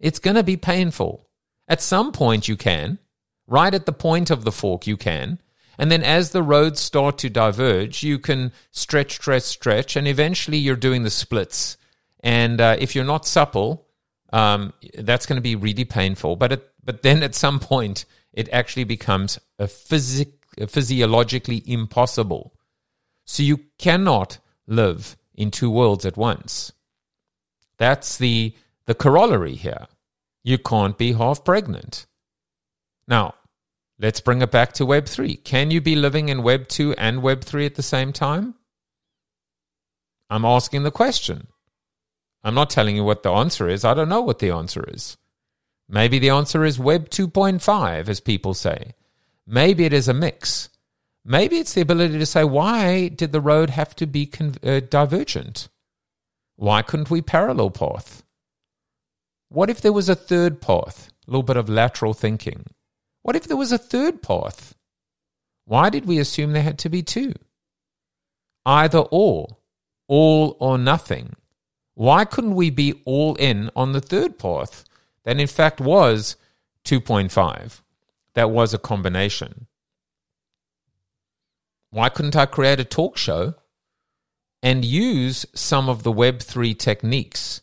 It's 0.00 0.18
going 0.18 0.36
to 0.36 0.42
be 0.42 0.56
painful. 0.56 1.28
At 1.68 1.82
some 1.82 2.12
point, 2.12 2.48
you 2.48 2.56
can. 2.56 2.98
Right 3.46 3.74
at 3.74 3.86
the 3.86 3.92
point 3.92 4.30
of 4.30 4.44
the 4.44 4.52
fork, 4.52 4.86
you 4.86 4.96
can. 4.96 5.40
And 5.78 5.92
then 5.92 6.02
as 6.02 6.30
the 6.30 6.42
roads 6.42 6.80
start 6.80 7.18
to 7.18 7.30
diverge, 7.30 8.02
you 8.02 8.18
can 8.18 8.52
stretch, 8.72 9.14
stretch, 9.16 9.42
stretch, 9.42 9.94
and 9.94 10.08
eventually 10.08 10.58
you're 10.58 10.76
doing 10.76 11.02
the 11.02 11.10
splits. 11.10 11.76
And 12.20 12.60
uh, 12.60 12.76
if 12.78 12.94
you're 12.94 13.04
not 13.04 13.26
supple, 13.26 13.86
um, 14.32 14.72
that's 14.98 15.26
going 15.26 15.36
to 15.36 15.42
be 15.42 15.56
really 15.56 15.84
painful. 15.84 16.36
But 16.36 16.52
it, 16.52 16.68
but 16.84 17.02
then 17.02 17.22
at 17.22 17.34
some 17.34 17.60
point, 17.60 18.04
it 18.32 18.48
actually 18.50 18.84
becomes 18.84 19.38
a 19.58 19.68
physic, 19.68 20.32
a 20.58 20.66
physiologically 20.66 21.62
impossible. 21.66 22.54
So 23.24 23.42
you 23.42 23.60
cannot 23.78 24.38
live 24.66 25.16
in 25.34 25.50
two 25.50 25.70
worlds 25.70 26.04
at 26.04 26.16
once. 26.16 26.72
That's 27.78 28.18
the 28.18 28.54
the 28.86 28.94
corollary 28.94 29.54
here. 29.54 29.86
You 30.42 30.58
can't 30.58 30.96
be 30.96 31.12
half 31.12 31.44
pregnant. 31.44 32.06
Now, 33.06 33.34
let's 33.98 34.20
bring 34.20 34.40
it 34.40 34.50
back 34.50 34.72
to 34.74 34.86
Web 34.86 35.06
3. 35.06 35.36
Can 35.36 35.70
you 35.70 35.80
be 35.80 35.94
living 35.94 36.28
in 36.30 36.42
Web 36.42 36.68
2 36.68 36.94
and 36.94 37.22
Web 37.22 37.44
3 37.44 37.66
at 37.66 37.74
the 37.74 37.82
same 37.82 38.12
time? 38.12 38.54
I'm 40.30 40.44
asking 40.44 40.82
the 40.84 40.90
question. 40.90 41.48
I'm 42.44 42.54
not 42.54 42.70
telling 42.70 42.96
you 42.96 43.04
what 43.04 43.22
the 43.22 43.32
answer 43.32 43.68
is. 43.68 43.84
I 43.84 43.94
don't 43.94 44.08
know 44.08 44.20
what 44.20 44.38
the 44.38 44.50
answer 44.50 44.84
is. 44.88 45.16
Maybe 45.88 46.18
the 46.18 46.30
answer 46.30 46.64
is 46.64 46.78
Web 46.78 47.08
2.5, 47.08 48.08
as 48.08 48.20
people 48.20 48.54
say. 48.54 48.94
Maybe 49.46 49.84
it 49.84 49.92
is 49.92 50.08
a 50.08 50.14
mix. 50.14 50.68
Maybe 51.24 51.58
it's 51.58 51.72
the 51.72 51.80
ability 51.80 52.18
to 52.18 52.26
say, 52.26 52.44
why 52.44 53.08
did 53.08 53.32
the 53.32 53.40
road 53.40 53.70
have 53.70 53.96
to 53.96 54.06
be 54.06 54.26
con- 54.26 54.56
uh, 54.62 54.80
divergent? 54.80 55.68
Why 56.56 56.82
couldn't 56.82 57.10
we 57.10 57.22
parallel 57.22 57.70
path? 57.70 58.22
What 59.48 59.70
if 59.70 59.80
there 59.80 59.92
was 59.92 60.08
a 60.08 60.14
third 60.14 60.60
path? 60.60 61.10
A 61.26 61.30
little 61.30 61.42
bit 61.42 61.56
of 61.56 61.68
lateral 61.68 62.14
thinking. 62.14 62.64
What 63.22 63.36
if 63.36 63.46
there 63.46 63.56
was 63.56 63.72
a 63.72 63.78
third 63.78 64.22
path? 64.22 64.74
Why 65.64 65.90
did 65.90 66.06
we 66.06 66.18
assume 66.18 66.52
there 66.52 66.62
had 66.62 66.78
to 66.80 66.88
be 66.88 67.02
two? 67.02 67.34
Either 68.64 69.00
or, 69.10 69.58
all 70.06 70.56
or 70.60 70.78
nothing. 70.78 71.34
Why 71.98 72.24
couldn't 72.24 72.54
we 72.54 72.70
be 72.70 73.02
all 73.04 73.34
in 73.34 73.72
on 73.74 73.90
the 73.90 74.00
third 74.00 74.38
path 74.38 74.84
that 75.24 75.40
in 75.40 75.48
fact 75.48 75.80
was 75.80 76.36
2.5? 76.84 77.80
That 78.34 78.52
was 78.52 78.72
a 78.72 78.78
combination. 78.78 79.66
Why 81.90 82.08
couldn't 82.08 82.36
I 82.36 82.46
create 82.46 82.78
a 82.78 82.84
talk 82.84 83.16
show 83.16 83.54
and 84.62 84.84
use 84.84 85.44
some 85.54 85.88
of 85.88 86.04
the 86.04 86.12
Web3 86.12 86.78
techniques 86.78 87.62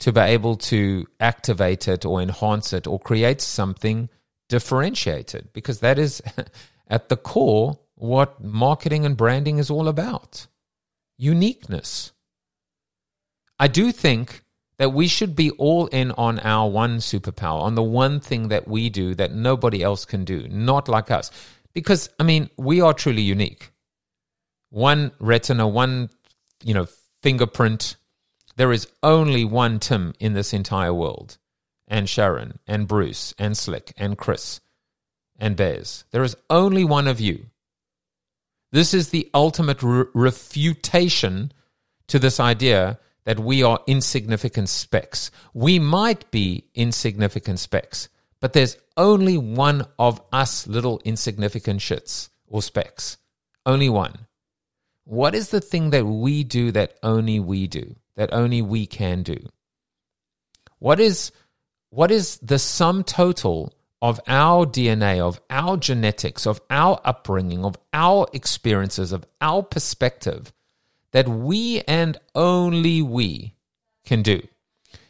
to 0.00 0.10
be 0.10 0.22
able 0.22 0.56
to 0.56 1.06
activate 1.20 1.86
it 1.86 2.04
or 2.04 2.20
enhance 2.20 2.72
it 2.72 2.88
or 2.88 2.98
create 2.98 3.40
something 3.40 4.08
differentiated 4.48 5.52
because 5.52 5.78
that 5.78 6.00
is 6.00 6.20
at 6.88 7.08
the 7.08 7.16
core 7.16 7.78
what 7.94 8.42
marketing 8.42 9.06
and 9.06 9.16
branding 9.16 9.58
is 9.58 9.70
all 9.70 9.86
about 9.86 10.48
uniqueness. 11.16 12.10
I 13.60 13.68
do 13.68 13.92
think 13.92 14.42
that 14.78 14.94
we 14.94 15.06
should 15.06 15.36
be 15.36 15.50
all 15.50 15.86
in 15.88 16.12
on 16.12 16.40
our 16.40 16.70
one 16.70 16.96
superpower, 16.96 17.60
on 17.60 17.74
the 17.74 17.82
one 17.82 18.18
thing 18.18 18.48
that 18.48 18.66
we 18.66 18.88
do 18.88 19.14
that 19.16 19.34
nobody 19.34 19.82
else 19.82 20.06
can 20.06 20.24
do, 20.24 20.48
not 20.48 20.88
like 20.88 21.10
us. 21.10 21.30
Because, 21.74 22.08
I 22.18 22.22
mean, 22.22 22.48
we 22.56 22.80
are 22.80 22.94
truly 22.94 23.20
unique. 23.20 23.70
One 24.70 25.12
retina, 25.20 25.68
one, 25.68 26.08
you 26.64 26.72
know, 26.72 26.86
fingerprint, 27.20 27.96
there 28.56 28.72
is 28.72 28.88
only 29.02 29.44
one 29.44 29.78
Tim 29.78 30.14
in 30.18 30.32
this 30.32 30.54
entire 30.54 30.94
world, 30.94 31.36
and 31.86 32.08
Sharon, 32.08 32.60
and 32.66 32.88
Bruce, 32.88 33.34
and 33.38 33.58
Slick, 33.58 33.92
and 33.98 34.16
Chris, 34.16 34.62
and 35.38 35.54
Bez. 35.54 36.04
There 36.12 36.22
is 36.22 36.36
only 36.48 36.84
one 36.84 37.06
of 37.06 37.20
you. 37.20 37.50
This 38.72 38.94
is 38.94 39.10
the 39.10 39.28
ultimate 39.34 39.82
re- 39.82 40.06
refutation 40.14 41.52
to 42.06 42.18
this 42.18 42.40
idea 42.40 42.98
that 43.24 43.38
we 43.38 43.62
are 43.62 43.80
insignificant 43.86 44.68
specks. 44.68 45.30
We 45.54 45.78
might 45.78 46.30
be 46.30 46.64
insignificant 46.74 47.58
specks, 47.58 48.08
but 48.40 48.52
there's 48.52 48.76
only 48.96 49.38
one 49.38 49.86
of 49.98 50.20
us 50.32 50.66
little 50.66 51.00
insignificant 51.04 51.80
shits 51.80 52.30
or 52.46 52.62
specks. 52.62 53.18
Only 53.66 53.88
one. 53.88 54.26
What 55.04 55.34
is 55.34 55.50
the 55.50 55.60
thing 55.60 55.90
that 55.90 56.06
we 56.06 56.44
do 56.44 56.70
that 56.72 56.98
only 57.02 57.40
we 57.40 57.66
do? 57.66 57.96
that 58.20 58.34
only 58.34 58.60
we 58.60 58.84
can 58.84 59.22
do. 59.22 59.38
What 60.78 61.00
is, 61.00 61.32
what 61.88 62.10
is 62.10 62.36
the 62.42 62.58
sum 62.58 63.02
total 63.02 63.72
of 64.02 64.20
our 64.26 64.66
DNA, 64.66 65.20
of 65.20 65.40
our 65.48 65.78
genetics, 65.78 66.46
of 66.46 66.60
our 66.68 67.00
upbringing, 67.02 67.64
of 67.64 67.76
our 67.94 68.26
experiences, 68.34 69.12
of 69.12 69.24
our 69.40 69.62
perspective 69.62 70.52
that 71.12 71.28
we 71.28 71.82
and 71.82 72.18
only 72.34 73.02
we 73.02 73.54
can 74.04 74.22
do? 74.22 74.40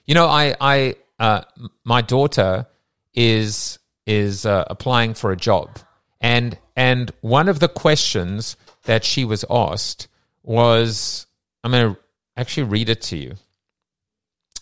You 0.07 0.15
know, 0.15 0.27
I, 0.27 0.55
I, 0.61 0.95
uh, 1.19 1.43
my 1.85 2.01
daughter 2.03 2.67
is 3.15 3.79
is 4.07 4.47
uh, 4.47 4.65
applying 4.69 5.15
for 5.15 5.31
a 5.31 5.37
job, 5.37 5.79
and 6.21 6.59
and 6.75 7.13
one 7.21 7.49
of 7.49 7.61
the 7.61 7.69
questions 7.69 8.57
that 8.85 9.05
she 9.05 9.25
was 9.25 9.45
asked 9.51 10.09
was, 10.43 11.27
I'm 11.63 11.73
going 11.73 11.95
to 11.95 12.01
actually 12.37 12.65
read 12.65 12.89
it 12.89 13.03
to 13.03 13.17
you. 13.17 13.35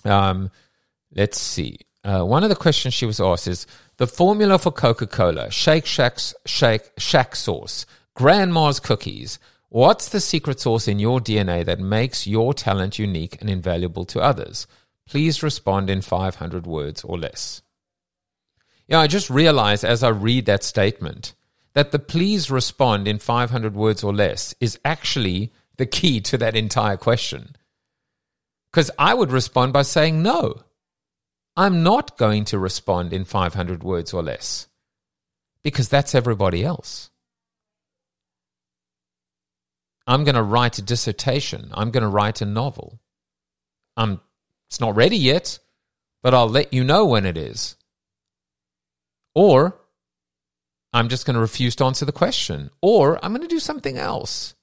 Um, 0.05 0.51
let's 1.15 1.41
see. 1.41 1.79
Uh, 2.05 2.25
one 2.25 2.43
of 2.43 2.49
the 2.49 2.57
questions 2.57 2.95
she 2.95 3.07
was 3.07 3.21
asked 3.21 3.49
is 3.49 3.67
the 3.99 4.07
formula 4.07 4.59
for 4.59 4.73
Coca 4.73 5.07
Cola, 5.07 5.51
Shake 5.51 5.87
Shack's 5.87 6.35
Shake 6.47 6.91
Shack 6.99 7.37
sauce, 7.37 7.87
Grandma's 8.15 8.81
cookies. 8.81 9.39
What's 9.71 10.09
the 10.09 10.21
secret 10.21 10.61
sauce 10.61 10.89
in 10.89 10.99
your 10.99 11.21
DNA 11.21 11.63
that 11.67 11.79
makes 11.79 12.27
your 12.27 12.55
talent 12.55 12.99
unique 12.99 13.37
and 13.41 13.51
invaluable 13.51 14.07
to 14.07 14.21
others? 14.21 14.67
Please 15.07 15.43
respond 15.43 15.91
in 15.91 16.01
500 16.01 16.67
words 16.67 17.05
or 17.05 17.19
less. 17.19 17.61
Yeah, 18.87 19.01
I 19.01 19.07
just 19.07 19.29
realized 19.29 19.85
as 19.85 20.03
I 20.03 20.09
read 20.09 20.47
that 20.47 20.65
statement 20.65 21.35
that 21.75 21.93
the 21.93 21.99
please 21.99 22.51
respond 22.51 23.07
in 23.07 23.19
500 23.19 23.75
words 23.75 24.03
or 24.03 24.15
less 24.15 24.55
is 24.59 24.79
actually 24.87 25.53
the 25.77 25.87
key 25.87 26.23
to 26.23 26.39
that 26.39 26.57
entire 26.57 26.97
question. 26.97 27.55
Because 28.73 28.91
I 28.99 29.13
would 29.13 29.31
respond 29.31 29.75
by 29.75 29.83
saying, 29.83 30.23
no, 30.23 30.63
I'm 31.57 31.83
not 31.83 32.17
going 32.17 32.47
to 32.47 32.59
respond 32.59 33.13
in 33.13 33.27
500 33.27 33.83
words 33.83 34.15
or 34.15 34.23
less. 34.23 34.67
Because 35.63 35.91
that's 35.91 36.15
everybody 36.15 36.65
else. 36.65 37.11
I'm 40.09 40.25
going 40.25 40.35
to 40.35 40.43
write 40.43 40.79
a 40.79 40.83
dissertation. 40.83 41.71
I'm 41.75 41.91
going 41.91 42.03
to 42.03 42.09
write 42.09 42.41
a 42.41 42.47
novel. 42.47 42.99
I'm, 43.95 44.23
it's 44.69 44.81
not 44.81 44.97
ready 44.97 45.19
yet, 45.19 45.59
but 46.23 46.33
I'll 46.33 46.49
let 46.49 46.73
you 46.73 46.83
know 46.83 47.05
when 47.05 47.27
it 47.27 47.37
is. 47.37 47.77
Or 49.35 49.79
I'm 50.95 51.11
just 51.11 51.27
going 51.27 51.35
to 51.35 51.41
refuse 51.41 51.77
to 51.77 51.85
answer 51.85 52.07
the 52.07 52.13
question, 52.13 52.71
or 52.81 53.23
I'm 53.23 53.33
going 53.33 53.47
to 53.47 53.55
do 53.55 53.61
something 53.61 53.99
else. 53.99 54.55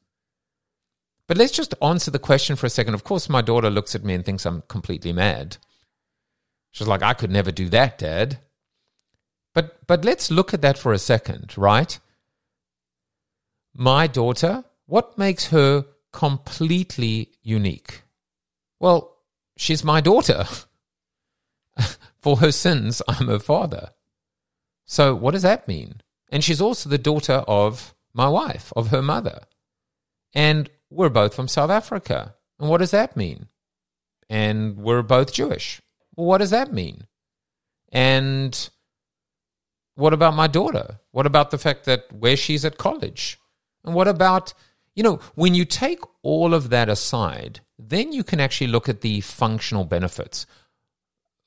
But 1.27 1.37
let's 1.37 1.53
just 1.53 1.75
answer 1.79 2.09
the 2.09 2.19
question 2.19 2.55
for 2.55 2.65
a 2.65 2.69
second. 2.71 2.95
Of 2.95 3.03
course, 3.03 3.29
my 3.29 3.41
daughter 3.41 3.69
looks 3.69 3.93
at 3.93 4.03
me 4.03 4.15
and 4.15 4.25
thinks 4.25 4.45
I'm 4.45 4.63
completely 4.67 5.13
mad. 5.13 5.57
She's 6.71 6.87
like, 6.87 7.03
I 7.03 7.13
could 7.13 7.31
never 7.31 7.51
do 7.51 7.69
that, 7.69 7.99
Dad. 7.99 8.39
But 9.53 9.85
but 9.87 10.03
let's 10.03 10.29
look 10.29 10.53
at 10.53 10.61
that 10.61 10.77
for 10.77 10.91
a 10.91 10.99
second, 10.99 11.57
right? 11.57 11.97
My 13.73 14.07
daughter, 14.07 14.65
what 14.85 15.17
makes 15.17 15.47
her 15.47 15.85
completely 16.11 17.31
unique? 17.41 18.03
Well, 18.79 19.17
she's 19.57 19.83
my 19.83 20.01
daughter. 20.01 20.45
for 22.25 22.37
her 22.37 22.51
sins, 22.51 23.01
I'm 23.07 23.27
her 23.27 23.39
father. 23.39 23.89
So 24.85 25.13
what 25.13 25.31
does 25.31 25.43
that 25.43 25.67
mean? 25.67 26.01
And 26.29 26.43
she's 26.43 26.61
also 26.61 26.89
the 26.89 26.97
daughter 26.97 27.43
of 27.47 27.93
my 28.13 28.27
wife, 28.27 28.73
of 28.75 28.87
her 28.87 29.01
mother. 29.01 29.41
And 30.33 30.69
we're 30.89 31.09
both 31.09 31.35
from 31.35 31.47
South 31.47 31.69
Africa. 31.69 32.35
And 32.59 32.69
what 32.69 32.79
does 32.79 32.91
that 32.91 33.15
mean? 33.15 33.47
And 34.29 34.77
we're 34.77 35.01
both 35.03 35.33
Jewish. 35.33 35.81
Well, 36.15 36.25
what 36.25 36.39
does 36.39 36.49
that 36.49 36.73
mean? 36.73 37.05
And 37.91 38.69
what 39.95 40.13
about 40.13 40.33
my 40.35 40.47
daughter? 40.47 40.99
What 41.11 41.25
about 41.25 41.51
the 41.51 41.57
fact 41.57 41.85
that 41.85 42.11
where 42.11 42.35
she's 42.35 42.65
at 42.65 42.77
college? 42.77 43.39
And 43.83 43.93
what 43.93 44.07
about, 44.07 44.53
you 44.95 45.03
know, 45.03 45.19
when 45.35 45.53
you 45.53 45.65
take 45.65 45.99
all 46.23 46.53
of 46.53 46.69
that 46.69 46.89
aside, 46.89 47.59
then 47.77 48.11
you 48.11 48.23
can 48.23 48.39
actually 48.39 48.67
look 48.67 48.87
at 48.89 49.01
the 49.01 49.21
functional 49.21 49.85
benefits. 49.85 50.45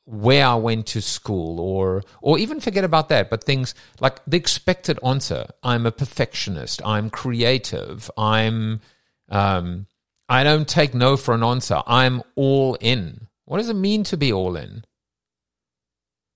Where 0.05 0.46
I 0.46 0.55
went 0.55 0.86
to 0.88 1.03
school, 1.03 1.61
or 1.61 2.03
or 2.22 2.38
even 2.38 2.61
forget 2.61 2.82
about 2.82 3.11
that, 3.11 3.28
but 3.28 3.44
things 3.44 3.74
like 4.01 4.20
the 4.26 4.38
expected 4.38 4.99
answer. 5.05 5.49
I'm 5.62 5.84
a 5.84 5.92
perfectionist. 5.92 6.80
I'm 6.82 7.11
creative. 7.11 8.11
I'm 8.16 8.80
um, 9.28 9.86
I 10.28 10.44
don't 10.44 10.68
take 10.68 10.94
no 10.94 11.16
for 11.16 11.34
an 11.34 11.42
answer. 11.42 11.82
I'm 11.86 12.22
all 12.36 12.76
in. 12.80 13.28
What 13.44 13.59
does 13.59 13.68
it 13.70 13.74
mean 13.74 14.05
to 14.05 14.16
be 14.16 14.32
all 14.32 14.57
in? 14.57 14.84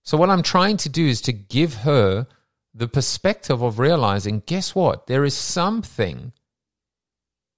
So, 0.02 0.16
what 0.16 0.30
I'm 0.30 0.42
trying 0.42 0.78
to 0.78 0.88
do 0.88 1.06
is 1.06 1.20
to 1.22 1.32
give 1.32 1.74
her 1.76 2.26
the 2.74 2.88
perspective 2.88 3.62
of 3.62 3.78
realizing 3.78 4.42
guess 4.46 4.74
what? 4.74 5.06
There 5.06 5.24
is 5.24 5.34
something, 5.34 6.32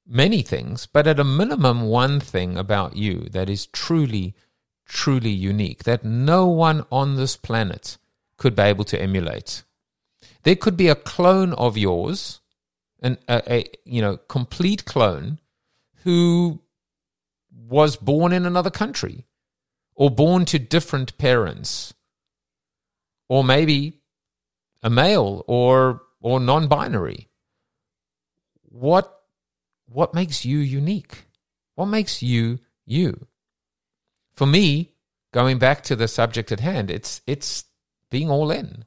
many 0.07 0.43
things, 0.43 0.87
but 0.87 1.07
at 1.07 1.21
a 1.21 1.25
minimum, 1.25 1.83
one 1.83 2.21
thing 2.21 2.57
about 2.57 2.97
you 2.97 3.29
that 3.31 3.49
is 3.49 3.67
truly, 3.67 4.35
truly 4.87 5.31
unique 5.31 5.85
that 5.85 6.05
no 6.05 6.47
one 6.47 6.85
on 6.91 7.17
this 7.17 7.37
planet 7.37 7.97
could 8.37 8.55
be 8.55 8.63
able 8.63 8.85
to 8.85 9.01
emulate. 9.01 9.63
There 10.43 10.57
could 10.57 10.77
be 10.77 10.89
a 10.89 10.95
clone 10.95 11.53
of 11.55 11.79
yours, 11.79 12.41
an, 13.01 13.19
a, 13.29 13.43
a 13.53 13.65
you 13.85 14.03
know 14.03 14.19
complete 14.29 14.85
clone, 14.85 15.39
who 16.03 16.61
was 17.51 17.97
born 17.97 18.33
in 18.33 18.45
another 18.45 18.71
country 18.71 19.27
or 19.95 20.11
born 20.11 20.45
to 20.45 20.59
different 20.59 21.17
parents, 21.19 21.95
or 23.29 23.43
maybe 23.43 24.01
a 24.83 24.91
male 24.91 25.45
or 25.47 26.03
or 26.21 26.41
non-binary. 26.41 27.29
What 28.69 29.24
what 29.87 30.15
makes 30.15 30.45
you 30.45 30.59
unique? 30.59 31.27
What 31.75 31.87
makes 31.87 32.23
you 32.23 32.61
you? 32.85 33.27
For 34.33 34.47
me, 34.47 34.93
going 35.33 35.59
back 35.59 35.83
to 35.85 35.97
the 35.97 36.09
subject 36.09 36.53
at 36.53 36.61
hand, 36.61 36.91
it's 36.91 37.21
it's 37.27 37.65
being 38.11 38.31
all 38.31 38.51
in. 38.51 38.85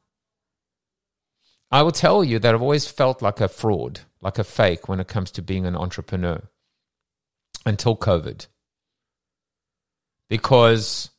I 1.69 1.81
will 1.81 1.91
tell 1.91 2.23
you 2.23 2.39
that 2.39 2.53
I've 2.55 2.61
always 2.61 2.87
felt 2.87 3.21
like 3.21 3.41
a 3.41 3.47
fraud, 3.47 4.01
like 4.21 4.39
a 4.39 4.43
fake 4.43 4.87
when 4.87 4.99
it 4.99 5.07
comes 5.07 5.31
to 5.31 5.41
being 5.41 5.65
an 5.65 5.75
entrepreneur 5.75 6.43
until 7.65 7.97
COVID 7.97 8.47
because 10.29 11.09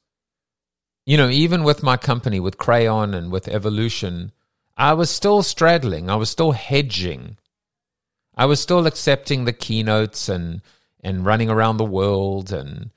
you 1.07 1.17
know 1.17 1.29
even 1.29 1.65
with 1.65 1.83
my 1.83 1.97
company 1.97 2.41
with 2.41 2.59
crayon 2.59 3.15
and 3.15 3.31
with 3.31 3.49
evolution 3.49 4.33
i 4.77 4.93
was 4.93 5.11
still 5.11 5.43
straddling 5.43 6.11
i 6.11 6.17
was 6.17 6.31
still 6.31 6.53
hedging 6.53 7.37
i 8.39 8.47
was 8.47 8.61
still 8.61 8.87
accepting 8.87 9.45
the 9.45 9.53
keynotes 9.53 10.29
and 10.29 10.63
and 11.03 11.27
running 11.27 11.51
around 11.51 11.77
the 11.77 11.85
world 11.85 12.53
and 12.53 12.91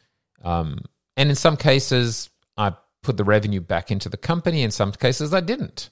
um 0.43 0.79
and 1.17 1.29
in 1.29 1.35
some 1.35 1.57
cases 1.57 2.29
i 2.57 2.71
put 3.01 3.17
the 3.17 3.23
revenue 3.23 3.61
back 3.61 3.91
into 3.91 4.09
the 4.09 4.17
company. 4.17 4.63
In 4.63 4.71
some 4.71 4.91
cases 4.91 5.33
i 5.33 5.41
didn't. 5.41 5.89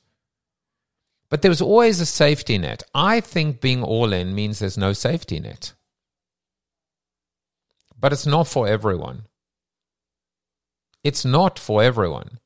But 1.30 1.42
there 1.42 1.52
was 1.52 1.62
always 1.62 2.00
a 2.00 2.06
safety 2.06 2.58
net. 2.58 2.84
I 2.94 3.20
think 3.20 3.62
being 3.62 3.84
all 3.84 4.14
in 4.14 4.34
means 4.34 4.60
there's 4.60 4.78
no 4.78 4.94
safety 4.94 5.40
net. 5.40 5.74
But 8.00 8.14
it's 8.14 8.26
not 8.26 8.48
for 8.48 8.68
everyone. 8.68 9.24
It's 11.04 11.24
not 11.26 11.60
for 11.60 11.84
everyone. 11.84 12.40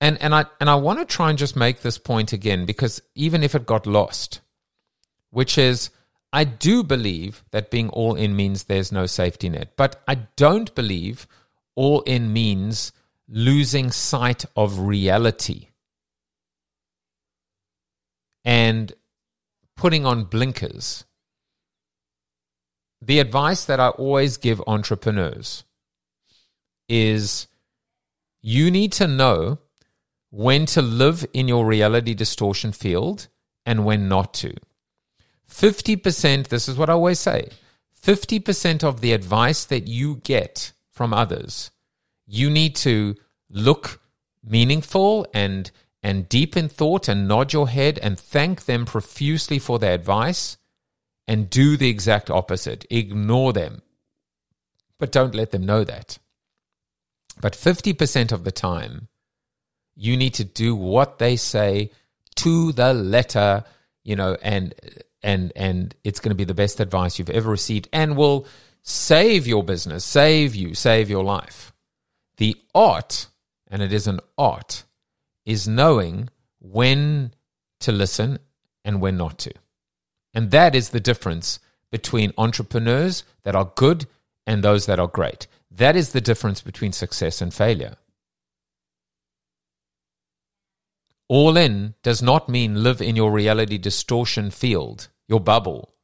And 0.00 0.20
and 0.20 0.34
I 0.34 0.46
and 0.60 0.68
I 0.68 0.74
want 0.74 0.98
to 0.98 1.04
try 1.04 1.30
and 1.30 1.38
just 1.38 1.56
make 1.56 1.80
this 1.80 1.98
point 1.98 2.32
again 2.32 2.66
because 2.66 3.00
even 3.14 3.42
if 3.42 3.54
it 3.54 3.64
got 3.64 3.86
lost, 3.86 4.40
which 5.34 5.58
is 5.58 5.90
I 6.32 6.44
do 6.44 6.82
believe 6.82 7.44
that 7.50 7.70
being 7.70 7.88
all 7.90 8.14
in 8.14 8.34
means 8.34 8.64
there's 8.64 8.90
no 8.90 9.06
safety 9.06 9.48
net, 9.48 9.72
but 9.76 10.02
I 10.08 10.14
don't 10.36 10.74
believe 10.74 11.26
all 11.74 12.00
in 12.02 12.32
means 12.32 12.92
losing 13.28 13.90
sight 13.90 14.44
of 14.56 14.80
reality 14.80 15.68
and 18.44 18.92
putting 19.76 20.06
on 20.06 20.24
blinkers. 20.24 21.04
The 23.00 23.18
advice 23.18 23.64
that 23.64 23.80
I 23.80 23.88
always 23.88 24.36
give 24.36 24.62
entrepreneurs 24.66 25.64
is 26.88 27.48
you 28.40 28.70
need 28.70 28.92
to 28.92 29.08
know 29.08 29.58
when 30.30 30.66
to 30.66 30.82
live 30.82 31.24
in 31.32 31.48
your 31.48 31.66
reality 31.66 32.14
distortion 32.14 32.72
field 32.72 33.28
and 33.64 33.84
when 33.84 34.08
not 34.08 34.34
to. 34.34 34.54
50%, 35.50 36.48
this 36.48 36.68
is 36.68 36.76
what 36.76 36.90
I 36.90 36.94
always 36.94 37.20
say 37.20 37.48
50% 38.02 38.84
of 38.84 39.00
the 39.00 39.12
advice 39.12 39.64
that 39.64 39.86
you 39.88 40.16
get 40.16 40.72
from 40.90 41.14
others, 41.14 41.70
you 42.26 42.50
need 42.50 42.76
to 42.76 43.16
look 43.50 44.00
meaningful 44.42 45.26
and 45.32 45.70
and 46.02 46.28
deep 46.28 46.54
in 46.54 46.68
thought 46.68 47.08
and 47.08 47.26
nod 47.26 47.54
your 47.54 47.66
head 47.66 47.98
and 48.02 48.20
thank 48.20 48.66
them 48.66 48.84
profusely 48.84 49.58
for 49.58 49.78
their 49.78 49.94
advice 49.94 50.58
and 51.26 51.48
do 51.48 51.78
the 51.78 51.88
exact 51.88 52.28
opposite. 52.28 52.84
Ignore 52.90 53.54
them. 53.54 53.80
But 54.98 55.10
don't 55.10 55.34
let 55.34 55.50
them 55.50 55.64
know 55.64 55.82
that. 55.82 56.18
But 57.40 57.54
50% 57.54 58.32
of 58.32 58.44
the 58.44 58.52
time, 58.52 59.08
you 59.96 60.14
need 60.16 60.34
to 60.34 60.44
do 60.44 60.76
what 60.76 61.18
they 61.18 61.36
say 61.36 61.90
to 62.36 62.72
the 62.72 62.92
letter, 62.92 63.64
you 64.02 64.14
know, 64.14 64.36
and 64.42 64.74
and 65.24 65.52
and 65.56 65.96
it's 66.04 66.20
going 66.20 66.30
to 66.30 66.36
be 66.36 66.44
the 66.44 66.54
best 66.54 66.78
advice 66.78 67.18
you've 67.18 67.30
ever 67.30 67.50
received 67.50 67.88
and 67.92 68.16
will 68.16 68.46
save 68.82 69.46
your 69.46 69.64
business, 69.64 70.04
save 70.04 70.54
you, 70.54 70.74
save 70.74 71.10
your 71.10 71.24
life. 71.24 71.72
The 72.36 72.56
art, 72.74 73.28
and 73.66 73.82
it 73.82 73.92
is 73.92 74.06
an 74.06 74.20
art, 74.36 74.84
is 75.46 75.66
knowing 75.66 76.28
when 76.60 77.32
to 77.80 77.90
listen 77.90 78.38
and 78.84 79.00
when 79.00 79.16
not 79.16 79.38
to. 79.38 79.52
And 80.34 80.50
that 80.50 80.74
is 80.74 80.90
the 80.90 81.00
difference 81.00 81.58
between 81.90 82.32
entrepreneurs 82.36 83.24
that 83.44 83.54
are 83.54 83.72
good 83.74 84.06
and 84.46 84.62
those 84.62 84.86
that 84.86 84.98
are 84.98 85.08
great. 85.08 85.46
That 85.70 85.96
is 85.96 86.10
the 86.10 86.20
difference 86.20 86.60
between 86.60 86.92
success 86.92 87.40
and 87.40 87.54
failure. 87.54 87.96
All 91.28 91.56
in 91.56 91.94
does 92.02 92.20
not 92.20 92.48
mean 92.48 92.82
live 92.82 93.00
in 93.00 93.16
your 93.16 93.32
reality 93.32 93.78
distortion 93.78 94.50
field, 94.50 95.08
your 95.28 95.40
bubble. 95.40 95.94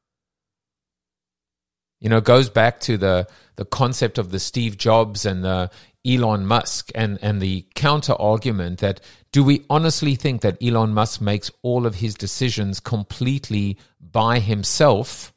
You 2.01 2.09
know, 2.09 2.21
goes 2.21 2.49
back 2.49 2.81
to 2.81 2.97
the, 2.97 3.29
the 3.57 3.64
concept 3.64 4.16
of 4.16 4.31
the 4.31 4.39
Steve 4.39 4.79
Jobs 4.79 5.27
and 5.27 5.45
the 5.45 5.71
Elon 6.07 6.47
Musk 6.47 6.91
and, 6.95 7.18
and 7.21 7.43
the 7.43 7.66
counter 7.75 8.14
argument 8.14 8.79
that 8.79 9.01
do 9.33 9.45
we 9.45 9.64
honestly 9.68 10.14
think 10.14 10.41
that 10.41 10.57
Elon 10.62 10.95
Musk 10.95 11.21
makes 11.21 11.51
all 11.62 11.87
of 11.87 11.97
his 11.97 12.14
decisions 12.14 12.81
completely 12.81 13.77
by 14.01 14.39
himself 14.39 15.33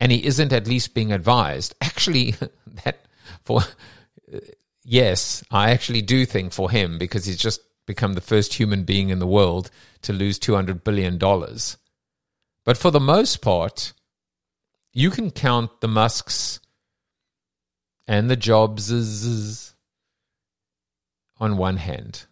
and 0.00 0.10
he 0.10 0.24
isn't 0.24 0.52
at 0.52 0.66
least 0.66 0.94
being 0.94 1.12
advised? 1.12 1.74
Actually, 1.80 2.34
that 2.84 3.04
for 3.44 3.60
yes, 4.82 5.44
I 5.50 5.70
actually 5.70 6.02
do 6.02 6.24
think 6.24 6.52
for 6.52 6.70
him 6.70 6.98
because 6.98 7.26
he's 7.26 7.36
just 7.36 7.60
become 7.86 8.14
the 8.14 8.20
first 8.20 8.54
human 8.54 8.84
being 8.84 9.10
in 9.10 9.18
the 9.18 9.26
world 9.26 9.70
to 10.02 10.12
lose 10.12 10.38
200 10.38 10.82
billion 10.82 11.18
dollars. 11.18 11.76
But 12.64 12.78
for 12.78 12.90
the 12.90 13.00
most 13.00 13.42
part, 13.42 13.92
you 14.92 15.10
can 15.10 15.30
count 15.30 15.80
the 15.80 15.88
Musks 15.88 16.60
and 18.06 18.30
the 18.30 18.36
Jobses 18.36 19.74
on 21.38 21.56
one 21.56 21.78
hand. 21.78 22.26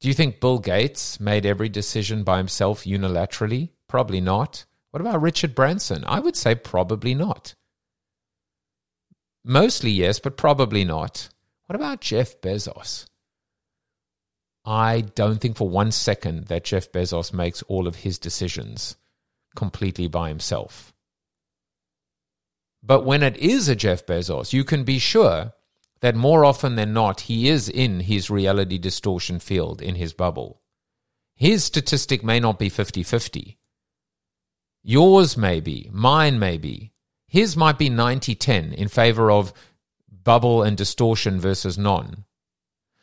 Do 0.00 0.08
you 0.08 0.14
think 0.14 0.40
Bill 0.40 0.58
Gates 0.58 1.20
made 1.20 1.44
every 1.44 1.68
decision 1.68 2.22
by 2.22 2.38
himself 2.38 2.84
unilaterally? 2.84 3.70
Probably 3.88 4.20
not. 4.20 4.64
What 4.92 5.00
about 5.00 5.20
Richard 5.20 5.54
Branson? 5.54 6.04
I 6.06 6.20
would 6.20 6.36
say 6.36 6.54
probably 6.54 7.14
not. 7.14 7.54
Mostly 9.44 9.90
yes, 9.90 10.18
but 10.18 10.36
probably 10.36 10.84
not. 10.84 11.28
What 11.66 11.76
about 11.76 12.00
Jeff 12.00 12.40
Bezos? 12.40 13.06
I 14.70 15.00
don't 15.00 15.40
think 15.40 15.56
for 15.56 15.68
one 15.68 15.90
second 15.90 16.44
that 16.44 16.62
Jeff 16.62 16.92
Bezos 16.92 17.32
makes 17.32 17.60
all 17.62 17.88
of 17.88 17.96
his 17.96 18.20
decisions 18.20 18.94
completely 19.56 20.06
by 20.06 20.28
himself. 20.28 20.94
But 22.80 23.04
when 23.04 23.24
it 23.24 23.36
is 23.36 23.68
a 23.68 23.74
Jeff 23.74 24.06
Bezos, 24.06 24.52
you 24.52 24.62
can 24.62 24.84
be 24.84 25.00
sure 25.00 25.54
that 26.02 26.14
more 26.14 26.44
often 26.44 26.76
than 26.76 26.92
not, 26.92 27.22
he 27.22 27.48
is 27.48 27.68
in 27.68 27.98
his 27.98 28.30
reality 28.30 28.78
distortion 28.78 29.40
field 29.40 29.82
in 29.82 29.96
his 29.96 30.12
bubble. 30.12 30.62
His 31.34 31.64
statistic 31.64 32.22
may 32.22 32.38
not 32.38 32.56
be 32.56 32.68
50 32.68 33.02
50. 33.02 33.58
Yours 34.84 35.36
may 35.36 35.58
be, 35.58 35.90
mine 35.92 36.38
may 36.38 36.58
be. 36.58 36.92
His 37.26 37.56
might 37.56 37.76
be 37.76 37.90
90 37.90 38.36
10 38.36 38.72
in 38.74 38.86
favor 38.86 39.32
of 39.32 39.52
bubble 40.08 40.62
and 40.62 40.76
distortion 40.76 41.40
versus 41.40 41.76
non. 41.76 42.24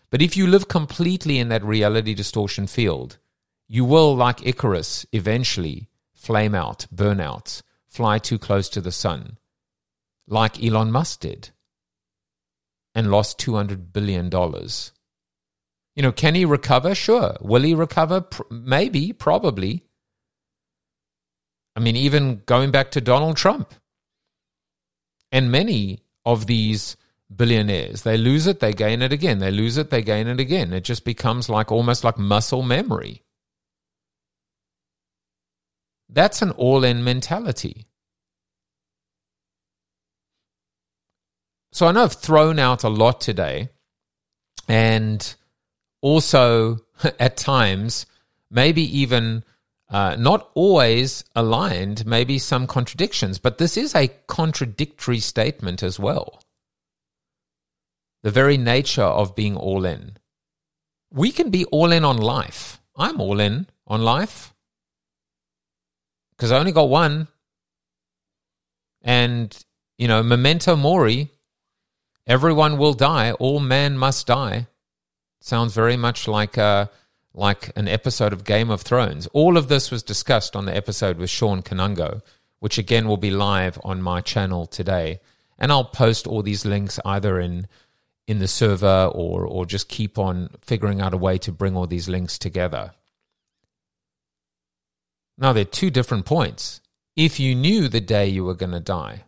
But 0.09 0.21
if 0.21 0.37
you 0.37 0.47
live 0.47 0.67
completely 0.67 1.37
in 1.37 1.49
that 1.49 1.63
reality 1.63 2.13
distortion 2.13 2.67
field, 2.67 3.17
you 3.67 3.83
will, 3.83 4.15
like 4.15 4.45
Icarus, 4.45 5.05
eventually 5.11 5.89
flame 6.13 6.55
out, 6.55 6.87
burn 6.91 7.19
out, 7.19 7.61
fly 7.87 8.17
too 8.17 8.39
close 8.39 8.69
to 8.69 8.81
the 8.81 8.91
sun, 8.91 9.37
like 10.27 10.63
Elon 10.63 10.91
Musk 10.91 11.21
did 11.21 11.51
and 12.97 13.11
lost 13.11 13.37
$200 13.39 13.93
billion. 13.93 14.31
You 15.95 16.03
know, 16.03 16.11
can 16.11 16.33
he 16.33 16.45
recover? 16.45 16.95
Sure. 16.95 17.37
Will 17.41 17.61
he 17.61 17.75
recover? 17.75 18.25
Maybe, 18.49 19.13
probably. 19.13 19.83
I 21.75 21.79
mean, 21.79 21.95
even 21.95 22.41
going 22.47 22.71
back 22.71 22.89
to 22.91 23.01
Donald 23.01 23.37
Trump 23.37 23.75
and 25.31 25.51
many 25.51 25.99
of 26.25 26.47
these 26.47 26.97
billionaires, 27.33 28.03
they 28.03 28.17
lose 28.17 28.47
it, 28.47 28.59
they 28.59 28.73
gain 28.73 29.01
it 29.01 29.11
again. 29.11 29.39
They 29.39 29.51
lose 29.51 29.77
it, 29.77 29.89
they 29.89 30.01
gain 30.01 30.27
it 30.27 30.39
again. 30.39 30.73
It 30.73 30.83
just 30.83 31.05
becomes 31.05 31.49
like 31.49 31.71
almost 31.71 32.03
like 32.03 32.17
muscle 32.17 32.63
memory. 32.63 33.23
That's 36.09 36.41
an 36.41 36.51
all 36.51 36.83
in 36.83 37.03
mentality. 37.03 37.87
So 41.73 41.87
I 41.87 41.91
know 41.91 42.03
I've 42.03 42.13
thrown 42.13 42.59
out 42.59 42.83
a 42.83 42.89
lot 42.89 43.21
today, 43.21 43.69
and 44.67 45.35
also 46.01 46.79
at 47.19 47.37
times, 47.37 48.05
maybe 48.49 48.81
even 48.99 49.43
uh, 49.89 50.15
not 50.17 50.49
always 50.55 51.23
aligned, 51.35 52.05
maybe 52.05 52.39
some 52.39 52.67
contradictions, 52.67 53.37
but 53.37 53.57
this 53.57 53.77
is 53.77 53.95
a 53.95 54.09
contradictory 54.27 55.19
statement 55.19 55.83
as 55.83 55.99
well. 55.99 56.41
The 58.23 58.31
very 58.31 58.57
nature 58.57 59.01
of 59.03 59.35
being 59.35 59.55
all 59.55 59.85
in. 59.85 60.17
We 61.11 61.31
can 61.31 61.49
be 61.49 61.65
all 61.65 61.91
in 61.91 62.03
on 62.03 62.17
life. 62.17 62.81
I'm 62.95 63.21
all 63.21 63.39
in 63.39 63.67
on 63.85 64.01
life 64.01 64.53
because 66.31 66.51
I 66.51 66.59
only 66.59 66.71
got 66.71 66.89
one. 66.89 67.27
And, 69.01 69.57
you 69.97 70.07
know, 70.07 70.21
memento 70.23 70.75
mori, 70.75 71.31
Everyone 72.27 72.77
will 72.77 72.93
die. 72.93 73.31
All 73.31 73.61
men 73.61 73.97
must 73.97 74.27
die. 74.27 74.67
Sounds 75.39 75.73
very 75.73 75.95
much 75.95 76.27
like 76.27 76.57
a, 76.57 76.89
like 77.33 77.71
an 77.77 77.87
episode 77.87 78.33
of 78.33 78.43
Game 78.43 78.69
of 78.69 78.81
Thrones. 78.81 79.27
All 79.27 79.55
of 79.55 79.69
this 79.69 79.89
was 79.89 80.03
discussed 80.03 80.53
on 80.53 80.65
the 80.65 80.75
episode 80.75 81.17
with 81.17 81.29
Shawn 81.29 81.61
Kanungo, 81.61 82.21
which 82.59 82.77
again 82.77 83.07
will 83.07 83.17
be 83.17 83.31
live 83.31 83.79
on 83.81 84.01
my 84.01 84.19
channel 84.19 84.65
today. 84.65 85.21
And 85.57 85.71
I'll 85.71 85.85
post 85.85 86.27
all 86.27 86.43
these 86.43 86.65
links 86.65 86.99
either 87.05 87.39
in 87.39 87.67
in 88.27 88.39
the 88.39 88.47
server 88.47 89.09
or 89.13 89.45
or 89.45 89.65
just 89.65 89.87
keep 89.87 90.19
on 90.19 90.49
figuring 90.61 91.01
out 91.01 91.13
a 91.13 91.17
way 91.17 91.37
to 91.37 91.51
bring 91.51 91.75
all 91.75 91.87
these 91.87 92.09
links 92.09 92.37
together. 92.37 92.91
Now, 95.37 95.53
there 95.53 95.61
are 95.61 95.65
two 95.65 95.89
different 95.89 96.25
points. 96.25 96.81
If 97.15 97.39
you 97.39 97.55
knew 97.55 97.87
the 97.87 98.01
day 98.01 98.27
you 98.27 98.43
were 98.43 98.55
going 98.55 98.71
to 98.71 98.79
die, 98.79 99.23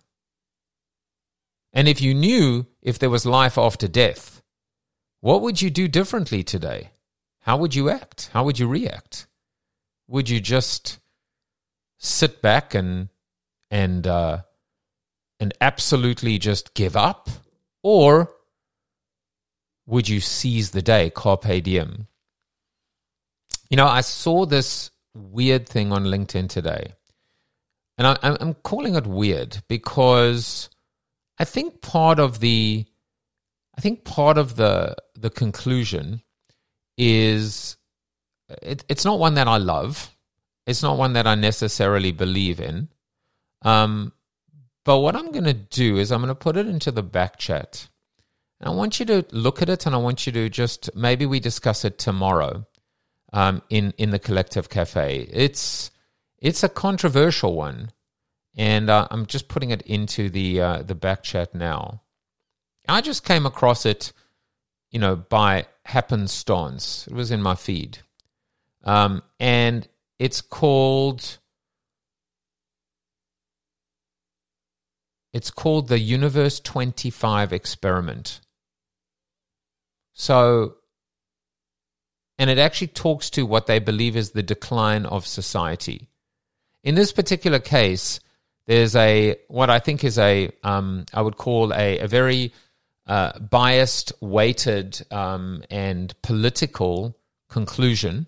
and 1.72 1.88
if 1.88 2.02
you 2.02 2.14
knew 2.14 2.66
if 2.82 3.00
there 3.00 3.10
was 3.10 3.26
life 3.26 3.58
after 3.58 3.88
death, 3.88 4.42
what 5.22 5.42
would 5.42 5.62
you 5.62 5.70
do 5.70 5.88
differently 5.88 6.44
today? 6.44 6.92
How 7.42 7.58
would 7.58 7.76
you 7.76 7.90
act? 7.90 8.30
How 8.34 8.44
would 8.44 8.60
you 8.60 8.68
react? 8.68 9.28
Would 10.08 10.30
you 10.30 10.40
just 10.40 11.00
sit 11.98 12.42
back 12.42 12.74
and 12.74 13.10
and 13.72 14.06
uh, 14.08 14.40
and 15.40 15.54
absolutely 15.62 16.38
just 16.40 16.74
give 16.74 16.98
up, 16.98 17.30
or 17.84 18.34
would 19.90 20.08
you 20.08 20.20
seize 20.20 20.72
the 20.72 20.84
day, 20.84 21.10
carpe 21.10 21.64
diem? 21.64 22.08
You 23.70 23.78
know, 23.78 23.88
I 23.88 24.02
saw 24.02 24.46
this 24.46 24.92
weird 25.16 25.68
thing 25.68 25.92
on 25.92 26.06
LinkedIn 26.06 26.48
today, 26.48 26.94
and 27.98 28.08
I, 28.08 28.18
I'm 28.22 28.54
calling 28.54 28.96
it 28.96 29.08
weird 29.08 29.64
because 29.68 30.70
I 31.40 31.46
think 31.46 31.82
part 31.82 32.20
of 32.20 32.40
the 32.40 32.86
I 33.78 33.82
think 33.82 34.04
part 34.04 34.38
of 34.38 34.56
the 34.58 34.96
the 35.16 35.30
conclusion 35.30 36.22
is 36.98 37.78
it, 38.62 38.86
it's 38.90 39.06
not 39.06 39.20
one 39.20 39.36
that 39.36 39.48
I 39.48 39.58
love. 39.58 40.16
It's 40.68 40.84
not 40.84 40.98
one 40.98 41.14
that 41.14 41.26
I 41.26 41.34
necessarily 41.34 42.12
believe 42.12 42.60
in. 42.60 42.90
Um, 43.64 44.14
but 44.86 45.00
what 45.00 45.16
I'm 45.16 45.32
going 45.32 45.46
to 45.46 45.54
do 45.54 45.98
is 45.98 46.12
I'm 46.12 46.22
going 46.22 46.30
to 46.30 46.36
put 46.36 46.58
it 46.58 46.68
into 46.68 46.92
the 46.92 47.04
back 47.04 47.38
chat. 47.38 47.88
And 48.60 48.70
I 48.70 48.74
want 48.74 49.00
you 49.00 49.06
to 49.08 49.26
look 49.32 49.62
at 49.62 49.70
it 49.70 49.86
and 49.86 49.96
I 49.96 50.00
want 50.00 50.26
you 50.26 50.34
to 50.34 50.50
just 50.50 50.90
maybe 50.96 51.26
we 51.26 51.40
discuss 51.40 51.86
it 51.86 51.98
tomorrow 51.98 52.66
um, 53.32 53.62
in 53.70 53.94
in 53.98 54.12
the 54.12 54.20
collective 54.20 54.70
cafe. 54.70 55.30
It's 55.32 55.92
it's 56.40 56.64
a 56.64 56.70
controversial 56.70 57.56
one 57.56 57.92
and 58.60 58.90
uh, 58.90 59.08
I'm 59.10 59.26
just 59.26 59.48
putting 59.48 59.70
it 59.70 59.82
into 59.84 60.30
the 60.30 60.62
uh, 60.62 60.82
the 60.84 60.96
back 60.96 61.24
chat 61.24 61.56
now. 61.56 62.02
I 62.88 63.02
just 63.02 63.24
came 63.24 63.46
across 63.46 63.86
it, 63.86 64.12
you 64.92 65.00
know, 65.00 65.16
by 65.16 65.68
happenstance. 65.86 67.08
It 67.08 67.14
was 67.14 67.32
in 67.32 67.42
my 67.42 67.56
feed, 67.56 68.00
um, 68.84 69.24
and 69.40 69.88
it's 70.18 70.42
called 70.42 71.38
it's 75.32 75.52
called 75.52 75.88
the 75.88 76.00
Universe 76.00 76.60
25 76.60 77.54
experiment. 77.54 78.42
So, 80.20 80.76
and 82.38 82.50
it 82.50 82.58
actually 82.58 82.88
talks 82.88 83.30
to 83.30 83.46
what 83.46 83.68
they 83.68 83.80
believe 83.80 84.18
is 84.18 84.32
the 84.32 84.44
decline 84.44 85.06
of 85.06 85.26
society. 85.26 86.10
In 86.84 86.96
this 86.96 87.14
particular 87.14 87.60
case, 87.60 88.20
there's 88.68 88.98
a 88.98 89.38
what 89.48 89.70
I 89.70 89.80
think 89.80 90.04
is 90.04 90.20
a 90.20 90.52
um, 90.62 91.06
I 91.14 91.22
would 91.22 91.38
call 91.38 91.74
a, 91.74 92.00
a 92.00 92.08
very 92.08 92.52
uh, 93.08 93.40
biased, 93.40 94.12
weighted, 94.20 95.02
um, 95.10 95.64
and 95.72 96.14
political 96.22 97.18
conclusion. 97.48 98.28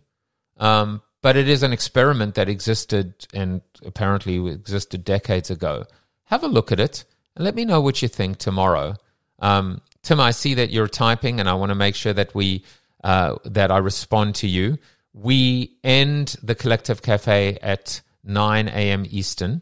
Um, 0.57 1.01
but 1.21 1.35
it 1.35 1.49
is 1.49 1.61
an 1.61 1.73
experiment 1.73 2.35
that 2.35 2.47
existed 2.47 3.27
and 3.33 3.61
apparently 3.85 4.37
existed 4.47 5.03
decades 5.03 5.49
ago. 5.49 5.83
Have 6.27 6.43
a 6.43 6.47
look 6.47 6.71
at 6.71 6.79
it 6.79 7.03
and 7.35 7.43
let 7.43 7.53
me 7.53 7.65
know 7.65 7.81
what 7.81 8.01
you 8.01 8.07
think 8.07 8.37
tomorrow. 8.37 8.95
Um, 9.39 9.81
Tim, 10.03 10.19
I 10.19 10.31
see 10.31 10.55
that 10.55 10.71
you're 10.71 10.87
typing, 10.87 11.39
and 11.39 11.47
I 11.47 11.53
want 11.53 11.69
to 11.69 11.75
make 11.75 11.95
sure 11.95 12.13
that 12.13 12.33
we 12.33 12.63
uh, 13.03 13.35
that 13.45 13.71
I 13.71 13.77
respond 13.77 14.35
to 14.35 14.47
you. 14.47 14.77
We 15.13 15.77
end 15.83 16.37
the 16.41 16.55
collective 16.55 17.01
cafe 17.01 17.57
at 17.61 18.01
9 18.23 18.67
a.m. 18.69 19.05
Eastern 19.09 19.61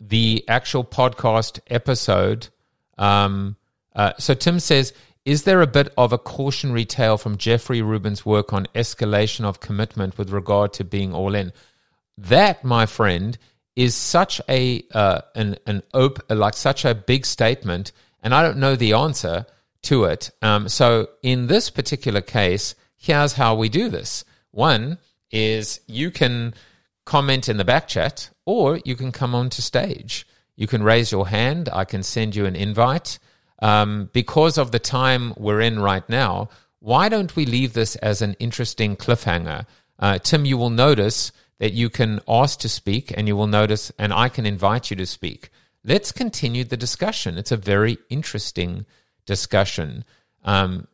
the 0.00 0.44
actual 0.48 0.84
podcast 0.84 1.60
episode. 1.68 2.48
Um, 2.96 3.56
uh, 3.94 4.12
so 4.18 4.34
Tim 4.34 4.60
says, 4.60 4.92
is 5.24 5.42
there 5.42 5.60
a 5.60 5.66
bit 5.66 5.92
of 5.98 6.12
a 6.12 6.18
cautionary 6.18 6.84
tale 6.84 7.18
from 7.18 7.36
Jeffrey 7.36 7.82
Rubin's 7.82 8.24
work 8.24 8.52
on 8.52 8.66
escalation 8.74 9.44
of 9.44 9.60
commitment 9.60 10.16
with 10.16 10.30
regard 10.30 10.72
to 10.74 10.84
being 10.84 11.12
all 11.12 11.34
in? 11.34 11.52
That, 12.16 12.64
my 12.64 12.86
friend, 12.86 13.36
is 13.76 13.94
such 13.94 14.40
a 14.48 14.84
uh, 14.92 15.20
an 15.36 15.56
an 15.66 15.82
op- 15.94 16.22
like 16.30 16.54
such 16.54 16.84
a 16.84 16.94
big 16.94 17.24
statement, 17.24 17.92
and 18.22 18.34
I 18.34 18.42
don't 18.42 18.58
know 18.58 18.76
the 18.76 18.92
answer 18.92 19.46
to 19.82 20.04
it. 20.04 20.30
Um, 20.42 20.68
so 20.68 21.08
in 21.22 21.46
this 21.46 21.70
particular 21.70 22.20
case, 22.20 22.74
here's 22.96 23.34
how 23.34 23.54
we 23.54 23.68
do 23.68 23.88
this. 23.88 24.24
One 24.50 24.98
is 25.30 25.80
you 25.86 26.10
can 26.10 26.54
comment 27.04 27.48
in 27.48 27.56
the 27.56 27.64
back 27.64 27.88
chat, 27.88 28.30
or 28.44 28.80
you 28.84 28.96
can 28.96 29.12
come 29.12 29.34
onto 29.34 29.62
stage. 29.62 30.26
You 30.56 30.66
can 30.66 30.82
raise 30.82 31.12
your 31.12 31.28
hand. 31.28 31.68
I 31.72 31.84
can 31.84 32.02
send 32.02 32.34
you 32.34 32.44
an 32.44 32.56
invite. 32.56 33.18
Um, 33.60 34.10
because 34.12 34.58
of 34.58 34.72
the 34.72 34.78
time 34.78 35.32
we're 35.36 35.60
in 35.60 35.80
right 35.80 36.06
now, 36.08 36.48
why 36.80 37.08
don't 37.08 37.34
we 37.34 37.46
leave 37.46 37.72
this 37.72 37.96
as 37.96 38.22
an 38.22 38.34
interesting 38.38 38.96
cliffhanger? 38.96 39.66
Uh, 39.98 40.18
Tim, 40.18 40.44
you 40.44 40.56
will 40.56 40.70
notice 40.70 41.32
that 41.58 41.72
you 41.72 41.90
can 41.90 42.20
ask 42.28 42.60
to 42.60 42.68
speak, 42.68 43.12
and 43.16 43.26
you 43.26 43.36
will 43.36 43.46
notice, 43.46 43.90
and 43.98 44.12
I 44.12 44.28
can 44.28 44.46
invite 44.46 44.90
you 44.90 44.96
to 44.96 45.06
speak. 45.06 45.50
Let's 45.84 46.12
continue 46.12 46.64
the 46.64 46.76
discussion. 46.76 47.38
It's 47.38 47.52
a 47.52 47.56
very 47.56 47.98
interesting 48.10 48.86
discussion. 49.26 50.04
Um, 50.44 50.88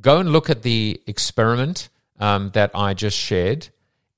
go 0.00 0.18
and 0.18 0.30
look 0.30 0.50
at 0.50 0.62
the 0.62 1.00
experiment 1.06 1.88
um, 2.18 2.50
that 2.54 2.70
I 2.74 2.94
just 2.94 3.16
shared, 3.16 3.68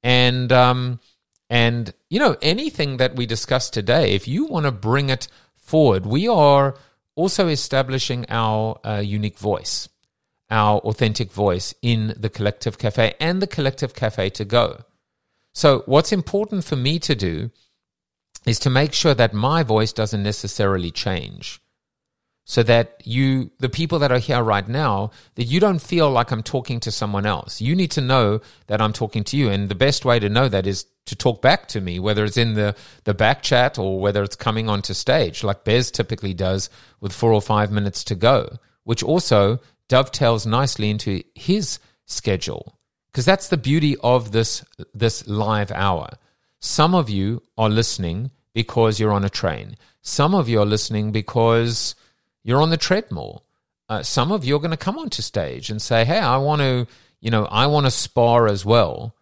and 0.02 0.50
um, 0.52 1.00
and 1.48 1.92
you 2.08 2.18
know 2.18 2.36
anything 2.40 2.96
that 2.98 3.16
we 3.16 3.26
discuss 3.26 3.68
today. 3.68 4.12
If 4.12 4.26
you 4.26 4.46
want 4.46 4.66
to 4.66 4.72
bring 4.72 5.10
it 5.10 5.28
forward, 5.56 6.06
we 6.06 6.28
are 6.28 6.76
also 7.14 7.48
establishing 7.48 8.24
our 8.28 8.78
uh, 8.84 9.00
unique 9.00 9.38
voice 9.38 9.88
our 10.50 10.78
authentic 10.80 11.30
voice 11.32 11.74
in 11.80 12.14
the 12.16 12.28
Collective 12.28 12.76
Cafe 12.76 13.14
and 13.20 13.40
the 13.40 13.46
Collective 13.46 13.94
Cafe 13.94 14.30
to 14.30 14.44
go. 14.44 14.80
So, 15.52 15.82
what's 15.86 16.12
important 16.12 16.64
for 16.64 16.76
me 16.76 16.98
to 17.00 17.14
do 17.14 17.50
is 18.46 18.58
to 18.60 18.70
make 18.70 18.92
sure 18.92 19.14
that 19.14 19.34
my 19.34 19.62
voice 19.62 19.92
doesn't 19.92 20.22
necessarily 20.22 20.90
change. 20.90 21.60
So 22.44 22.64
that 22.64 23.00
you, 23.04 23.52
the 23.60 23.68
people 23.68 24.00
that 24.00 24.10
are 24.10 24.18
here 24.18 24.42
right 24.42 24.66
now, 24.66 25.12
that 25.36 25.44
you 25.44 25.60
don't 25.60 25.78
feel 25.78 26.10
like 26.10 26.32
I'm 26.32 26.42
talking 26.42 26.80
to 26.80 26.90
someone 26.90 27.24
else. 27.24 27.60
You 27.60 27.76
need 27.76 27.92
to 27.92 28.00
know 28.00 28.40
that 28.66 28.80
I'm 28.80 28.92
talking 28.92 29.22
to 29.24 29.36
you. 29.36 29.50
And 29.50 29.68
the 29.68 29.76
best 29.76 30.04
way 30.04 30.18
to 30.18 30.28
know 30.28 30.48
that 30.48 30.66
is 30.66 30.86
to 31.06 31.14
talk 31.14 31.40
back 31.40 31.68
to 31.68 31.80
me, 31.80 32.00
whether 32.00 32.24
it's 32.24 32.36
in 32.36 32.54
the, 32.54 32.74
the 33.04 33.14
back 33.14 33.42
chat 33.42 33.78
or 33.78 34.00
whether 34.00 34.22
it's 34.24 34.34
coming 34.34 34.68
onto 34.68 34.94
stage, 34.94 35.44
like 35.44 35.62
Bez 35.62 35.92
typically 35.92 36.34
does 36.34 36.70
with 37.00 37.12
four 37.12 37.32
or 37.32 37.42
five 37.42 37.70
minutes 37.70 38.02
to 38.04 38.16
go, 38.16 38.56
which 38.82 39.02
also 39.02 39.60
dovetails 39.86 40.44
nicely 40.44 40.90
into 40.90 41.22
his 41.36 41.78
schedule 42.06 42.80
because 43.10 43.24
that's 43.24 43.48
the 43.48 43.56
beauty 43.56 43.96
of 44.02 44.32
this 44.32 44.64
this 44.94 45.26
live 45.26 45.70
hour. 45.72 46.10
Some 46.60 46.94
of 46.94 47.08
you 47.08 47.42
are 47.56 47.70
listening 47.70 48.30
because 48.52 49.00
you're 49.00 49.12
on 49.12 49.24
a 49.24 49.30
train. 49.30 49.76
Some 50.02 50.34
of 50.34 50.48
you 50.48 50.60
are 50.60 50.66
listening 50.66 51.10
because 51.10 51.94
you're 52.42 52.60
on 52.60 52.70
the 52.70 52.76
treadmill. 52.76 53.44
Uh, 53.88 54.02
some 54.02 54.30
of 54.30 54.44
you 54.44 54.56
are 54.56 54.60
going 54.60 54.70
to 54.70 54.76
come 54.76 54.98
onto 54.98 55.22
stage 55.22 55.70
and 55.70 55.80
say, 55.80 56.04
"Hey, 56.04 56.18
I 56.18 56.36
want 56.36 56.60
to, 56.60 56.86
you 57.20 57.30
know, 57.30 57.46
I 57.46 57.66
want 57.66 57.86
to 57.86 57.90
spar 57.90 58.46
as 58.46 58.64
well," 58.64 59.16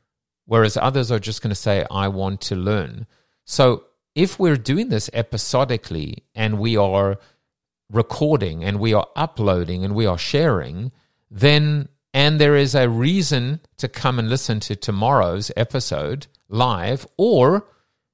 whereas 0.47 0.77
others 0.77 1.11
are 1.11 1.19
just 1.19 1.41
going 1.41 1.51
to 1.51 1.55
say, 1.55 1.87
"I 1.91 2.09
want 2.09 2.41
to 2.43 2.57
learn." 2.57 3.07
So 3.45 3.85
if 4.15 4.39
we're 4.39 4.57
doing 4.57 4.89
this 4.89 5.09
episodically 5.13 6.25
and 6.35 6.59
we 6.59 6.77
are 6.77 7.19
recording 7.91 8.65
and 8.65 8.79
we 8.81 8.93
are 8.93 9.07
uploading 9.17 9.85
and 9.85 9.95
we 9.95 10.07
are 10.07 10.19
sharing, 10.19 10.93
then 11.31 11.89
and 12.13 12.41
there 12.41 12.57
is 12.57 12.75
a 12.75 12.89
reason 12.89 13.61
to 13.77 13.89
come 13.89 14.19
and 14.19 14.29
listen 14.29 14.61
to 14.61 14.75
tomorrow's 14.75 15.53
episode 15.57 16.27
live 16.49 17.07
or 17.17 17.67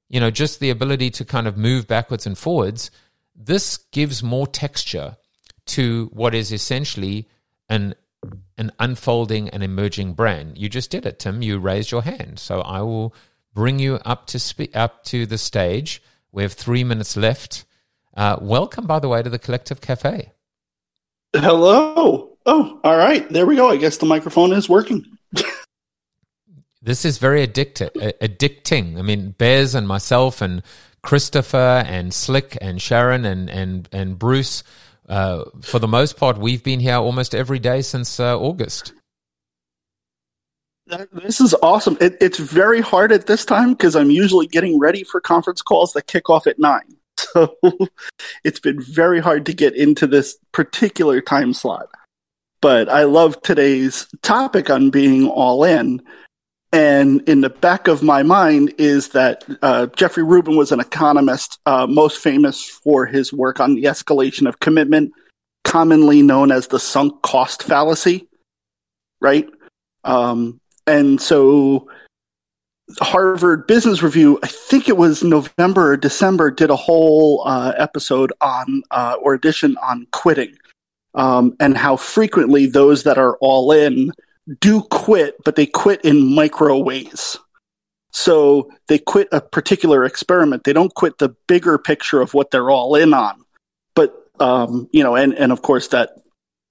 you 0.08 0.20
know 0.20 0.30
just 0.30 0.60
the 0.60 0.70
ability 0.70 1.10
to 1.10 1.24
kind 1.24 1.46
of 1.46 1.56
move 1.56 1.86
backwards 1.86 2.26
and 2.26 2.36
forwards 2.38 2.90
this 3.34 3.78
gives 3.92 4.22
more 4.22 4.46
texture 4.46 5.16
to 5.66 6.10
what 6.12 6.34
is 6.34 6.52
essentially 6.52 7.28
an 7.68 7.94
an 8.58 8.70
unfolding 8.78 9.48
and 9.50 9.62
emerging 9.62 10.14
brand 10.14 10.58
you 10.58 10.68
just 10.68 10.90
did 10.90 11.06
it 11.06 11.18
tim 11.18 11.42
you 11.42 11.58
raised 11.58 11.90
your 11.90 12.02
hand 12.02 12.38
so 12.38 12.60
i 12.62 12.80
will 12.80 13.14
bring 13.52 13.78
you 13.78 13.96
up 14.04 14.26
to 14.26 14.38
spe- 14.38 14.74
up 14.74 15.04
to 15.04 15.26
the 15.26 15.38
stage 15.38 16.02
we 16.32 16.42
have 16.42 16.52
3 16.52 16.84
minutes 16.84 17.16
left 17.16 17.64
uh, 18.16 18.38
welcome, 18.40 18.86
by 18.86 19.00
the 19.00 19.08
way, 19.08 19.22
to 19.22 19.30
the 19.30 19.38
Collective 19.38 19.80
Cafe. 19.80 20.30
Hello. 21.34 22.36
Oh, 22.46 22.80
all 22.84 22.96
right. 22.96 23.28
There 23.28 23.46
we 23.46 23.56
go. 23.56 23.68
I 23.68 23.76
guess 23.76 23.96
the 23.96 24.06
microphone 24.06 24.52
is 24.52 24.68
working. 24.68 25.04
This 26.84 27.04
is 27.04 27.18
very 27.18 27.46
addicti- 27.46 27.90
addicting. 28.20 28.98
I 28.98 29.02
mean, 29.02 29.34
Bez 29.38 29.74
and 29.74 29.88
myself 29.88 30.42
and 30.42 30.62
Christopher 31.02 31.82
and 31.86 32.12
Slick 32.12 32.58
and 32.60 32.80
Sharon 32.80 33.24
and 33.24 33.48
and 33.48 33.88
and 33.90 34.18
Bruce. 34.18 34.62
Uh, 35.08 35.44
for 35.60 35.78
the 35.78 35.88
most 35.88 36.16
part, 36.16 36.38
we've 36.38 36.62
been 36.62 36.80
here 36.80 36.96
almost 36.96 37.34
every 37.34 37.58
day 37.58 37.82
since 37.82 38.20
uh, 38.20 38.38
August. 38.38 38.92
This 41.12 41.40
is 41.40 41.54
awesome. 41.62 41.96
It, 42.00 42.16
it's 42.20 42.38
very 42.38 42.80
hard 42.80 43.10
at 43.12 43.26
this 43.26 43.44
time 43.44 43.72
because 43.72 43.96
I'm 43.96 44.10
usually 44.10 44.46
getting 44.46 44.78
ready 44.78 45.02
for 45.02 45.20
conference 45.20 45.62
calls 45.62 45.92
that 45.94 46.06
kick 46.06 46.28
off 46.28 46.46
at 46.46 46.58
nine. 46.58 46.82
So 47.16 47.56
it's 48.44 48.60
been 48.60 48.80
very 48.80 49.18
hard 49.18 49.46
to 49.46 49.54
get 49.54 49.74
into 49.74 50.06
this 50.06 50.36
particular 50.52 51.20
time 51.20 51.52
slot. 51.52 51.88
But 52.60 52.88
I 52.88 53.04
love 53.04 53.40
today's 53.42 54.06
topic 54.22 54.70
on 54.70 54.90
being 54.90 55.28
all 55.28 55.64
in. 55.64 56.00
And 56.74 57.20
in 57.28 57.40
the 57.40 57.50
back 57.50 57.86
of 57.86 58.02
my 58.02 58.24
mind 58.24 58.74
is 58.78 59.10
that 59.10 59.44
uh, 59.62 59.86
Jeffrey 59.94 60.24
Rubin 60.24 60.56
was 60.56 60.72
an 60.72 60.80
economist, 60.80 61.60
uh, 61.66 61.86
most 61.86 62.18
famous 62.18 62.64
for 62.64 63.06
his 63.06 63.32
work 63.32 63.60
on 63.60 63.76
the 63.76 63.84
escalation 63.84 64.48
of 64.48 64.58
commitment, 64.58 65.12
commonly 65.62 66.20
known 66.20 66.50
as 66.50 66.66
the 66.66 66.80
sunk 66.80 67.22
cost 67.22 67.62
fallacy, 67.62 68.26
right? 69.20 69.48
Um, 70.02 70.60
and 70.84 71.20
so 71.20 71.88
Harvard 72.98 73.68
Business 73.68 74.02
Review, 74.02 74.40
I 74.42 74.48
think 74.48 74.88
it 74.88 74.96
was 74.96 75.22
November 75.22 75.92
or 75.92 75.96
December, 75.96 76.50
did 76.50 76.70
a 76.70 76.76
whole 76.76 77.44
uh, 77.46 77.72
episode 77.76 78.32
on 78.40 78.82
uh, 78.90 79.14
or 79.22 79.34
edition 79.34 79.76
on 79.80 80.08
quitting 80.10 80.58
um, 81.14 81.54
and 81.60 81.76
how 81.76 81.94
frequently 81.94 82.66
those 82.66 83.04
that 83.04 83.16
are 83.16 83.36
all 83.36 83.70
in 83.70 84.10
do 84.60 84.82
quit, 84.82 85.36
but 85.44 85.56
they 85.56 85.66
quit 85.66 86.04
in 86.04 86.34
micro 86.34 86.78
ways. 86.78 87.38
So 88.12 88.70
they 88.88 88.98
quit 88.98 89.28
a 89.32 89.40
particular 89.40 90.04
experiment. 90.04 90.64
They 90.64 90.72
don't 90.72 90.94
quit 90.94 91.18
the 91.18 91.34
bigger 91.48 91.78
picture 91.78 92.20
of 92.20 92.34
what 92.34 92.50
they're 92.50 92.70
all 92.70 92.94
in 92.94 93.12
on. 93.12 93.44
But 93.94 94.14
um, 94.38 94.88
you 94.92 95.02
know, 95.02 95.16
and 95.16 95.34
and 95.34 95.50
of 95.50 95.62
course 95.62 95.88
that 95.88 96.10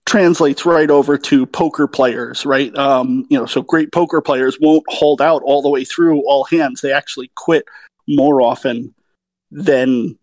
translates 0.05 0.65
right 0.65 0.89
over 0.89 1.17
to 1.17 1.45
poker 1.45 1.88
players, 1.88 2.45
right? 2.45 2.76
Um, 2.78 3.26
you 3.30 3.38
know, 3.38 3.45
so 3.45 3.61
great 3.61 3.91
poker 3.91 4.21
players 4.21 4.57
won't 4.59 4.84
hold 4.88 5.21
out 5.21 5.41
all 5.43 5.61
the 5.61 5.69
way 5.69 5.86
through 5.86 6.21
all 6.28 6.43
hands. 6.43 6.82
They 6.82 6.91
actually 6.91 7.32
quit 7.36 7.65
more 8.07 8.41
often 8.41 8.93
than 9.51 10.17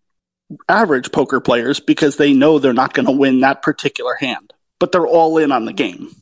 average 0.69 1.11
poker 1.11 1.39
players 1.39 1.79
because 1.79 2.17
they 2.17 2.33
know 2.33 2.59
they're 2.59 2.73
not 2.73 2.93
going 2.93 3.05
to 3.05 3.11
win 3.11 3.39
that 3.41 3.61
particular 3.61 4.15
hand, 4.15 4.53
but 4.79 4.91
they're 4.91 5.07
all 5.07 5.37
in 5.37 5.51
on 5.51 5.65
the 5.65 5.73
game. 5.73 6.15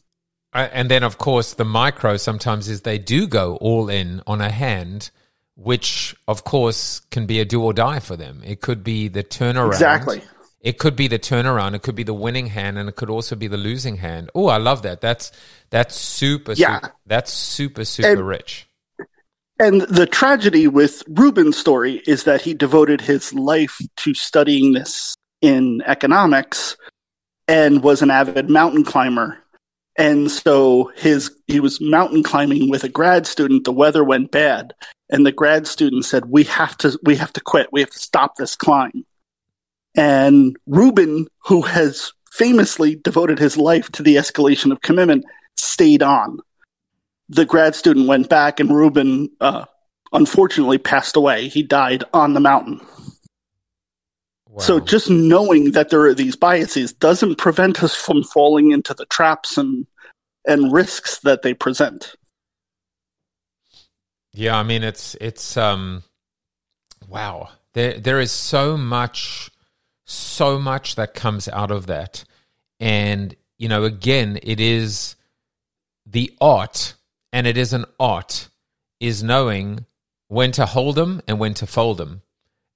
And 0.53 0.89
then, 0.89 1.03
of 1.03 1.17
course, 1.17 1.53
the 1.53 1.65
micro 1.65 2.17
sometimes 2.17 2.69
is 2.69 2.81
they 2.81 2.97
do 2.97 3.27
go 3.27 3.57
all 3.57 3.87
in 3.89 4.21
on 4.25 4.41
a 4.41 4.49
hand, 4.49 5.11
which, 5.55 6.15
of 6.27 6.43
course, 6.43 7.01
can 7.11 7.27
be 7.27 7.39
a 7.39 7.45
do 7.45 7.61
or 7.61 7.73
die 7.73 7.99
for 7.99 8.15
them. 8.15 8.41
It 8.43 8.61
could 8.61 8.83
be 8.83 9.07
the 9.07 9.23
turnaround. 9.23 9.73
Exactly 9.73 10.21
it 10.61 10.77
could 10.77 10.95
be 10.95 11.07
the 11.07 11.19
turnaround, 11.19 11.73
it 11.73 11.81
could 11.81 11.95
be 11.95 12.03
the 12.03 12.13
winning 12.13 12.47
hand, 12.47 12.77
and 12.77 12.89
it 12.89 12.95
could 12.95 13.09
also 13.09 13.35
be 13.35 13.47
the 13.47 13.57
losing 13.57 13.97
hand. 13.97 14.29
Oh, 14.35 14.47
I 14.47 14.57
love 14.57 14.81
that. 14.81 15.01
That's 15.01 15.31
that's 15.69 15.95
super. 15.95 16.53
Yeah, 16.53 16.75
super, 16.75 16.95
that's 17.05 17.31
super 17.31 17.85
super 17.85 18.09
and, 18.09 18.27
rich. 18.27 18.67
And 19.57 19.81
the 19.81 20.05
tragedy 20.05 20.67
with 20.67 21.03
Rubin's 21.07 21.57
story 21.57 22.01
is 22.07 22.23
that 22.25 22.41
he 22.41 22.53
devoted 22.53 23.01
his 23.01 23.33
life 23.33 23.79
to 23.97 24.13
studying 24.13 24.73
this 24.73 25.15
in 25.41 25.81
economics, 25.85 26.75
and 27.47 27.81
was 27.81 28.01
an 28.01 28.11
avid 28.11 28.49
mountain 28.49 28.83
climber. 28.83 29.37
And 29.99 30.31
so 30.31 30.93
his 30.95 31.29
he 31.47 31.59
was 31.59 31.81
mountain 31.81 32.23
climbing 32.23 32.69
with 32.69 32.85
a 32.85 32.89
grad 32.89 33.27
student. 33.27 33.65
The 33.65 33.73
weather 33.73 34.01
went 34.01 34.31
bad, 34.31 34.73
and 35.09 35.25
the 35.25 35.33
grad 35.33 35.67
student 35.67 36.05
said, 36.05 36.27
"We 36.27 36.45
have 36.45 36.77
to 36.77 36.97
we 37.03 37.17
have 37.17 37.33
to 37.33 37.41
quit. 37.41 37.67
We 37.73 37.81
have 37.81 37.89
to 37.89 37.99
stop 37.99 38.37
this 38.37 38.55
climb." 38.55 39.05
And 39.95 40.55
Rubin, 40.65 41.27
who 41.45 41.63
has 41.63 42.13
famously 42.31 42.95
devoted 42.95 43.39
his 43.39 43.57
life 43.57 43.91
to 43.91 44.01
the 44.01 44.15
escalation 44.15 44.71
of 44.71 44.81
commitment, 44.81 45.25
stayed 45.57 46.01
on. 46.01 46.39
The 47.27 47.45
grad 47.45 47.75
student 47.75 48.07
went 48.07 48.29
back, 48.29 48.61
and 48.61 48.73
Rubin 48.73 49.29
uh, 49.41 49.65
unfortunately 50.13 50.77
passed 50.77 51.17
away. 51.17 51.49
He 51.49 51.61
died 51.61 52.05
on 52.13 52.35
the 52.35 52.39
mountain. 52.39 52.79
Wow. 54.59 54.65
So 54.65 54.79
just 54.79 55.09
knowing 55.09 55.71
that 55.71 55.89
there 55.89 56.01
are 56.01 56.13
these 56.13 56.35
biases 56.35 56.93
doesn't 56.93 57.37
prevent 57.37 57.83
us 57.83 57.95
from 57.95 58.23
falling 58.23 58.71
into 58.71 58.93
the 58.93 59.05
traps 59.05 59.57
and 59.57 59.87
and 60.45 60.71
risks 60.71 61.19
that 61.19 61.41
they 61.41 61.53
present. 61.53 62.15
Yeah, 64.33 64.57
I 64.57 64.63
mean 64.63 64.83
it's 64.83 65.15
it's 65.21 65.57
um 65.57 66.03
wow. 67.07 67.49
There 67.73 67.99
there 67.99 68.19
is 68.19 68.31
so 68.31 68.77
much 68.77 69.49
so 70.09 70.57
much 70.57 70.95
that 70.95 71.13
comes 71.13 71.47
out 71.47 71.71
of 71.71 71.87
that. 71.87 72.23
And, 72.79 73.35
you 73.57 73.67
know, 73.67 73.83
again, 73.83 74.39
it 74.41 74.59
is 74.59 75.15
the 76.05 76.35
art, 76.41 76.95
and 77.31 77.45
it 77.45 77.57
is 77.57 77.73
an 77.73 77.85
art, 77.99 78.49
is 78.99 79.21
knowing 79.21 79.85
when 80.27 80.51
to 80.53 80.65
hold 80.65 80.95
them 80.95 81.21
and 81.27 81.39
when 81.39 81.53
to 81.55 81.67
fold 81.67 81.97
them. 81.97 82.21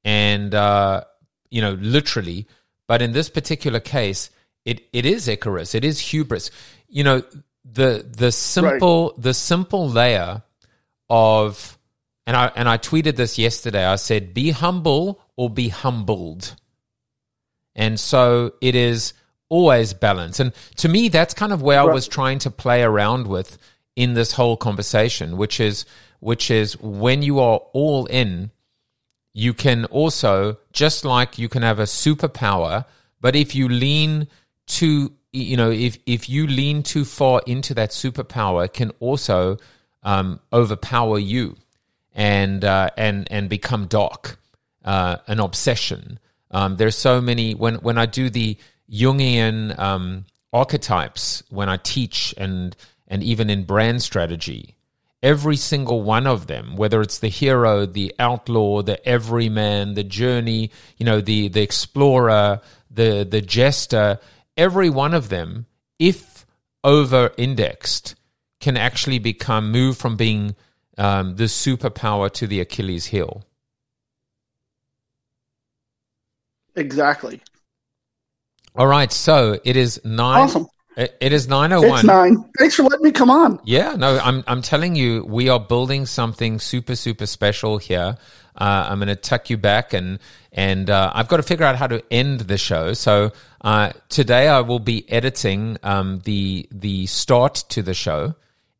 And, 0.03 0.53
uh, 0.53 1.05
you 1.53 1.61
know, 1.61 1.73
literally. 1.73 2.47
But 2.87 3.01
in 3.01 3.13
this 3.13 3.29
particular 3.29 3.79
case, 3.79 4.29
it, 4.65 4.87
it 4.91 5.05
is 5.05 5.27
Icarus, 5.27 5.75
it 5.75 5.85
is 5.85 5.99
hubris. 5.99 6.49
You 6.89 7.03
know, 7.03 7.23
the 7.63 8.05
the 8.05 8.31
simple 8.31 9.13
right. 9.15 9.23
the 9.23 9.33
simple 9.33 9.87
layer 9.87 10.41
of 11.09 11.77
and 12.25 12.35
I 12.35 12.51
and 12.55 12.67
I 12.67 12.77
tweeted 12.77 13.15
this 13.15 13.37
yesterday. 13.37 13.85
I 13.85 13.95
said, 13.95 14.33
"Be 14.33 14.51
humble 14.51 15.21
or 15.35 15.49
be 15.49 15.69
humbled," 15.69 16.55
and 17.75 17.99
so 17.99 18.53
it 18.59 18.75
is 18.75 19.13
always 19.49 19.93
balance. 19.93 20.39
And 20.39 20.53
to 20.77 20.89
me, 20.89 21.09
that's 21.09 21.33
kind 21.33 21.53
of 21.53 21.61
where 21.61 21.79
right. 21.79 21.89
I 21.89 21.93
was 21.93 22.07
trying 22.07 22.39
to 22.39 22.51
play 22.51 22.81
around 22.83 23.27
with 23.27 23.57
in 23.95 24.13
this 24.13 24.33
whole 24.33 24.57
conversation, 24.57 25.37
which 25.37 25.59
is 25.59 25.85
which 26.19 26.49
is 26.49 26.79
when 26.81 27.21
you 27.21 27.39
are 27.39 27.59
all 27.73 28.05
in, 28.05 28.51
you 29.33 29.53
can 29.53 29.85
also 29.85 30.57
just 30.71 31.03
like 31.03 31.37
you 31.37 31.49
can 31.49 31.63
have 31.63 31.79
a 31.79 31.83
superpower, 31.83 32.85
but 33.19 33.35
if 33.35 33.55
you 33.55 33.67
lean 33.67 34.27
too, 34.67 35.13
you 35.31 35.57
know, 35.57 35.71
if 35.71 35.97
if 36.05 36.29
you 36.29 36.45
lean 36.45 36.83
too 36.83 37.03
far 37.03 37.41
into 37.47 37.73
that 37.73 37.89
superpower, 37.89 38.71
can 38.71 38.91
also 38.99 39.57
um, 40.03 40.39
overpower 40.51 41.17
you 41.17 41.57
and 42.13 42.63
uh, 42.63 42.89
and 42.95 43.27
and 43.31 43.49
become 43.49 43.87
dark, 43.87 44.37
uh, 44.85 45.17
an 45.27 45.39
obsession. 45.39 46.19
Um, 46.51 46.77
there's 46.77 46.95
so 46.95 47.19
many 47.19 47.55
when 47.55 47.75
when 47.75 47.97
I 47.97 48.05
do 48.05 48.29
the 48.29 48.57
Jungian 48.91 49.77
um, 49.79 50.25
archetypes 50.51 51.41
when 51.49 51.69
I 51.69 51.77
teach 51.77 52.35
and 52.37 52.75
and 53.07 53.23
even 53.23 53.49
in 53.49 53.63
brand 53.63 54.03
strategy. 54.03 54.75
Every 55.23 55.55
single 55.55 56.03
one 56.03 56.27
of 56.27 56.47
them, 56.47 56.75
whether 56.75 57.01
it's 57.01 57.19
the 57.19 57.29
hero, 57.29 57.85
the 57.85 58.13
outlaw, 58.19 58.81
the 58.81 59.03
everyman, 59.07 59.93
the 59.93 60.03
journey, 60.03 60.69
you 60.97 61.05
know, 61.05 61.21
the 61.21 61.47
the 61.47 61.61
explorer, 61.61 62.59
the 62.91 63.23
the 63.23 63.41
jester, 63.41 64.19
every 64.57 64.89
one 64.89 65.13
of 65.13 65.29
them, 65.29 65.65
if 65.97 66.45
over 66.83 67.31
indexed, 67.37 68.15
can 68.59 68.75
actually 68.75 69.19
become 69.19 69.71
move 69.71 69.97
from 69.97 70.17
being 70.17 70.55
um, 70.97 71.37
the 71.37 71.45
superpower 71.45 72.29
to 72.31 72.45
the 72.45 72.59
Achilles 72.59 73.07
heel. 73.07 73.45
Exactly. 76.75 77.41
All 78.75 78.87
right, 78.87 79.11
so 79.11 79.59
it 79.63 79.75
is 79.75 80.01
nine. 80.03 80.43
Awesome. 80.43 80.67
It 80.95 81.33
is 81.33 81.47
nine 81.47 81.73
oh 81.73 81.81
one. 81.81 81.99
It's 81.99 82.03
nine. 82.03 82.43
Thanks 82.59 82.75
for 82.75 82.83
letting 82.83 83.03
me 83.03 83.11
come 83.11 83.31
on. 83.31 83.59
Yeah, 83.63 83.95
no, 83.95 84.19
I'm 84.19 84.43
I'm 84.47 84.61
telling 84.61 84.95
you, 84.95 85.23
we 85.25 85.49
are 85.49 85.59
building 85.59 86.05
something 86.05 86.59
super 86.59 86.95
super 86.95 87.25
special 87.25 87.77
here. 87.77 88.17
Uh, 88.55 88.87
I'm 88.87 88.99
going 88.99 89.07
to 89.07 89.15
tuck 89.15 89.49
you 89.49 89.57
back 89.57 89.93
and 89.93 90.19
and 90.51 90.89
uh, 90.89 91.11
I've 91.13 91.27
got 91.27 91.37
to 91.37 91.43
figure 91.43 91.65
out 91.65 91.75
how 91.75 91.87
to 91.87 92.03
end 92.11 92.41
the 92.41 92.57
show. 92.57 92.93
So 92.93 93.31
uh, 93.61 93.93
today 94.09 94.47
I 94.47 94.61
will 94.61 94.79
be 94.79 95.09
editing 95.11 95.77
um, 95.81 96.19
the 96.25 96.67
the 96.71 97.07
start 97.07 97.55
to 97.69 97.81
the 97.81 97.95
show, 97.95 98.35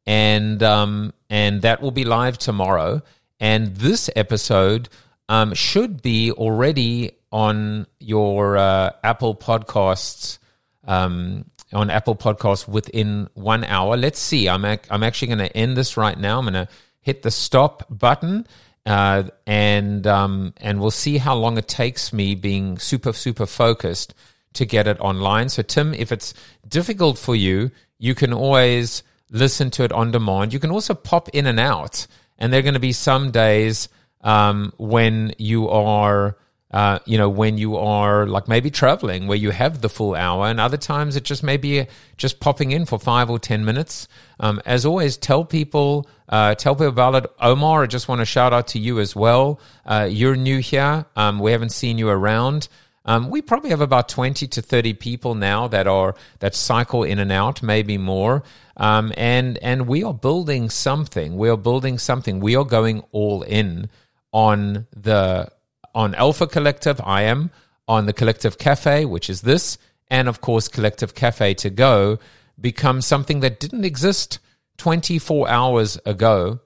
and 0.05 0.61
um, 0.61 1.14
and 1.30 1.64
that 1.64 1.82
will 1.82 1.91
be 1.91 2.05
live 2.05 2.38
tomorrow. 2.38 3.01
And 3.39 3.76
this 3.76 4.09
episode 4.16 4.89
um, 5.28 5.53
should 5.55 6.01
be 6.01 6.32
already 6.32 7.18
on 7.32 7.88
your 7.99 8.55
uh, 8.57 8.91
Apple 9.03 9.36
Podcasts, 9.36 10.38
um, 10.86 11.45
on 11.74 11.89
Apple 11.89 12.15
Podcasts 12.15 12.67
within 12.67 13.30
one 13.34 13.63
hour. 13.63 13.97
Let's 13.97 14.19
see. 14.19 14.47
I'm 14.47 14.65
ac- 14.65 14.88
I'm 14.89 15.03
actually 15.03 15.30
going 15.30 15.49
to 15.49 15.57
end 15.57 15.76
this 15.76 15.97
right 15.97 16.17
now. 16.17 16.39
I'm 16.39 16.45
going 16.45 16.53
to 16.53 16.67
hit 17.01 17.24
the 17.24 17.32
stop 17.32 17.86
button, 17.89 18.47
uh, 18.86 19.24
and 19.45 20.05
um, 20.07 20.53
and 20.57 20.80
we'll 20.80 20.91
see 20.91 21.17
how 21.17 21.36
long 21.36 21.57
it 21.57 21.67
takes 21.67 22.13
me 22.13 22.36
being 22.36 22.78
super 22.78 23.13
super 23.13 23.45
focused 23.45 24.13
to 24.53 24.65
get 24.65 24.88
it 24.88 24.99
online. 24.99 25.49
So 25.49 25.63
Tim, 25.63 25.93
if 25.93 26.11
it's 26.11 26.34
difficult 26.67 27.17
for 27.17 27.36
you, 27.36 27.71
you 27.97 28.15
can 28.15 28.34
always 28.34 29.03
listen 29.32 29.71
to 29.71 29.84
it 29.84 29.91
on 29.91 30.11
demand. 30.11 30.53
You 30.53 30.59
can 30.59 30.71
also 30.71 30.93
pop 30.93 31.30
in 31.30 31.47
and 31.47 31.59
out, 31.59 32.07
and 32.38 32.53
there 32.53 32.59
are 32.59 32.63
going 32.63 32.76
to 32.76 32.80
be 32.80 32.93
some 32.93 33.32
days 33.32 33.89
um, 34.21 34.74
when 34.78 35.34
you 35.38 35.69
are 35.69 36.38
uh, 36.74 36.97
you 37.05 37.19
know, 37.19 37.30
when 37.30 37.59
you 37.59 37.78
are 37.78 38.26
like 38.26 38.47
maybe 38.47 38.71
traveling 38.71 39.28
where 39.28 39.38
you 39.38 39.51
have 39.51 39.82
the 39.82 39.89
full 39.89 40.15
hour, 40.15 40.47
and 40.47 40.59
other 40.59 40.78
times 40.78 41.15
it 41.15 41.24
just 41.24 41.43
may 41.43 41.55
be 41.55 41.86
just 42.17 42.39
popping 42.39 42.71
in 42.71 42.86
for 42.86 42.97
five 42.97 43.30
or 43.30 43.38
10 43.38 43.63
minutes. 43.63 44.07
Um, 44.39 44.59
as 44.65 44.84
always, 44.84 45.15
tell 45.15 45.45
people, 45.45 46.09
uh, 46.28 46.55
tell 46.55 46.74
people 46.74 46.88
about 46.88 47.24
it. 47.24 47.32
Omar, 47.39 47.84
I 47.84 47.86
just 47.86 48.07
want 48.07 48.19
to 48.19 48.26
shout 48.26 48.53
out 48.53 48.67
to 48.69 48.80
you 48.80 48.99
as 48.99 49.15
well. 49.15 49.59
Uh, 49.86 50.07
you're 50.09 50.36
new 50.36 50.57
here. 50.59 51.05
Um, 51.15 51.38
we 51.38 51.51
haven't 51.51 51.71
seen 51.71 51.99
you 51.99 52.09
around. 52.09 52.67
Um, 53.05 53.30
we 53.30 53.41
probably 53.41 53.69
have 53.69 53.82
about 53.82 54.09
20 54.09 54.47
to 54.47 54.61
30 54.61 54.93
people 54.93 55.36
now 55.36 55.67
that 55.67 55.88
are 55.88 56.15
that 56.39 56.55
cycle 56.55 57.03
in 57.03 57.19
and 57.19 57.32
out, 57.32 57.61
maybe 57.61 57.97
more. 57.99 58.43
Um, 58.78 59.13
and 59.15 59.59
and 59.59 59.88
we 59.88 60.03
are 60.03 60.13
building 60.13 60.71
something. 60.71 61.38
We 61.38 61.49
are 61.49 61.57
building 61.57 61.99
something. 61.99 62.39
We 62.39 62.55
are 62.55 62.65
going 62.65 63.03
all 63.11 63.43
in 63.43 63.89
on 64.32 64.88
the 64.95 65.51
on 65.93 66.15
Alpha 66.15 66.47
Collective, 66.47 66.99
I 67.03 67.23
am 67.23 67.51
on 67.87 68.05
the 68.05 68.13
Collective 68.13 68.57
Cafe, 68.57 69.05
which 69.05 69.29
is 69.29 69.41
this, 69.41 69.77
and 70.09 70.27
of 70.27 70.41
course, 70.41 70.67
Collective 70.67 71.15
Cafe 71.15 71.53
to 71.55 71.69
go 71.69 72.19
becomes 72.59 73.05
something 73.05 73.39
that 73.41 73.59
didn't 73.59 73.85
exist 73.85 74.39
24 74.77 75.49
hours 75.49 75.99
ago. 76.05 76.59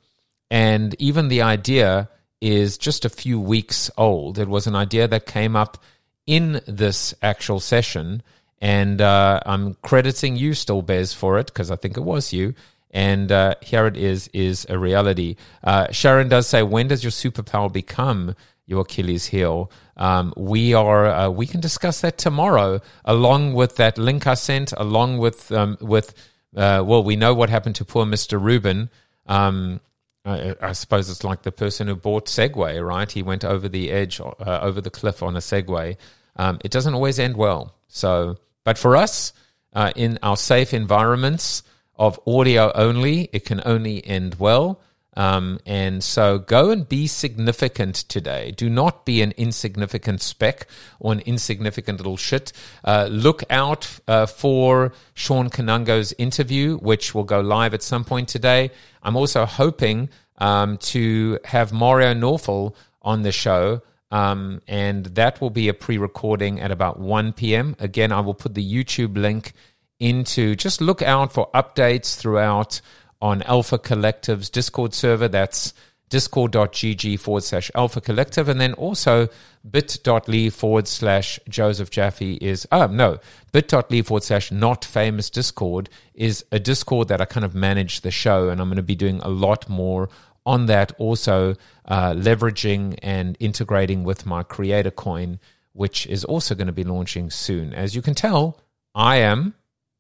And 0.49 0.95
even 0.99 1.27
the 1.27 1.41
idea 1.41 2.09
is 2.41 2.77
just 2.77 3.05
a 3.05 3.09
few 3.09 3.39
weeks 3.39 3.89
old. 3.97 4.37
It 4.37 4.47
was 4.47 4.67
an 4.67 4.75
idea 4.75 5.07
that 5.07 5.25
came 5.25 5.55
up 5.55 5.77
in 6.25 6.61
this 6.67 7.13
actual 7.21 7.59
session. 7.59 8.21
And 8.59 9.01
uh, 9.01 9.39
I'm 9.45 9.75
crediting 9.75 10.35
you 10.35 10.53
still, 10.53 10.81
Bez, 10.81 11.13
for 11.13 11.37
it 11.39 11.47
because 11.47 11.71
I 11.71 11.75
think 11.75 11.97
it 11.97 12.03
was 12.03 12.33
you. 12.33 12.53
And 12.91 13.31
uh, 13.31 13.55
here 13.61 13.85
it 13.85 13.97
is, 13.97 14.29
is 14.33 14.65
a 14.69 14.77
reality. 14.77 15.35
Uh, 15.63 15.91
Sharon 15.91 16.29
does 16.29 16.47
say, 16.47 16.63
when 16.63 16.87
does 16.87 17.03
your 17.03 17.11
superpower 17.11 17.71
become 17.71 18.35
your 18.67 18.81
Achilles 18.81 19.25
heel. 19.25 19.71
Um, 19.95 20.33
we 20.37 20.73
are 20.75 21.07
uh, 21.07 21.29
we 21.29 21.47
can 21.47 21.59
discuss 21.59 22.01
that 22.01 22.19
tomorrow, 22.19 22.81
along 23.05 23.53
with 23.53 23.77
that 23.77 23.97
link 23.97 24.27
I 24.27 24.35
sent, 24.35 24.73
along 24.77 25.17
with 25.17 25.51
um, 25.51 25.77
with 25.81 26.13
uh, 26.55 26.83
well, 26.85 27.03
we 27.03 27.15
know 27.15 27.33
what 27.33 27.49
happened 27.49 27.75
to 27.75 27.85
poor 27.85 28.05
Mister 28.05 28.37
Rubin. 28.37 28.89
Um, 29.25 29.79
I, 30.25 30.55
I, 30.61 30.71
suppose 30.73 31.09
it's 31.09 31.23
like 31.23 31.43
the 31.43 31.51
person 31.51 31.87
who 31.87 31.95
bought 31.95 32.27
Segway, 32.27 32.85
right? 32.85 33.09
He 33.09 33.23
went 33.23 33.45
over 33.45 33.69
the 33.69 33.91
edge, 33.91 34.19
uh, 34.19 34.59
over 34.61 34.81
the 34.81 34.89
cliff 34.89 35.23
on 35.23 35.35
a 35.35 35.39
Segway. 35.39 35.97
Um, 36.35 36.59
it 36.63 36.71
doesn't 36.71 36.93
always 36.93 37.17
end 37.17 37.37
well. 37.37 37.75
So, 37.87 38.37
but 38.63 38.77
for 38.77 38.95
us, 38.95 39.33
uh, 39.73 39.91
in 39.95 40.19
our 40.23 40.37
safe 40.37 40.73
environments 40.73 41.63
of 41.95 42.19
audio 42.27 42.71
only, 42.73 43.29
it 43.31 43.45
can 43.45 43.61
only 43.65 44.05
end 44.05 44.35
well. 44.39 44.81
Um, 45.17 45.59
and 45.65 46.03
so 46.03 46.37
go 46.37 46.69
and 46.69 46.87
be 46.87 47.07
significant 47.07 47.95
today. 47.95 48.51
Do 48.51 48.69
not 48.69 49.03
be 49.03 49.23
an 49.23 49.33
insignificant 49.35 50.21
speck 50.21 50.67
or 50.99 51.11
an 51.11 51.21
insignificant 51.21 51.97
little 51.97 52.17
shit. 52.17 52.53
Uh, 52.85 53.07
look 53.09 53.43
out 53.49 53.99
uh, 54.07 54.27
for 54.27 54.93
Shawn 55.15 55.49
Kanungo's 55.49 56.13
interview, 56.19 56.77
which 56.77 57.15
will 57.15 57.23
go 57.23 57.41
live 57.41 57.73
at 57.73 57.81
some 57.81 58.05
point 58.05 58.29
today. 58.29 58.69
I'm 59.01 59.15
also 59.15 59.45
hoping 59.45 60.09
um, 60.37 60.77
to 60.77 61.39
have 61.45 61.73
Mario 61.73 62.13
Nawfal 62.13 62.75
on 63.01 63.23
the 63.23 63.31
show. 63.31 63.81
Um, 64.11 64.61
and 64.67 65.05
that 65.07 65.41
will 65.41 65.49
be 65.49 65.67
a 65.67 65.73
pre 65.73 65.97
recording 65.97 66.61
at 66.61 66.69
about 66.69 66.99
1 66.99 67.33
p.m. 67.33 67.75
Again, 67.79 68.11
I 68.11 68.19
will 68.19 68.35
put 68.35 68.53
the 68.53 68.63
YouTube 68.63 69.17
link 69.17 69.53
into 69.99 70.55
just 70.55 70.79
look 70.79 71.01
out 71.01 71.33
for 71.33 71.49
updates 71.55 72.15
throughout 72.15 72.81
on 73.21 73.41
Alpha 73.43 73.77
Collective's 73.77 74.49
Discord 74.49 74.93
server. 74.93 75.27
That's 75.27 75.73
discord.gg 76.09 77.19
forward 77.19 77.43
slash 77.43 77.69
alpha 77.75 78.01
collective. 78.01 78.47
And 78.47 78.61
then 78.61 78.73
also 78.73 79.27
bit.ly 79.69 80.49
forward 80.49 80.87
slash 80.87 81.39
joseph 81.49 81.89
jaffe 81.89 82.35
is 82.35 82.65
oh 82.71 82.87
no 82.87 83.19
bit.ly 83.51 84.01
forward 84.01 84.23
slash 84.23 84.51
not 84.51 84.85
famous 84.85 85.29
discord 85.29 85.89
is 86.13 86.45
a 86.51 86.59
discord 86.59 87.09
that 87.09 87.19
i 87.19 87.25
kind 87.25 87.45
of 87.45 87.53
manage 87.53 88.01
the 88.01 88.11
show. 88.11 88.49
And 88.49 88.61
i'm 88.61 88.69
going 88.69 88.77
to 88.77 88.83
be 88.83 88.95
doing 88.95 89.19
a 89.21 89.29
lot 89.29 89.67
more 89.67 90.09
on 90.45 90.67
that. 90.67 90.93
Also 90.97 91.55
uh, 91.85 92.13
leveraging 92.13 92.97
and 93.01 93.35
integrating 93.39 94.05
with 94.05 94.25
my 94.25 94.43
creator 94.43 94.91
coin 94.91 95.39
which 95.73 96.07
is 96.07 96.23
also 96.23 96.55
going 96.55 96.67
to 96.67 96.73
be 96.73 96.83
launching 96.83 97.29
soon. 97.29 97.73
As 97.73 97.95
you 97.95 98.01
can 98.01 98.15
tell 98.15 98.59
i 98.95 99.17
am 99.17 99.55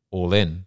all 0.09 0.33
in 0.33 0.66